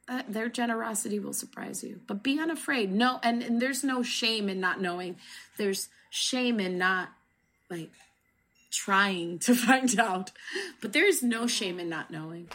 Uh, 0.10 0.24
their 0.28 0.50
generosity 0.50 1.20
will 1.20 1.34
surprise 1.34 1.84
you. 1.84 2.02
But 2.08 2.24
be 2.24 2.40
unafraid. 2.40 2.92
No, 2.92 3.20
and, 3.24 3.42
and 3.44 3.62
there's 3.62 3.84
no 3.84 4.04
shame 4.04 4.50
in 4.50 4.60
not 4.60 4.82
knowing. 4.82 5.16
There's 5.58 5.90
shame 6.10 6.60
in 6.60 6.78
not 6.78 7.10
like 7.70 7.92
trying 8.72 9.40
to 9.40 9.56
find 9.68 9.98
out. 10.00 10.32
But 10.82 10.94
there 10.94 11.08
is 11.08 11.22
no 11.24 11.48
shame 11.48 11.80
in 11.80 11.90
not 11.90 12.12
knowing. 12.12 12.50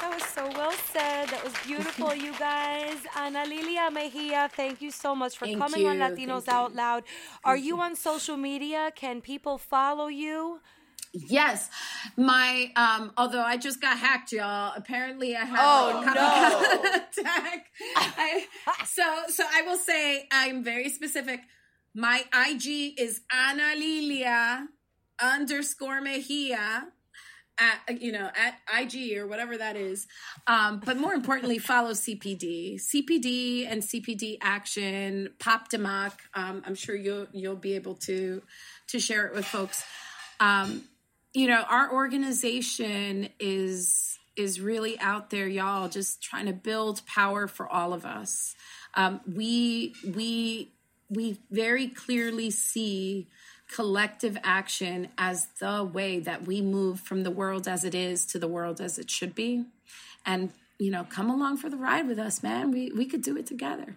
That 0.00 0.12
was 0.12 0.24
so 0.24 0.46
well 0.48 0.72
said. 0.72 1.28
That 1.28 1.42
was 1.42 1.52
beautiful, 1.66 2.14
you 2.26 2.32
guys. 2.38 2.96
Analilia 3.14 3.92
Mejia, 3.92 4.48
thank 4.54 4.80
you 4.80 4.90
so 4.90 5.14
much 5.14 5.36
for 5.36 5.46
Thank 5.46 5.58
coming 5.58 5.86
on 5.86 5.96
Latinos 5.98 6.44
thank 6.44 6.46
you. 6.46 6.52
Out 6.52 6.74
Loud. 6.74 7.04
Are 7.44 7.56
you 7.56 7.80
on 7.80 7.96
social 7.96 8.36
media? 8.36 8.92
Can 8.94 9.20
people 9.20 9.58
follow 9.58 10.08
you? 10.08 10.60
Yes, 11.28 11.68
my 12.16 12.70
um. 12.76 13.12
Although 13.16 13.42
I 13.42 13.56
just 13.56 13.80
got 13.80 13.96
hacked, 13.98 14.32
y'all. 14.32 14.72
Apparently, 14.76 15.34
I 15.36 15.44
have 15.44 15.58
Oh, 15.60 16.00
a 16.00 16.04
copycat 16.04 17.20
attack. 17.20 17.66
I, 17.96 18.44
so, 18.84 19.02
so 19.28 19.44
I 19.50 19.62
will 19.62 19.76
say 19.78 20.26
I'm 20.30 20.62
very 20.62 20.88
specific. 20.90 21.40
My 21.94 22.22
IG 22.48 23.00
is 23.00 23.22
Analilia 23.32 24.66
underscore 25.22 26.00
Mejia 26.02 26.86
at 27.58 28.02
you 28.02 28.12
know 28.12 28.30
at 28.36 28.58
IG 28.82 29.16
or 29.16 29.26
whatever 29.26 29.56
that 29.56 29.76
is. 29.76 30.06
Um, 30.46 30.82
but 30.84 30.98
more 30.98 31.14
importantly, 31.14 31.58
follow 31.58 31.92
CPD, 31.92 32.74
CPD 32.74 33.66
and 33.70 33.82
CPD 33.82 34.36
Action, 34.42 35.30
Pop 35.38 35.70
Democ. 35.70 36.12
Um, 36.34 36.62
I'm 36.66 36.74
sure 36.74 36.94
you'll 36.94 37.26
you'll 37.32 37.56
be 37.56 37.74
able 37.74 37.94
to 38.06 38.42
to 38.88 38.98
share 38.98 39.26
it 39.26 39.34
with 39.34 39.46
folks. 39.46 39.82
Um, 40.38 40.82
you 41.36 41.46
know, 41.48 41.64
our 41.68 41.92
organization 41.92 43.28
is 43.38 44.18
is 44.36 44.58
really 44.58 44.98
out 44.98 45.28
there, 45.28 45.46
y'all, 45.46 45.86
just 45.86 46.22
trying 46.22 46.46
to 46.46 46.54
build 46.54 47.04
power 47.06 47.46
for 47.46 47.68
all 47.68 47.92
of 47.92 48.06
us. 48.06 48.54
Um, 48.94 49.20
we 49.26 49.94
we 50.14 50.72
we 51.10 51.38
very 51.50 51.88
clearly 51.88 52.50
see 52.50 53.28
collective 53.70 54.38
action 54.42 55.08
as 55.18 55.48
the 55.60 55.84
way 55.84 56.20
that 56.20 56.46
we 56.46 56.62
move 56.62 57.00
from 57.00 57.22
the 57.22 57.30
world 57.30 57.68
as 57.68 57.84
it 57.84 57.94
is 57.94 58.24
to 58.26 58.38
the 58.38 58.48
world 58.48 58.80
as 58.80 58.98
it 58.98 59.10
should 59.10 59.34
be. 59.34 59.66
And, 60.24 60.52
you 60.78 60.90
know, 60.90 61.04
come 61.04 61.28
along 61.28 61.58
for 61.58 61.68
the 61.68 61.76
ride 61.76 62.08
with 62.08 62.18
us, 62.18 62.42
man. 62.42 62.70
We 62.70 62.92
we 62.92 63.04
could 63.04 63.20
do 63.20 63.36
it 63.36 63.46
together. 63.46 63.96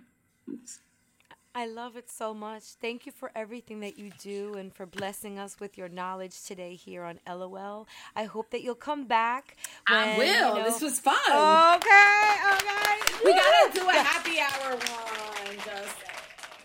I 1.60 1.66
love 1.66 1.97
it 1.97 2.10
so 2.10 2.34
much. 2.34 2.64
Thank 2.80 3.05
you 3.05 3.12
for 3.12 3.32
everything 3.36 3.82
that 3.82 3.99
you 3.99 4.12
do 4.18 4.53
and 4.53 4.74
for 4.74 4.86
blessing 4.86 5.38
us 5.38 5.60
with 5.60 5.78
your 5.78 5.89
knowledge 5.89 6.41
today 6.45 6.74
here 6.76 7.03
on 7.03 7.20
LOL. 7.28 7.86
I 8.16 8.24
hope 8.24 8.51
that 8.51 8.62
you'll 8.62 8.76
come 8.76 9.03
back. 9.07 9.57
I 9.86 10.18
will. 10.18 10.26
you 10.55 10.60
know- 10.60 10.64
This 10.64 10.82
was 10.82 11.01
fun. 11.01 11.16
Okay, 11.28 12.34
okay. 12.53 13.26
we 13.26 13.34
gotta 13.34 13.72
do 13.78 13.89
a 13.89 13.91
happy 13.91 14.39
hour 14.39 14.78
one. 14.78 15.29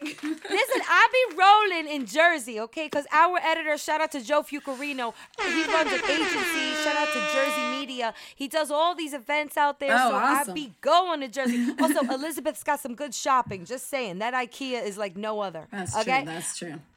Just 0.04 0.20
saying. 0.20 0.34
Listen, 0.50 0.82
I 0.88 1.08
be 1.30 1.36
rolling 1.36 1.94
in 1.94 2.06
Jersey, 2.06 2.60
okay? 2.60 2.86
Because 2.86 3.06
our 3.12 3.38
editor, 3.38 3.76
shout 3.78 4.00
out 4.00 4.12
to 4.12 4.20
Joe 4.22 4.42
Fucarino, 4.42 5.14
he 5.40 5.64
runs 5.64 5.92
an 5.92 6.00
agency. 6.10 6.74
Shout 6.82 6.96
out 6.96 7.08
to 7.12 7.20
Jersey 7.32 7.70
Media. 7.78 8.14
He 8.34 8.48
does 8.48 8.70
all 8.70 8.94
these 8.94 9.14
events 9.14 9.56
out 9.56 9.80
there. 9.80 9.94
Oh, 9.98 10.10
so 10.10 10.16
I 10.16 10.44
be 10.52 10.72
going 10.80 11.20
to 11.20 11.28
Jersey. 11.28 11.74
Also, 11.80 12.00
Elizabeth's 12.00 12.62
got 12.62 12.80
some 12.80 12.94
good 12.94 13.14
shopping. 13.14 13.64
Just 13.64 13.88
saying, 13.88 14.18
that 14.18 14.32
IKEA 14.34 14.84
is 14.84 14.96
like 14.96 15.16
no 15.16 15.40
other. 15.40 15.66
That's 15.70 15.96
okay? 15.98 16.22
true. 16.24 16.32
That's 16.32 16.58
true. 16.58 16.74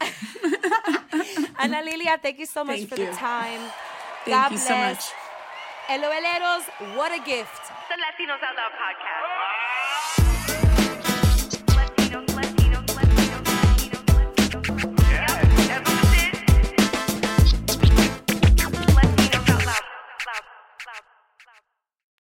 Analilia, 1.58 2.20
thank 2.22 2.38
you 2.38 2.46
so 2.46 2.64
much 2.64 2.78
Thank 2.78 2.88
for 2.88 3.00
you. 3.00 3.06
the 3.06 3.12
time. 3.16 3.60
Thank 4.24 4.36
God 4.36 4.52
you 4.52 4.58
bless. 4.58 4.68
so 4.68 4.76
much. 4.76 5.04
LOLeros, 5.88 6.96
what 6.96 7.12
a 7.12 7.18
gift. 7.24 7.72
The 7.88 7.96
Latinos 7.96 8.42
Out 8.44 8.56
Loud 8.56 8.72
podcast. 8.76 9.37